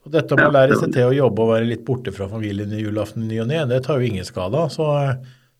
og 0.07 0.12
dette 0.14 0.38
med 0.38 0.48
å 0.48 0.54
lære 0.54 0.78
seg 0.78 0.92
til 0.94 1.09
å 1.09 1.14
jobbe 1.16 1.42
og 1.42 1.50
være 1.50 1.66
litt 1.66 1.84
borte 1.86 2.12
fra 2.14 2.28
familien 2.30 2.70
i 2.70 2.84
julaften 2.84 3.24
i 3.24 3.30
ny 3.32 3.40
og 3.42 3.48
ne, 3.50 3.64
det 3.66 3.82
tar 3.86 3.98
jo 3.98 4.07
ingen 4.07 4.26
skade 4.26 4.54
av. 4.54 4.70
Så 4.70 4.86
eh, 5.00 5.16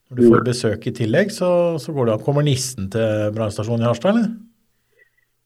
når 0.07 0.19
du 0.21 0.27
får 0.31 0.45
besøk 0.47 0.85
i 0.87 0.93
tillegg, 0.95 1.33
så, 1.35 1.49
så 1.83 1.95
går 1.95 2.07
det 2.07 2.13
an. 2.15 2.27
Kommer 2.27 2.47
nissen 2.47 2.87
til 2.95 3.33
brannstasjonen 3.35 3.83
i 3.83 3.89
Harstad, 3.89 4.15
eller? 4.15 4.29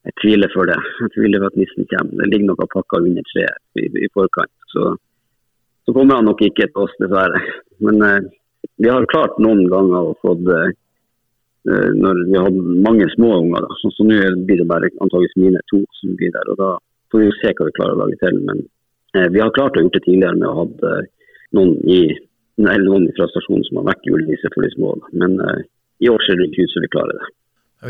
Jeg 0.08 0.16
tviler 0.20 0.52
for 0.52 0.68
det. 0.68 0.76
Jeg 1.00 1.14
tviler 1.14 1.40
for 1.40 1.52
at 1.52 1.56
nissen 1.60 1.88
kommer. 1.92 2.18
Det 2.20 2.28
ligger 2.28 2.50
noen 2.50 2.72
pakker 2.74 3.06
under 3.08 3.24
treet 3.32 3.80
i, 3.80 3.86
i 4.04 4.10
forkant. 4.16 4.52
Så, 4.72 4.90
så 5.88 5.94
kommer 5.96 6.20
han 6.20 6.28
nok 6.28 6.44
ikke 6.44 6.68
til 6.68 6.84
oss, 6.84 6.92
dessverre. 7.00 7.40
Men 7.84 8.04
eh, 8.04 8.28
vi 8.80 8.88
har 8.92 9.08
klart 9.12 9.40
noen 9.40 9.64
ganger 9.72 10.10
å 10.10 10.18
få 10.20 10.34
det 10.44 10.60
eh, 10.68 11.88
når 11.96 12.22
vi 12.28 12.36
har 12.36 12.60
mange 12.88 13.08
små 13.14 13.32
unger. 13.42 13.64
Da. 13.64 13.80
Så, 13.80 13.92
så 13.96 14.08
nå 14.08 14.20
blir 14.44 14.60
det 14.60 14.68
bare 14.68 14.92
antageligvis 14.98 15.40
mine 15.40 15.64
to 15.72 15.80
som 16.00 16.16
blir 16.20 16.36
der. 16.36 16.52
og 16.52 16.60
Da 16.60 16.70
får 17.12 17.24
vi 17.24 17.32
se 17.40 17.54
hva 17.56 17.68
vi 17.68 17.76
klarer 17.80 17.96
å 17.96 18.02
lage 18.04 18.20
til. 18.20 18.40
Men 18.44 18.60
eh, 18.64 18.79
vi 19.12 19.42
har 19.42 19.50
klart 19.56 19.76
å 19.76 19.84
gjort 19.84 19.96
det 19.98 20.04
tidligere 20.06 20.38
med 20.38 20.48
å 20.48 20.56
ha 20.60 20.66
eh, 20.90 21.02
noen, 21.56 21.74
i, 21.82 22.00
noen 22.60 23.08
fra 23.16 23.26
stasjonen 23.32 23.66
som 23.66 23.80
har 23.80 23.90
vært 23.90 24.06
julenisse 24.06 24.50
for 24.54 24.66
de 24.66 24.70
små. 24.76 24.94
Men 25.12 25.36
eh, 25.42 25.60
i 26.04 26.10
år 26.12 26.22
ser 26.26 26.38
det 26.38 26.50
ikke 26.50 26.66
ut 26.66 26.74
som 26.74 26.86
vi 26.86 26.92
klarer 26.94 27.18
det. 27.18 27.30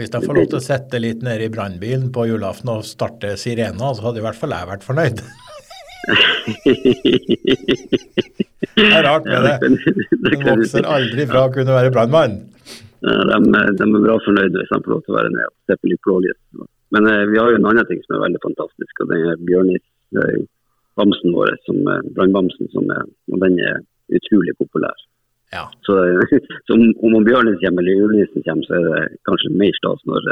Hvis 0.00 0.12
jeg 0.14 0.22
får 0.22 0.36
lov 0.38 0.46
til 0.52 0.60
å 0.60 0.62
sette 0.62 1.00
litt 1.02 1.22
ned 1.26 1.42
i 1.42 1.50
brannbilen 1.50 2.10
på 2.14 2.28
julaften 2.30 2.70
og 2.70 2.86
starte 2.86 3.34
sirena, 3.40 3.90
så 3.90 4.06
hadde 4.06 4.22
i 4.22 4.26
hvert 4.26 4.38
fall 4.38 4.54
jeg 4.54 4.70
vært 4.70 4.86
fornøyd. 4.86 5.24
Det 8.80 8.86
er 8.86 9.02
rart 9.04 9.26
med 9.26 9.44
det. 9.44 9.56
Den 10.24 10.44
vokser 10.46 10.86
aldri 10.88 11.26
fra 11.28 11.42
å 11.48 11.50
kunne 11.52 11.74
være 11.74 11.90
brannmann. 11.92 12.38
De, 13.02 13.10
de 13.76 13.84
er 13.84 14.04
bra 14.04 14.16
fornøyde 14.24 14.60
hvis 14.60 14.70
de 14.70 14.78
får 14.84 14.92
lov 14.94 15.02
til 15.04 15.12
å 15.12 15.18
være 15.18 15.32
nede 15.34 15.48
og 15.50 15.56
se 15.68 15.76
på 15.76 15.90
litt 15.90 16.02
blålys. 16.06 16.38
Men 16.94 17.08
eh, 17.10 17.26
vi 17.30 17.38
har 17.40 17.50
jo 17.50 17.58
en 17.58 17.68
annen 17.70 17.88
ting 17.88 18.00
som 18.04 18.16
er 18.16 18.24
veldig 18.26 18.40
fantastisk, 18.44 19.02
og 19.02 19.12
det 19.12 19.20
er 19.32 19.44
Bjørnis. 19.48 19.84
Bamsen 20.98 21.34
vår, 21.36 21.54
som 21.68 21.78
er 21.92 22.04
brannbamsen, 22.16 22.68
som 22.74 22.90
er, 22.92 23.06
og 23.30 23.42
den 23.44 23.58
er 23.62 23.80
utrolig 24.16 24.56
populær. 24.58 25.06
Ja. 25.54 25.64
Så, 25.86 25.96
så 26.66 26.76
om, 26.76 26.86
om 27.06 27.26
Bjørnis 27.26 27.60
kommer 27.62 27.84
eller 27.84 28.02
julenissen 28.02 28.46
kommer, 28.46 28.66
så 28.66 28.78
er 28.78 28.86
det 28.88 29.20
kanskje 29.28 29.52
mer 29.62 29.76
stas 29.78 30.02
når, 30.10 30.30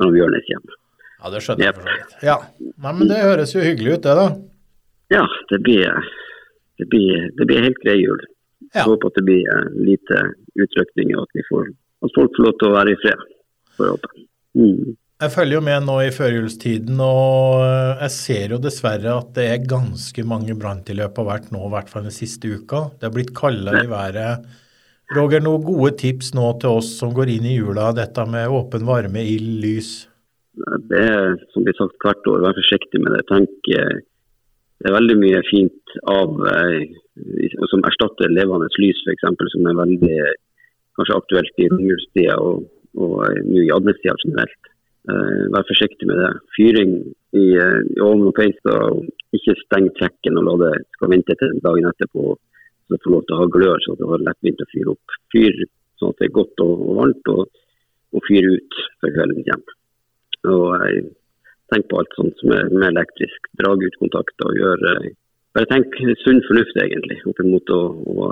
når 0.00 0.14
Bjørnis 0.16 0.48
kommer. 0.52 0.78
Ja, 1.18 1.32
det 1.34 1.42
skjønner 1.42 1.66
jeg 1.66 1.76
for 1.76 1.88
så 1.88 1.96
vidt. 1.96 2.16
Ja, 2.22 2.36
Nei, 2.84 2.94
men 3.00 3.10
det 3.10 3.24
høres 3.24 3.54
jo 3.56 3.64
hyggelig 3.64 3.96
ut, 3.96 4.04
det, 4.06 4.14
da. 4.20 4.26
Ja, 5.10 5.24
det 5.50 5.58
blir, 5.66 6.10
det 6.78 6.86
blir, 6.92 7.28
det 7.38 7.48
blir 7.48 7.64
helt 7.64 7.80
grei 7.82 7.96
jul. 7.98 8.20
Ja. 8.68 8.82
Jeg 8.82 8.86
håper 8.90 9.10
at 9.10 9.18
det 9.18 9.24
blir 9.26 9.50
eh, 9.54 9.68
lite 9.88 10.22
utrykninger, 10.60 11.16
og 11.18 11.26
at, 11.26 11.34
vi 11.38 11.44
får, 11.48 11.68
at 12.04 12.14
folk 12.14 12.36
får 12.36 12.46
lov 12.46 12.56
til 12.60 12.68
å 12.68 12.74
være 12.76 12.94
i 12.94 12.98
fred. 13.02 13.24
Får 13.78 13.88
jeg 13.88 13.96
håpe. 13.96 14.24
Mm. 14.58 14.96
Jeg 15.18 15.32
følger 15.34 15.56
jo 15.56 15.60
med 15.66 15.82
nå 15.82 15.94
i 16.04 16.10
førjulstiden, 16.14 17.00
og 17.02 17.64
eh, 17.64 18.02
jeg 18.04 18.12
ser 18.14 18.52
jo 18.54 18.58
dessverre 18.62 19.16
at 19.18 19.32
det 19.34 19.46
er 19.50 19.64
ganske 19.66 20.22
mange 20.30 20.54
branntilløp 20.54 21.16
har 21.18 21.26
vært 21.26 21.48
nå, 21.50 21.58
i 21.66 21.72
hvert 21.72 21.90
fall 21.90 22.04
den 22.06 22.14
siste 22.14 22.46
uka. 22.46 22.84
Det 22.94 23.08
har 23.08 23.14
blitt 23.16 23.32
kaldere 23.34 23.80
i 23.82 23.90
været. 23.90 24.46
Roger, 25.18 25.42
noen 25.42 25.64
gode 25.66 25.96
tips 25.98 26.30
nå 26.38 26.52
til 26.62 26.78
oss 26.78 26.92
som 27.00 27.16
går 27.16 27.32
inn 27.34 27.50
i 27.50 27.56
jula, 27.56 27.88
dette 27.98 28.28
med 28.30 28.54
åpen 28.60 28.86
varme, 28.86 29.26
ild, 29.26 29.58
lys? 29.64 29.90
Det 30.86 31.02
er 31.02 31.34
som 31.50 31.66
blir 31.66 31.74
sagt 31.80 31.98
hvert 32.06 32.30
år, 32.30 32.46
vær 32.46 32.60
forsiktig 32.60 33.02
med 33.02 33.18
det. 33.18 33.26
Tenk, 33.32 33.74
eh, 33.74 33.98
det 34.78 34.86
er 34.86 34.98
veldig 35.00 35.18
mye 35.24 35.42
fint 35.50 35.98
av 36.14 36.46
eh, 36.54 36.94
som 37.74 37.82
erstatter 37.90 38.30
levende 38.38 38.70
lys, 38.78 39.02
f.eks., 39.02 39.26
som 39.50 39.66
er 39.66 39.82
veldig 39.82 40.16
kanskje 40.94 41.20
aktuelt 41.24 41.58
i 41.58 41.70
romjulstida 41.74 42.38
og, 42.38 42.68
og 43.02 43.22
nå 43.50 43.66
i 43.66 43.74
adventstida 43.74 44.14
generelt. 44.22 44.74
Eh, 45.08 45.44
vær 45.54 45.64
forsiktig 45.68 46.08
med 46.10 46.18
det. 46.20 46.32
Fyring 46.56 46.92
i, 47.38 47.46
eh, 47.56 47.80
i 47.94 48.00
ovnen 48.04 48.28
og 48.30 48.34
peis, 48.36 48.58
og 48.66 49.06
ikke 49.36 49.56
steng 49.62 49.88
trekken 49.96 50.40
og 50.40 50.44
la 50.48 50.56
det 50.64 50.74
skal 50.96 51.12
vente 51.14 51.36
til 51.38 51.60
dagen 51.64 51.88
etterpå 51.88 52.34
så 52.88 52.96
det 52.96 53.02
får 53.04 53.12
lov 53.12 53.24
til 53.24 53.36
å 53.36 53.40
ha 53.42 53.46
glør, 53.52 53.78
så 53.84 53.94
det 54.00 54.08
har 54.08 54.24
lettvint 54.24 54.64
å 54.64 54.70
fyre 54.72 54.92
opp. 54.94 55.16
Fyr 55.32 55.56
sånn 56.00 56.12
at 56.14 56.20
det 56.20 56.28
er 56.28 56.36
godt 56.40 56.62
og, 56.64 56.74
og 56.88 57.00
varmt, 57.02 57.30
og, 57.34 57.64
og 58.16 58.24
fyr 58.24 58.48
ut 58.48 58.78
før 59.00 59.14
kvelden 59.16 59.48
kommer. 59.48 59.74
Og 60.56 60.68
eh, 60.88 61.08
Tenk 61.68 61.84
på 61.90 61.98
alt 62.00 62.14
sånt 62.16 62.38
som 62.40 62.52
er 62.56 62.70
med 62.72 62.86
elektrisk. 62.86 63.48
Drag 63.60 63.82
ut 63.84 63.96
kontakter 64.00 64.48
og 64.48 64.56
gjør 64.56 64.86
Bare 65.56 65.68
tenk 65.68 65.96
sunn 66.22 66.40
fornuft, 66.46 66.76
egentlig, 66.80 67.18
opp 67.28 67.40
imot 67.42 67.70
å, 67.74 67.80
å, 67.92 68.28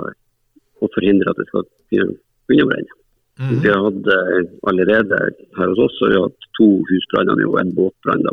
å 0.81 0.89
forhindre 0.93 1.29
at 1.29 1.37
det 1.41 1.45
skal 1.49 1.65
begynne 1.91 2.65
å 2.65 2.69
brenne. 2.71 2.97
Mhm. 3.37 3.59
Vi 3.63 3.69
har 3.69 3.87
eh, 4.17 4.45
allerede 4.69 5.17
her 5.57 5.67
hos 5.71 5.83
oss 5.85 5.99
har 6.01 6.13
vi 6.13 6.23
hatt 6.23 6.47
to 6.57 6.69
husbranner 6.89 7.43
og 7.45 7.59
en 7.61 7.75
båtbrann 7.77 8.25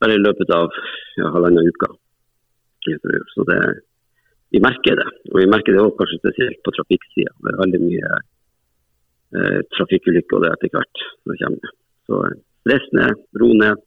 bare 0.00 0.14
i 0.14 0.22
løpet 0.22 0.50
av 0.54 0.68
ja, 1.18 1.30
halvannen 1.34 1.70
uke. 1.72 1.90
Så 3.34 3.44
det, 3.48 3.58
vi 4.54 4.60
merker 4.62 4.98
det. 5.00 5.08
Og 5.32 5.40
vi 5.42 5.48
merker 5.50 5.74
det 5.74 5.82
også 5.82 5.98
kanskje 6.00 6.20
spesielt 6.22 6.60
på 6.64 6.74
trafikksida. 6.76 7.34
Det 7.42 7.52
er 7.52 7.62
veldig 7.62 7.80
mye 7.84 8.12
eh, 8.18 9.60
trafikkulykker 9.76 10.38
og 10.38 10.44
det 10.44 10.54
etter 10.54 10.74
hvert 10.76 11.04
Når 11.24 11.34
det 11.34 11.42
kommer. 11.42 11.74
Så 12.08 12.22
eh, 12.28 12.38
stress 12.62 12.88
ned, 13.00 13.24
ro 13.42 13.50
ned. 13.64 13.84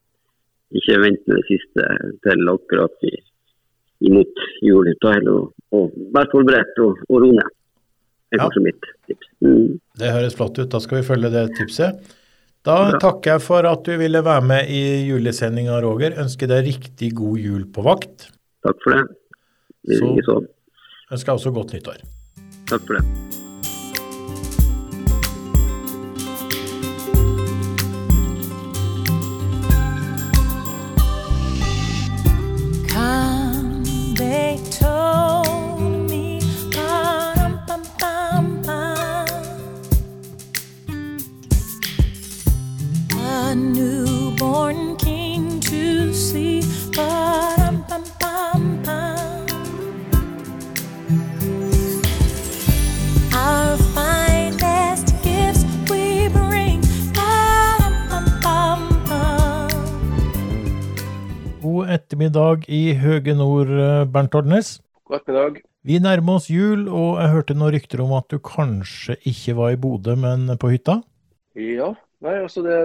Ikke 0.82 1.02
vent 1.04 1.26
med 1.28 1.40
det 1.40 1.48
siste 1.50 1.88
til 2.26 2.52
akkurat 2.52 3.08
i, 3.10 3.16
imot 4.10 4.46
jul. 4.68 4.92
Og, 5.08 5.50
og 5.76 5.98
Vær 6.16 6.30
forberedt 6.34 6.84
og, 6.86 7.02
og 7.10 7.26
ro 7.26 7.32
ned. 7.40 7.58
Det 8.32 8.40
er 8.40 8.44
Ja. 8.44 8.48
kanskje 8.48 8.64
mitt 8.64 8.90
tips. 9.08 9.28
Mm. 9.44 9.80
Det 10.00 10.12
høres 10.12 10.36
flott 10.36 10.58
ut, 10.60 10.70
da 10.72 10.80
skal 10.80 11.02
vi 11.02 11.08
følge 11.08 11.32
det 11.32 11.50
tipset. 11.58 12.00
Da 12.64 12.92
ja. 12.92 13.00
takker 13.02 13.34
jeg 13.36 13.42
for 13.42 13.66
at 13.66 13.84
du 13.84 13.98
ville 13.98 14.22
være 14.24 14.42
med 14.46 14.70
i 14.70 14.82
julesendinga, 15.10 15.82
Roger. 15.82 16.16
Ønsker 16.22 16.48
deg 16.48 16.66
riktig 16.70 17.14
god 17.18 17.38
jul 17.42 17.66
på 17.66 17.84
vakt. 17.84 18.30
Takk 18.64 18.78
for 18.84 18.92
det. 18.96 19.06
Vi 19.90 19.98
Så-. 19.98 20.46
Ønsker 21.12 21.34
også 21.34 21.52
godt 21.52 21.74
nyttår. 21.74 22.04
Takk 22.70 22.86
for 22.88 22.94
det. 23.02 23.41
Ettermiddag 61.96 62.68
i 62.72 62.94
høge 63.00 63.36
nord, 63.38 63.72
eh, 63.72 64.06
Bernt 64.10 64.36
Ordnes. 64.38 64.80
God 65.06 65.22
ettermiddag. 65.22 65.62
Vi 65.84 65.98
nærmer 65.98 66.38
oss 66.38 66.50
jul, 66.50 66.86
og 66.90 67.18
jeg 67.22 67.34
hørte 67.34 67.58
noen 67.58 67.74
rykter 67.74 68.04
om 68.04 68.14
at 68.14 68.30
du 68.30 68.38
kanskje 68.38 69.16
ikke 69.26 69.56
var 69.58 69.74
i 69.74 69.80
Bodø, 69.82 70.14
men 70.16 70.46
på 70.62 70.70
hytta? 70.70 71.00
Ja, 71.58 71.90
nei, 72.22 72.36
altså 72.44 72.62
det, 72.64 72.78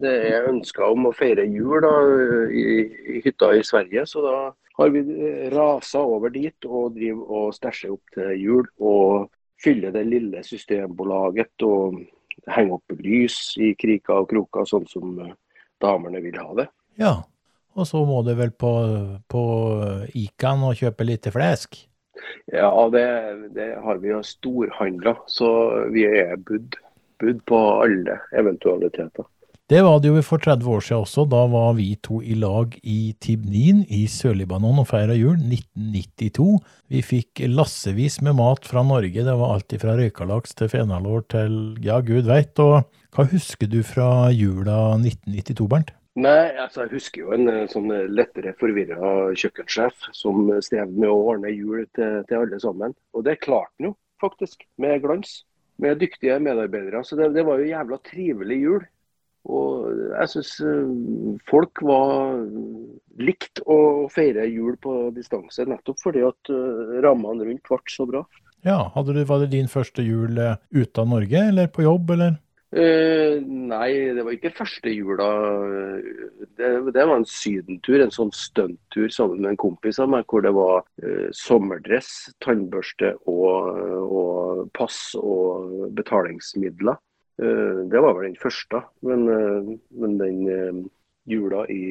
det 0.00 0.14
er 0.30 0.48
ønska 0.48 0.88
om 0.94 1.10
å 1.10 1.12
feire 1.14 1.44
jul 1.44 1.84
da, 1.84 1.92
i, 2.48 2.64
i 3.16 3.20
hytta 3.26 3.52
i 3.58 3.62
Sverige, 3.66 4.06
så 4.08 4.24
da 4.24 4.36
har 4.78 4.90
vi 4.94 5.04
rasa 5.52 6.00
over 6.00 6.32
dit 6.32 6.66
og 6.66 6.96
driver 6.96 7.36
og 7.36 7.54
stæsjer 7.54 7.92
opp 7.92 8.16
til 8.16 8.32
jul. 8.40 8.66
Og 8.80 9.28
fyller 9.62 9.92
det 9.94 10.06
lille 10.08 10.42
systembolaget 10.42 11.62
og 11.68 12.00
henger 12.50 12.78
opp 12.78 12.96
lys 13.04 13.36
i 13.60 13.74
kriker 13.78 14.24
og 14.24 14.30
kroker, 14.32 14.66
sånn 14.66 14.88
som 14.90 15.20
damene 15.82 16.22
vil 16.24 16.40
ha 16.40 16.48
det. 16.62 16.66
Ja. 17.00 17.14
Og 17.72 17.88
så 17.88 18.02
må 18.04 18.20
du 18.26 18.34
vel 18.36 18.52
på, 18.52 18.72
på 19.32 19.42
Ican 20.18 20.64
og 20.68 20.76
kjøpe 20.80 21.06
litt 21.08 21.28
flesk? 21.32 21.78
Ja, 22.52 22.70
det, 22.92 23.04
det 23.56 23.68
har 23.82 24.00
vi 24.02 24.12
jo 24.12 24.22
storhandla, 24.26 25.16
så 25.30 25.48
vi 25.94 26.04
er 26.06 26.36
budd, 26.36 26.76
budd 27.22 27.40
på 27.48 27.60
alle 27.82 28.18
eventualiteter. 28.36 29.26
Det 29.72 29.80
var 29.80 30.02
det 30.02 30.10
jo 30.10 30.20
for 30.26 30.42
30 30.42 30.66
år 30.68 30.82
siden 30.84 31.04
også. 31.06 31.22
Da 31.32 31.46
var 31.48 31.70
vi 31.78 31.94
to 32.04 32.18
i 32.20 32.34
lag 32.36 32.74
i 32.82 33.14
Tibnin 33.22 33.86
i 33.88 34.02
Sør-Libanon 34.10 34.82
og 34.82 34.88
feira 34.90 35.14
jul, 35.16 35.38
1992. 35.38 36.58
Vi 36.92 37.00
fikk 37.00 37.44
lassevis 37.48 38.18
med 38.26 38.36
mat 38.36 38.68
fra 38.68 38.82
Norge. 38.84 39.24
Det 39.24 39.38
var 39.38 39.54
alt 39.54 39.72
fra 39.80 39.96
røykalaks 39.96 40.58
til 40.58 40.68
fenalår 40.74 41.24
til 41.32 41.56
ja, 41.80 42.02
gud 42.04 42.28
veit. 42.28 42.52
Og 42.60 42.82
hva 43.16 43.28
husker 43.32 43.70
du 43.70 43.80
fra 43.86 44.28
jula 44.34 44.98
1992, 44.98 45.70
Bernt? 45.72 45.94
Nei, 46.20 46.52
altså 46.60 46.84
jeg 46.84 46.98
husker 46.98 47.22
jo 47.22 47.32
en 47.32 47.48
eh, 47.48 47.68
sånn 47.72 47.88
lettere 48.12 48.52
forvirra 48.60 49.30
kjøkkensjef 49.38 50.10
som 50.12 50.44
strevde 50.60 51.00
med 51.00 51.08
å 51.08 51.22
ordne 51.32 51.52
jul 51.54 51.86
til, 51.96 52.20
til 52.28 52.42
alle 52.42 52.60
sammen. 52.60 52.96
Og 53.16 53.24
det 53.24 53.38
klarte 53.40 53.72
han 53.78 53.92
jo, 53.92 53.94
faktisk, 54.20 54.66
med 54.82 55.00
glans. 55.04 55.40
Med 55.80 55.98
dyktige 55.98 56.36
medarbeidere. 56.38 57.00
Så 57.02 57.16
det, 57.18 57.32
det 57.34 57.46
var 57.48 57.58
jo 57.58 57.70
jævla 57.70 57.96
trivelig 58.04 58.58
jul. 58.60 58.84
Og 59.50 59.88
jeg 60.12 60.30
syns 60.30 60.52
folk 61.48 61.80
var 61.82 62.36
likt 63.18 63.62
å 63.66 64.08
feire 64.12 64.44
jul 64.46 64.76
på 64.82 65.10
distanse, 65.16 65.66
nettopp 65.68 65.98
fordi 66.02 66.22
at 66.26 66.52
eh, 66.52 67.00
rammene 67.04 67.48
rundt 67.48 67.66
ble 67.66 67.80
så 67.90 68.06
bra. 68.08 68.22
Ja, 68.62 68.86
du, 68.94 69.24
Var 69.26 69.42
det 69.42 69.50
din 69.56 69.68
første 69.70 70.04
jul 70.06 70.38
eh, 70.38 70.60
ute 70.70 71.02
av 71.02 71.10
Norge, 71.10 71.46
eller 71.50 71.70
på 71.72 71.84
jobb, 71.86 72.14
eller? 72.14 72.38
Eh, 72.72 73.36
nei, 73.44 73.88
det 74.16 74.22
var 74.24 74.32
ikke 74.32 74.54
første 74.56 74.88
jula. 74.88 75.28
Det, 76.56 76.70
det 76.94 77.04
var 77.04 77.18
en 77.18 77.28
sydentur, 77.28 78.00
en 78.00 78.14
sånn 78.14 78.32
stunttur 78.32 79.12
sammen 79.12 79.42
med 79.42 79.50
en 79.52 79.60
kompis 79.60 80.00
av 80.00 80.08
meg, 80.14 80.24
hvor 80.30 80.44
det 80.44 80.54
var 80.56 80.86
uh, 81.04 81.28
sommerdress, 81.36 82.30
tannbørste 82.44 83.12
og, 83.28 83.82
og 84.06 84.62
pass 84.78 85.12
og 85.20 85.92
betalingsmidler. 85.98 86.96
Eh, 87.42 87.84
det 87.92 88.00
var 88.04 88.16
vel 88.16 88.30
den 88.30 88.40
første, 88.40 88.80
men, 89.04 89.28
men 89.92 90.16
den 90.20 90.88
jula 91.28 91.66
i 91.68 91.82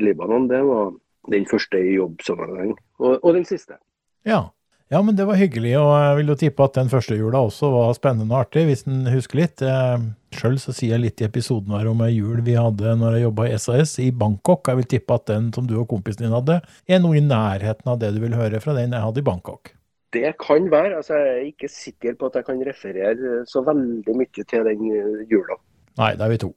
Libanon, 0.00 0.48
det 0.48 0.62
var 0.64 0.94
den 1.28 1.44
første 1.50 1.84
i 1.84 1.98
jobbsammenheng. 1.98 2.72
Og, 2.98 3.20
og 3.20 3.36
den 3.36 3.44
siste. 3.48 3.76
Ja. 4.24 4.46
Ja, 4.90 5.00
men 5.06 5.14
det 5.14 5.26
var 5.28 5.38
hyggelig, 5.38 5.76
og 5.78 5.90
jeg 5.94 6.14
vil 6.18 6.32
jo 6.32 6.38
tippe 6.40 6.64
at 6.66 6.78
den 6.78 6.88
første 6.90 7.14
jula 7.14 7.44
også 7.46 7.68
var 7.70 7.92
spennende 7.94 8.34
og 8.34 8.40
artig, 8.44 8.64
hvis 8.66 8.82
en 8.90 9.04
husker 9.12 9.38
litt. 9.38 9.62
Eh, 9.62 10.06
Sjøl 10.34 10.56
så 10.62 10.74
sier 10.74 10.96
jeg 10.96 11.04
litt 11.04 11.22
i 11.22 11.26
episoden 11.26 11.74
her 11.76 11.86
om 11.90 12.02
ei 12.06 12.12
jul 12.16 12.42
vi 12.46 12.56
hadde 12.58 12.96
når 12.98 13.16
jeg 13.16 13.26
jobba 13.28 13.46
i 13.46 13.58
SAS 13.58 13.96
i 14.02 14.08
Bangkok. 14.10 14.66
Jeg 14.66 14.80
vil 14.80 14.88
tippe 14.94 15.18
at 15.18 15.28
den 15.30 15.52
som 15.54 15.68
du 15.70 15.76
og 15.78 15.88
kompisen 15.90 16.26
din 16.26 16.34
hadde, 16.34 16.60
er 16.90 17.02
noe 17.02 17.18
i 17.18 17.22
nærheten 17.22 17.92
av 17.92 18.00
det 18.02 18.10
du 18.16 18.22
vil 18.24 18.34
høre 18.38 18.62
fra 18.62 18.74
den 18.78 18.96
jeg 18.96 19.06
hadde 19.06 19.22
i 19.22 19.28
Bangkok. 19.30 19.72
Det 20.10 20.32
kan 20.42 20.66
være. 20.70 20.96
altså 20.98 21.14
Jeg 21.14 21.36
er 21.36 21.46
ikke 21.52 21.70
sikker 21.70 22.18
på 22.18 22.30
at 22.30 22.40
jeg 22.40 22.48
kan 22.50 22.66
referere 22.66 23.36
så 23.46 23.62
veldig 23.66 24.16
mye 24.18 24.42
til 24.42 24.66
den 24.66 24.86
eh, 24.90 25.22
jula. 25.30 25.58
Nei, 26.02 26.16
da 26.18 26.26
er 26.26 26.34
vi 26.34 26.42
to. 26.42 26.50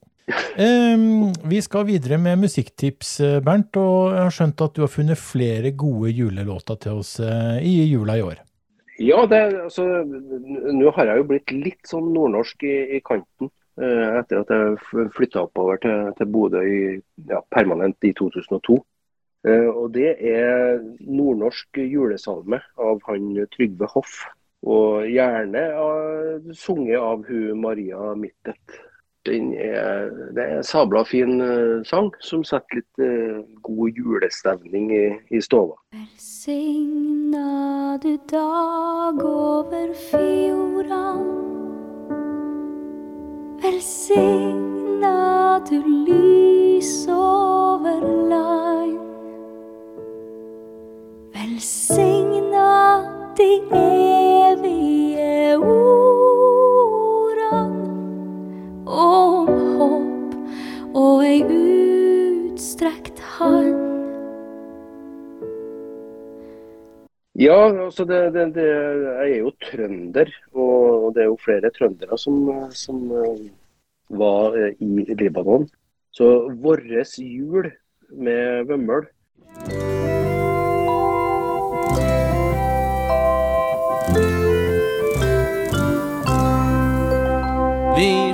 Em, 0.55 1.33
vi 1.49 1.59
skal 1.61 1.87
videre 1.87 2.17
med 2.21 2.39
musikktips, 2.45 3.19
eh, 3.19 3.39
Bernt, 3.43 3.75
og 3.75 4.13
jeg 4.13 4.21
har 4.21 4.35
skjønt 4.35 4.61
at 4.63 4.75
du 4.75 4.83
har 4.85 4.91
funnet 4.91 5.19
flere 5.19 5.73
gode 5.75 6.13
julelåter 6.15 6.79
til 6.79 7.01
oss 7.01 7.17
eh, 7.19 7.57
i 7.65 7.73
jula 7.89 8.15
i 8.17 8.23
år. 8.23 8.39
Ja, 9.01 9.23
altså, 9.25 9.83
nå 10.05 10.93
har 10.95 11.09
jeg 11.09 11.19
jo 11.19 11.27
blitt 11.31 11.51
litt 11.51 11.89
sånn 11.89 12.11
nordnorsk 12.13 12.63
i, 12.63 12.77
i 12.99 13.01
kanten. 13.03 13.51
Uh, 13.73 14.19
etter 14.19 14.43
at 14.43 14.51
jeg 14.53 15.07
flytta 15.15 15.47
oppover 15.47 15.79
til, 15.81 16.11
til 16.19 16.27
Bodø 16.29 16.59
ja, 16.61 17.39
permanent 17.49 18.05
i 18.05 18.11
2002. 18.13 18.75
Uh, 19.49 19.69
og 19.71 19.87
det 19.95 20.11
er 20.21 20.77
nordnorsk 21.01 21.81
julesalme 21.81 22.59
av 22.77 23.01
han 23.09 23.31
Trygve 23.55 23.89
Hoff. 23.95 24.19
Og 24.61 25.09
gjerne 25.09 25.65
sunget 26.53 27.01
av 27.01 27.25
hun 27.25 27.63
Maria 27.65 28.13
Mittet. 28.13 28.77
Den 29.25 29.53
er, 29.53 30.09
det 30.35 30.43
er 30.43 30.57
en 30.57 30.63
sabla 30.63 31.03
fin 31.07 31.41
eh, 31.41 31.79
sang 31.87 32.09
som 32.19 32.41
setter 32.43 32.81
litt 32.81 32.99
eh, 32.99 33.37
god 33.63 33.95
julestemning 33.95 34.89
i, 34.91 35.05
i 35.31 35.39
stova. 35.39 35.77
Velsigna 35.95 37.45
du 38.03 38.17
dag 38.27 39.23
over 39.23 39.93
fjordan. 40.09 41.23
Velsigna 43.63 45.15
du 45.71 45.79
lys 46.03 47.07
over 47.07 48.03
land. 48.27 48.99
Velsigna 51.31 52.75
de 53.39 53.51
evige 53.71 55.57
ordan 55.63 56.02
om 59.03 59.49
håp 59.79 60.35
og 60.97 61.23
ei 61.25 61.41
utstrekt 61.43 63.19
hand. 63.37 63.79
Ja, 67.33 67.57
altså 67.71 68.05
det, 68.05 68.19
det, 68.35 68.49
det, 68.55 68.67
jeg 68.67 69.31
er 69.31 69.39
jo 69.41 69.53
trønder, 69.65 70.29
og 70.53 71.15
det 71.15 71.23
er 71.23 71.31
jo 71.31 71.39
flere 71.41 71.71
trøndere 71.73 72.17
som, 72.21 72.43
som 72.77 73.07
eh, 73.09 73.47
var 74.13 74.53
eh, 74.59 74.77
i 74.77 75.17
Libanon. 75.17 75.65
Så 76.13 76.29
vår 76.61 76.85
jul 77.17 77.71
med 78.13 78.69
Vømmøl 78.69 79.09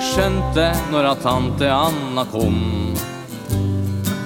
skjønte 0.03 0.69
når 0.91 1.11
at 1.11 1.21
tante 1.23 1.67
Anna 1.71 2.23
kom. 2.31 2.59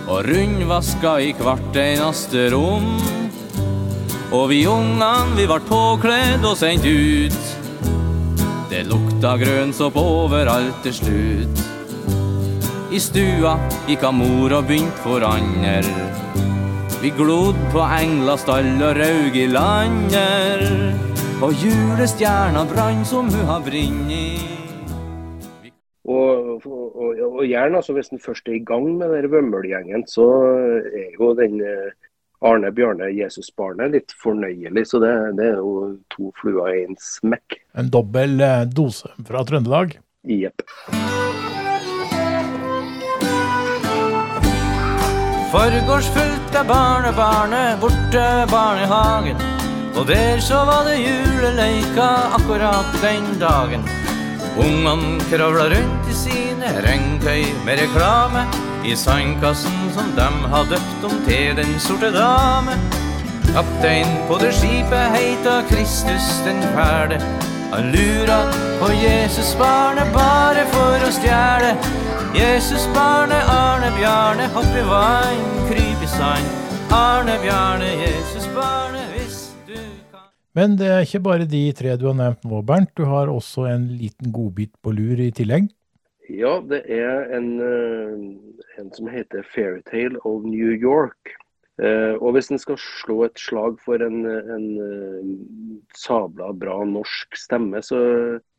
Og 0.08 0.26
rundvaska 0.28 1.16
i 1.24 1.32
hvert 1.40 1.78
eneste 1.80 2.50
rom 2.54 2.90
Og 4.36 4.50
vi 4.52 4.60
ungene 4.68 5.38
vi 5.38 5.46
vart 5.50 5.66
påkledd 5.70 6.46
og 6.46 6.58
sendt 6.58 6.86
ut. 6.86 7.52
Det 8.70 8.84
lukta 8.90 9.36
grønnsopp 9.42 9.98
overalt 10.02 10.82
til 10.86 10.96
slutt. 10.98 11.62
I 12.94 13.02
stua 13.02 13.54
gikk 13.90 14.06
mor 14.14 14.54
og 14.58 14.68
begynte 14.70 15.06
forandre. 15.06 15.84
Vi 17.02 17.12
glod 17.14 17.58
på 17.74 17.86
englastall 17.86 18.74
og 18.82 18.98
raug 18.98 19.38
i 19.38 19.46
lander. 19.54 20.66
Og 21.44 21.54
julestjerna 21.62 22.66
brann 22.70 23.06
som 23.06 23.30
hun 23.34 23.46
har 23.50 23.62
brinn 23.66 24.06
i 24.10 24.63
Og, 26.04 26.66
og, 26.68 26.96
og, 27.00 27.20
og 27.30 27.44
gjerne, 27.48 27.80
altså 27.80 27.94
hvis 27.96 28.12
en 28.12 28.20
først 28.20 28.50
er 28.50 28.58
i 28.58 28.66
gang 28.68 28.90
med 29.00 29.14
den 29.16 29.30
Vømmølgjengen, 29.32 30.04
så 30.08 30.26
er 30.84 31.14
jo 31.16 31.32
den 31.38 31.62
eh, 31.64 31.94
Arne 32.44 32.74
Bjarne 32.76 33.08
Jesusbarnet 33.16 33.94
litt 33.94 34.16
fornøyelig. 34.20 34.84
Så 34.90 35.00
det, 35.04 35.14
det 35.40 35.54
er 35.54 35.62
jo 35.62 35.94
to 36.12 36.34
fluer 36.42 36.76
i 36.76 36.84
en 36.90 37.00
smekk. 37.00 37.62
En 37.80 37.92
dobbel 37.94 38.36
eh, 38.44 38.66
dose 38.68 39.14
fra 39.24 39.46
Trøndelag. 39.48 39.96
Jepp. 40.28 40.68
Forgårs 45.54 46.08
fulgte 46.16 46.64
barnebarnet 46.68 47.80
borte 47.80 48.28
barnehagen. 48.52 49.38
Og 49.94 50.08
der 50.10 50.42
så 50.42 50.64
var 50.66 50.88
det 50.90 50.98
juleleika 51.00 52.08
akkurat 52.40 52.90
den 53.04 53.28
dagen. 53.40 53.86
Ungene 54.58 55.20
kravla 55.32 55.66
rundt 55.72 56.10
i 56.10 56.14
sine 56.14 56.74
regntøy 56.86 57.48
med 57.66 57.80
reklame 57.82 58.44
i 58.86 58.94
sandkassen 58.96 59.90
som 59.96 60.12
dem 60.18 60.44
har 60.52 60.68
døpt 60.70 61.08
om 61.10 61.16
til 61.26 61.56
Den 61.58 61.80
sorte 61.80 62.12
dame. 62.14 62.78
Kaptein 63.54 64.14
på 64.28 64.38
det 64.42 64.52
skipet 64.54 65.16
heita 65.16 65.62
Kristus 65.70 66.28
den 66.46 66.62
fæle. 66.76 67.18
Han 67.74 67.90
lura 67.96 68.40
på 68.80 68.92
Jesusbarnet 68.94 70.14
bare 70.14 70.66
for 70.74 71.08
å 71.08 71.12
stjele. 71.18 71.74
Jesusbarnet 72.38 73.50
Arne 73.50 73.90
Bjarne, 73.98 74.50
hopp 74.54 74.78
i 74.78 74.86
vann, 74.90 75.42
kryp 75.70 76.06
i 76.06 76.10
sand. 76.14 76.50
Arne 76.94 77.40
Bjarne, 77.42 77.90
Jesusbarnet, 78.06 79.13
Men 80.58 80.76
det 80.78 80.90
er 80.90 81.06
ikke 81.06 81.24
bare 81.26 81.50
de 81.50 81.64
tre 81.74 81.96
du 81.98 82.08
har 82.12 82.18
nevnt 82.18 82.44
nå, 82.46 82.62
Bernt. 82.66 82.92
Du 82.98 83.08
har 83.10 83.32
også 83.32 83.66
en 83.72 83.88
liten 83.98 84.34
godbit 84.34 84.74
på 84.86 84.94
lur 84.94 85.22
i 85.22 85.32
tillegg. 85.34 85.72
Ja, 86.32 86.60
det 86.64 86.86
er 86.88 87.34
en, 87.36 87.50
eh, 87.60 88.80
en 88.80 88.92
som 88.96 89.10
heter 89.12 89.44
Fairytale 89.54 90.22
of 90.24 90.46
New 90.46 90.72
York. 90.72 91.34
Eh, 91.82 92.14
og 92.22 92.36
hvis 92.36 92.52
en 92.54 92.62
skal 92.62 92.78
slå 92.78 93.24
et 93.26 93.40
slag 93.42 93.80
for 93.82 94.02
en, 94.06 94.22
en 94.30 94.66
eh, 94.78 95.30
sabla 95.98 96.52
bra 96.54 96.84
norsk 96.86 97.34
stemme, 97.38 97.82
så 97.82 98.00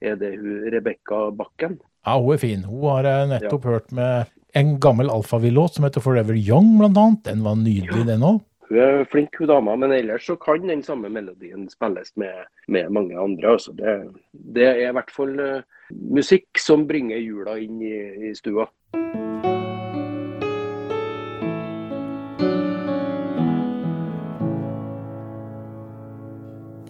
er 0.02 0.18
det 0.18 0.34
hun 0.40 0.66
Rebekka 0.74 1.28
Bakken. 1.38 1.78
Ja, 2.04 2.18
hun 2.18 2.34
er 2.34 2.42
fin. 2.42 2.66
Hun 2.66 2.88
har 2.90 3.06
jeg 3.06 3.30
nettopp 3.36 3.70
hørt 3.70 3.94
med 3.94 4.34
en 4.58 4.74
gammel 4.82 5.10
alfavill-låt 5.14 5.78
som 5.78 5.86
heter 5.86 6.02
Forever 6.02 6.34
Young, 6.34 6.74
blant 6.80 6.98
annet. 6.98 7.22
Den 7.30 7.46
var 7.46 7.56
nydelig, 7.58 8.04
den 8.10 8.26
òg. 8.26 8.42
Hun 8.68 8.78
er 8.80 9.04
flink, 9.12 9.36
hun 9.38 9.48
dama, 9.48 9.76
men 9.76 9.92
ellers 9.92 10.24
så 10.26 10.36
kan 10.40 10.64
den 10.68 10.82
samme 10.82 11.10
melodien 11.12 11.68
spilles 11.68 12.14
med, 12.16 12.46
med 12.68 12.88
mange 12.90 13.18
andre. 13.20 13.52
Altså. 13.52 13.72
Det, 13.76 13.96
det 14.32 14.68
er 14.70 14.88
i 14.88 14.94
hvert 14.96 15.12
fall 15.12 15.36
eh, 15.40 15.66
musikk 15.92 16.58
som 16.58 16.86
bringer 16.88 17.20
jula 17.20 17.58
inn 17.60 17.82
i, 17.84 18.30
i 18.30 18.34
stua. 18.34 18.70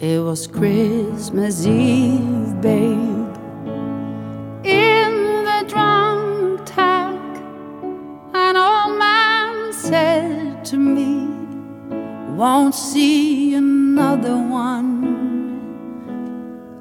It 0.05 0.21
was 0.21 0.47
Christmas 0.47 1.67
Eve, 1.67 2.55
babe. 2.63 3.14
Won't 12.37 12.75
see 12.75 13.55
another 13.55 14.35
one. 14.35 15.05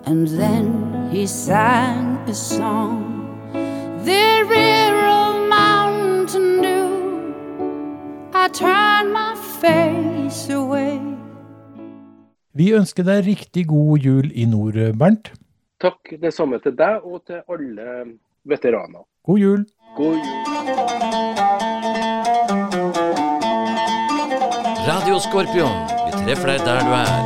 And 0.03 0.27
then 0.27 1.09
he 1.11 1.27
sang 1.27 2.17
a 2.27 2.33
song, 2.33 3.29
The 4.03 4.45
rear 4.49 4.95
of 5.05 5.47
Mountain 5.47 6.61
Dew. 6.63 6.89
I 8.33 8.47
turned 8.47 9.13
my 9.13 9.35
face 9.61 10.49
away. 10.49 10.99
Vi 12.53 12.73
ønsker 12.73 13.05
deg 13.05 13.25
riktig 13.25 13.67
god 13.69 13.97
jul 14.01 14.31
i 14.33 14.45
nord, 14.49 14.97
Bernt. 14.97 15.31
Takk 15.81 16.17
det 16.21 16.33
samme 16.33 16.57
til 16.65 16.73
deg 16.77 17.05
og 17.05 17.21
til 17.29 17.45
alle 17.45 18.17
veteraner. 18.43 19.05
God 19.23 19.37
jul. 19.37 19.65
God 19.97 20.17
jul. 20.17 20.33
Radio 24.87 25.15
Skorpion, 25.15 25.75
vi 26.05 26.11
treffer 26.25 26.49
deg 26.49 26.63
der 26.67 26.81
du 26.83 26.89
er. 26.97 27.19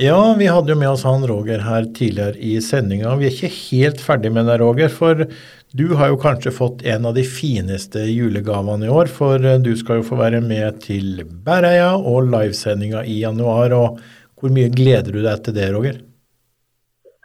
Ja, 0.00 0.16
vi 0.38 0.48
hadde 0.48 0.72
jo 0.72 0.78
med 0.80 0.88
oss 0.88 1.04
han 1.04 1.26
Roger 1.28 1.60
her 1.66 1.84
tidligere 1.98 2.40
i 2.40 2.54
sendinga. 2.64 3.12
Vi 3.20 3.28
er 3.28 3.36
ikke 3.36 3.52
helt 3.58 4.00
ferdig 4.00 4.32
med 4.32 4.48
deg, 4.48 4.64
Roger. 4.64 4.88
For 4.88 5.26
du 5.76 5.84
har 6.00 6.14
jo 6.14 6.22
kanskje 6.24 6.54
fått 6.56 6.86
en 6.88 7.04
av 7.04 7.20
de 7.20 7.26
fineste 7.28 8.06
julegavene 8.08 8.88
i 8.88 8.94
år. 9.02 9.12
For 9.12 9.36
du 9.36 9.72
skal 9.76 10.00
jo 10.00 10.08
få 10.14 10.20
være 10.22 10.40
med 10.40 10.80
til 10.88 11.26
Bæreia 11.28 11.92
og 11.98 12.32
livesendinga 12.32 13.04
i 13.04 13.20
januar. 13.26 13.76
Og 13.76 14.00
hvor 14.40 14.56
mye 14.56 14.72
gleder 14.72 15.12
du 15.12 15.20
deg 15.20 15.44
til 15.44 15.60
det, 15.60 15.70
Roger? 15.76 16.00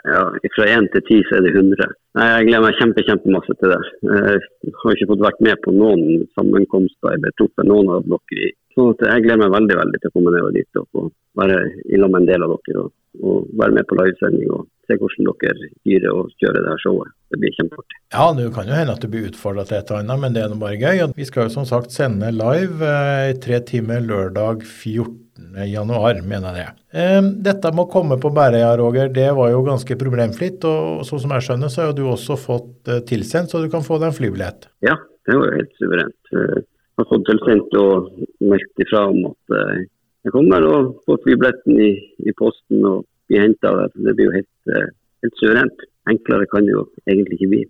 Ja, 0.04 0.28
Fra 0.56 0.66
én 0.68 0.92
til 0.92 1.08
ti 1.08 1.24
så 1.30 1.40
er 1.40 1.48
det 1.48 1.56
100. 1.56 2.01
Nei, 2.18 2.28
Jeg 2.28 2.48
gleder 2.50 2.66
meg 2.66 2.80
kjempe, 2.80 3.04
kjempemasse 3.08 3.54
til 3.60 3.72
det. 3.72 3.82
Jeg 4.04 4.74
har 4.82 4.96
ikke 4.98 5.10
fått 5.14 5.26
vært 5.28 5.46
med 5.48 5.62
på 5.64 5.76
noen 5.76 6.26
sammenkomster 6.36 7.16
eller 7.16 7.38
truffet 7.40 7.70
noen 7.70 7.94
av 7.96 8.08
dere. 8.08 8.52
Så 8.76 8.90
at 8.94 9.06
jeg 9.08 9.26
gleder 9.26 9.44
meg 9.46 9.56
veldig 9.56 9.78
veldig 9.80 10.00
til 10.00 10.12
å 10.12 10.16
komme 10.16 10.34
ned 10.36 10.58
dit 10.58 10.80
og 10.80 10.88
få 10.96 11.06
være 11.40 11.62
i 11.88 12.00
med 12.02 12.20
en 12.22 12.28
del 12.30 12.46
av 12.46 12.54
dere. 12.68 12.84
Og, 12.84 12.92
og 13.22 13.48
være 13.60 13.78
med 13.78 13.88
på 13.88 13.98
livesending 14.00 14.52
og 14.56 14.68
se 14.88 14.98
hvordan 15.00 15.32
dere 15.42 15.70
styrer 15.72 16.12
og 16.12 16.36
kjører 16.42 16.60
det 16.66 16.74
her 16.74 16.84
showet. 16.84 17.16
Det 17.32 17.40
blir 17.40 17.56
kjempeartig. 17.58 17.98
Ja, 18.12 18.28
det 18.36 18.52
kan 18.56 18.70
jo 18.70 18.78
hende 18.78 18.96
at 18.96 19.04
du 19.04 19.10
blir 19.12 19.30
utfordra 19.30 19.66
til 19.68 19.80
et 19.80 19.92
og 19.92 20.02
annet, 20.02 20.22
men 20.22 20.36
det 20.36 20.44
er 20.44 20.52
nå 20.52 20.60
bare 20.62 20.80
gøy. 20.80 21.04
Vi 21.18 21.28
skal 21.28 21.48
jo 21.48 21.56
som 21.56 21.68
sagt 21.68 21.96
sende 21.96 22.32
live 22.36 22.88
eh, 22.88 23.32
i 23.32 23.40
tre 23.44 23.62
timer 23.68 24.04
lørdag 24.04 24.66
14. 24.68 25.60
januar, 25.68 26.20
mener 26.28 26.60
jeg. 26.60 26.76
Eh, 26.92 27.22
dette 27.48 27.72
med 27.72 27.86
å 27.86 27.92
komme 27.92 28.20
på 28.22 28.34
Bæreia, 28.36 28.74
Roger, 28.80 29.12
det 29.14 29.30
var 29.38 29.54
jo 29.54 29.64
ganske 29.68 30.00
problemfritt. 30.00 30.68
Og 30.68 31.06
sånn 31.08 31.24
som 31.24 31.36
jeg 31.38 31.48
skjønner, 31.48 31.72
så 31.72 31.84
er 31.86 31.92
jo 31.92 32.00
du 32.01 32.01
også 32.08 32.38
fått 32.40 32.90
eh, 32.90 33.02
tilsendt, 33.08 33.52
så 33.52 33.62
du 33.62 33.70
kan 33.72 33.86
få 33.86 34.00
deg 34.02 34.12
en 34.12 34.18
flybillett. 34.18 34.68
Ja, 34.86 34.98
det 35.28 35.38
var 35.38 35.58
helt 35.58 35.74
suverent. 35.80 36.20
Jeg 36.32 36.64
har 37.00 37.10
fått 37.10 37.28
tilsendt 37.30 37.76
og 37.80 38.10
meldt 38.44 38.84
ifra 38.86 39.08
om 39.12 39.26
at 39.32 39.58
eh, 39.58 39.84
Jeg 40.22 40.36
kommer 40.36 40.62
og 40.70 40.90
får 41.10 41.18
flybilletten 41.24 41.80
i, 41.82 41.94
i 42.30 42.34
posten 42.38 42.84
og 42.86 43.08
blir 43.26 43.42
henta. 43.42 43.72
Det 43.96 44.14
blir 44.14 44.28
jo 44.28 44.36
helt, 44.36 44.52
eh, 44.70 44.90
helt 45.26 45.40
suverent. 45.42 45.86
Enklere 46.12 46.46
kan 46.52 46.68
det 46.68 46.76
jo 46.76 46.84
egentlig 47.10 47.40
ikke 47.40 47.54
bli. 47.56 47.62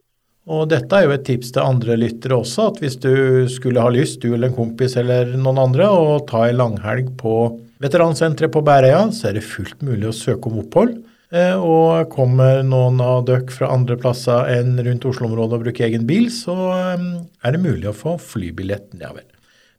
Og 0.51 0.65
dette 0.71 0.97
er 0.97 1.05
jo 1.05 1.13
et 1.13 1.23
tips 1.23 1.53
til 1.53 1.63
andre 1.63 1.95
lyttere 2.01 2.39
også, 2.41 2.71
at 2.71 2.79
hvis 2.81 2.97
du 2.99 3.13
skulle 3.53 3.83
ha 3.83 3.91
lyst, 3.93 4.23
du 4.23 4.33
eller 4.33 4.49
en 4.49 4.57
kompis 4.57 4.97
eller 4.97 5.35
noen 5.37 5.61
andre, 5.61 5.85
å 5.87 6.17
ta 6.27 6.47
en 6.47 6.57
langhelg 6.59 7.13
på 7.19 7.35
veteransenteret 7.81 8.51
på 8.51 8.63
Bæreia, 8.65 9.05
så 9.13 9.29
er 9.29 9.37
det 9.37 9.45
fullt 9.45 9.85
mulig 9.85 10.09
å 10.09 10.15
søke 10.17 10.49
om 10.49 10.59
opphold. 10.63 10.97
Eh, 11.31 11.55
Og 11.55 12.09
kommer 12.11 12.59
noen 12.67 12.99
av 13.03 13.23
dere 13.29 13.47
fra 13.55 13.69
andre 13.71 13.95
plasser 13.99 14.49
enn 14.51 14.75
rundt 14.83 15.05
Oslo-området 15.07 15.59
og 15.59 15.63
bruker 15.65 15.87
egen 15.87 16.03
bil, 16.09 16.27
så 16.33 16.55
eh, 16.75 17.05
er 17.45 17.55
det 17.55 17.63
mulig 17.63 17.87
å 17.87 17.95
få 17.95 18.17
flybillett 18.19 18.91
nedover. 18.97 19.23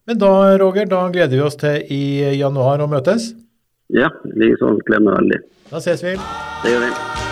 Men 0.09 0.19
da, 0.19 0.33
Roger, 0.59 0.89
da 0.91 1.05
gleder 1.15 1.37
vi 1.37 1.45
oss 1.45 1.61
til 1.61 1.85
i 1.93 2.03
januar 2.41 2.83
å 2.83 2.89
møtes. 2.91 3.35
Ja, 3.93 4.09
likeså. 4.33 4.73
Gleder 4.89 5.05
meg 5.11 5.21
veldig. 5.21 5.43
Da 5.71 5.85
ses 5.85 6.03
vi. 6.03 6.17
Det 6.65 6.75
gjør 6.75 6.89
vi. 6.89 7.32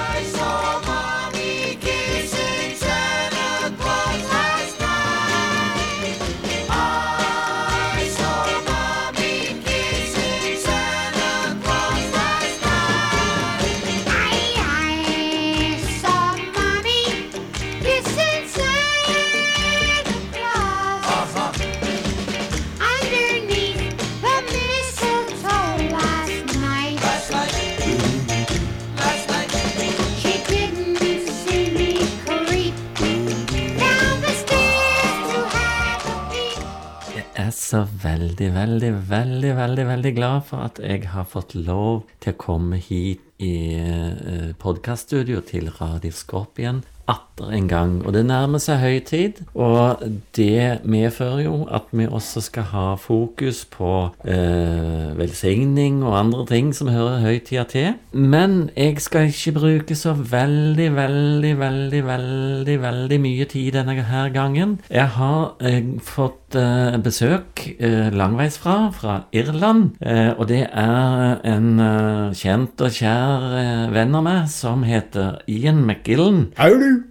Så 37.71 37.85
veldig, 38.03 38.49
veldig, 38.55 38.91
veldig, 39.07 39.51
veldig 39.55 39.85
veldig 39.87 40.11
glad 40.17 40.47
for 40.49 40.67
at 40.67 40.81
jeg 40.83 41.05
har 41.13 41.27
fått 41.29 41.55
lov 41.55 42.09
til 42.23 42.35
å 42.35 42.41
komme 42.41 42.81
hit 42.83 43.23
i 43.41 43.53
eh, 43.79 44.49
podkaststudio 44.59 45.43
til 45.47 45.71
Radio 45.79 46.11
Skorpion 46.15 46.83
atter 47.09 47.51
en 47.57 47.69
gang. 47.69 47.93
Og 48.07 48.13
det 48.15 48.25
nærmer 48.27 48.61
seg 48.63 48.81
høytid, 48.83 49.41
og 49.55 50.03
det 50.37 50.81
medfører 50.85 51.45
jo 51.45 51.55
at 51.73 51.89
vi 51.93 52.07
også 52.07 52.43
skal 52.45 52.69
ha 52.73 52.87
fokus 53.01 53.65
på 53.71 54.11
eh, 54.29 55.11
velsigning 55.19 56.03
og 56.05 56.19
andre 56.19 56.47
ting 56.47 56.73
som 56.77 56.91
hører 56.93 57.23
høytida 57.25 57.65
til. 57.71 57.95
Men 58.13 58.71
jeg 58.77 59.01
skal 59.01 59.31
ikke 59.31 59.57
bruke 59.59 59.97
så 59.99 60.13
veldig, 60.13 60.91
veldig, 60.97 61.55
veldig, 61.59 62.03
veldig, 62.07 62.77
veldig 62.83 63.21
mye 63.21 63.49
tid 63.51 63.73
denne 63.79 63.97
her 64.11 64.29
gangen. 64.35 64.79
Jeg 64.91 65.09
har 65.17 65.57
eh, 65.61 65.83
fått 66.05 66.59
eh, 66.59 66.99
besøk 67.03 67.65
eh, 67.79 68.11
langveisfra, 68.15 68.79
fra 68.95 69.17
Irland. 69.33 69.91
Eh, 70.01 70.33
og 70.37 70.49
det 70.51 70.67
er 70.69 71.41
en 71.49 71.81
eh, 71.81 72.37
kjent 72.37 72.81
og 72.85 72.95
kjær 72.95 73.91
venn 73.95 74.15
av 74.15 74.27
meg 74.27 74.49
som 74.53 74.85
heter 74.87 75.41
Ian 75.51 75.83
McGillen. 75.87 76.51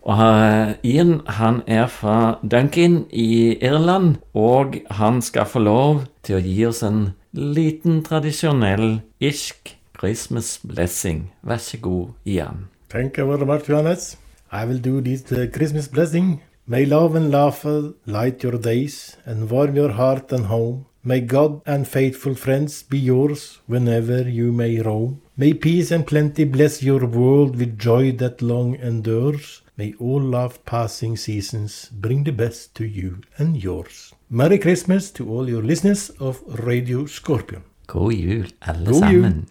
Og 0.02 0.22
eh, 0.26 0.74
Ian 0.84 1.20
han 1.40 1.62
er 1.68 1.88
fra 1.92 2.40
Duncan 2.44 3.04
i 3.12 3.58
Irland, 3.62 4.16
og 4.34 4.80
han 5.00 5.22
skal 5.22 5.50
få 5.50 5.64
lov 5.64 6.04
til 6.24 6.40
å 6.40 6.44
gi 6.44 6.66
oss 6.70 6.84
en 6.86 7.02
liten 7.34 8.02
tradisjonell 8.06 9.02
irsk 9.20 9.76
Christmas 10.00 10.58
blessing. 10.64 11.30
Vær 11.44 11.62
så 11.62 11.78
god, 11.82 12.14
Ian. 12.26 12.68
Thank 12.90 13.18
you 13.18 13.28
very 13.28 13.46
much, 13.46 13.70
Johannes. 13.70 14.18
I 14.52 14.66
will 14.66 14.80
do 14.80 15.02
this 15.02 15.32
uh, 15.32 15.46
Christmas 15.54 15.88
blessing. 15.88 16.42
May 16.66 16.86
love 16.86 17.16
and 17.16 17.32
laughter 17.32 17.94
light 18.06 18.44
your 18.44 18.58
days 18.58 19.18
and 19.26 19.50
warm 19.50 19.76
your 19.76 19.92
heart 19.92 20.32
and 20.32 20.46
home. 20.46 20.86
May 21.04 21.22
God 21.22 21.62
and 21.66 21.88
faithful 21.88 22.36
friends 22.36 22.84
be 22.84 22.98
yours 22.98 23.60
whenever 23.68 24.28
you 24.28 24.52
may 24.52 24.82
roam. 24.82 25.22
May 25.38 25.54
peace 25.54 25.92
and 25.92 26.06
plenty 26.06 26.44
bless 26.44 26.84
your 26.84 27.06
world 27.06 27.56
with 27.56 27.80
joy 27.80 28.12
that 28.14 28.42
long 28.42 28.76
endures. 28.76 29.62
May 29.80 29.94
all 29.98 30.22
love 30.22 30.66
passing 30.66 31.16
seasons 31.16 31.90
bring 31.94 32.26
the 32.26 32.34
best 32.34 32.76
to 32.76 32.84
you 32.84 33.22
and 33.38 33.56
yours. 33.64 34.14
Merry 34.30 34.58
Christmas 34.58 35.10
to 35.12 35.30
all 35.30 35.48
your 35.48 35.64
listeners 35.64 36.10
of 36.20 36.42
Radio 36.66 37.06
Scorpion. 37.06 37.64
God 37.88 38.12
jul, 38.12 38.48
alle 38.60 38.84
God 38.84 38.94
jul. 38.94 39.00
sammen. 39.00 39.50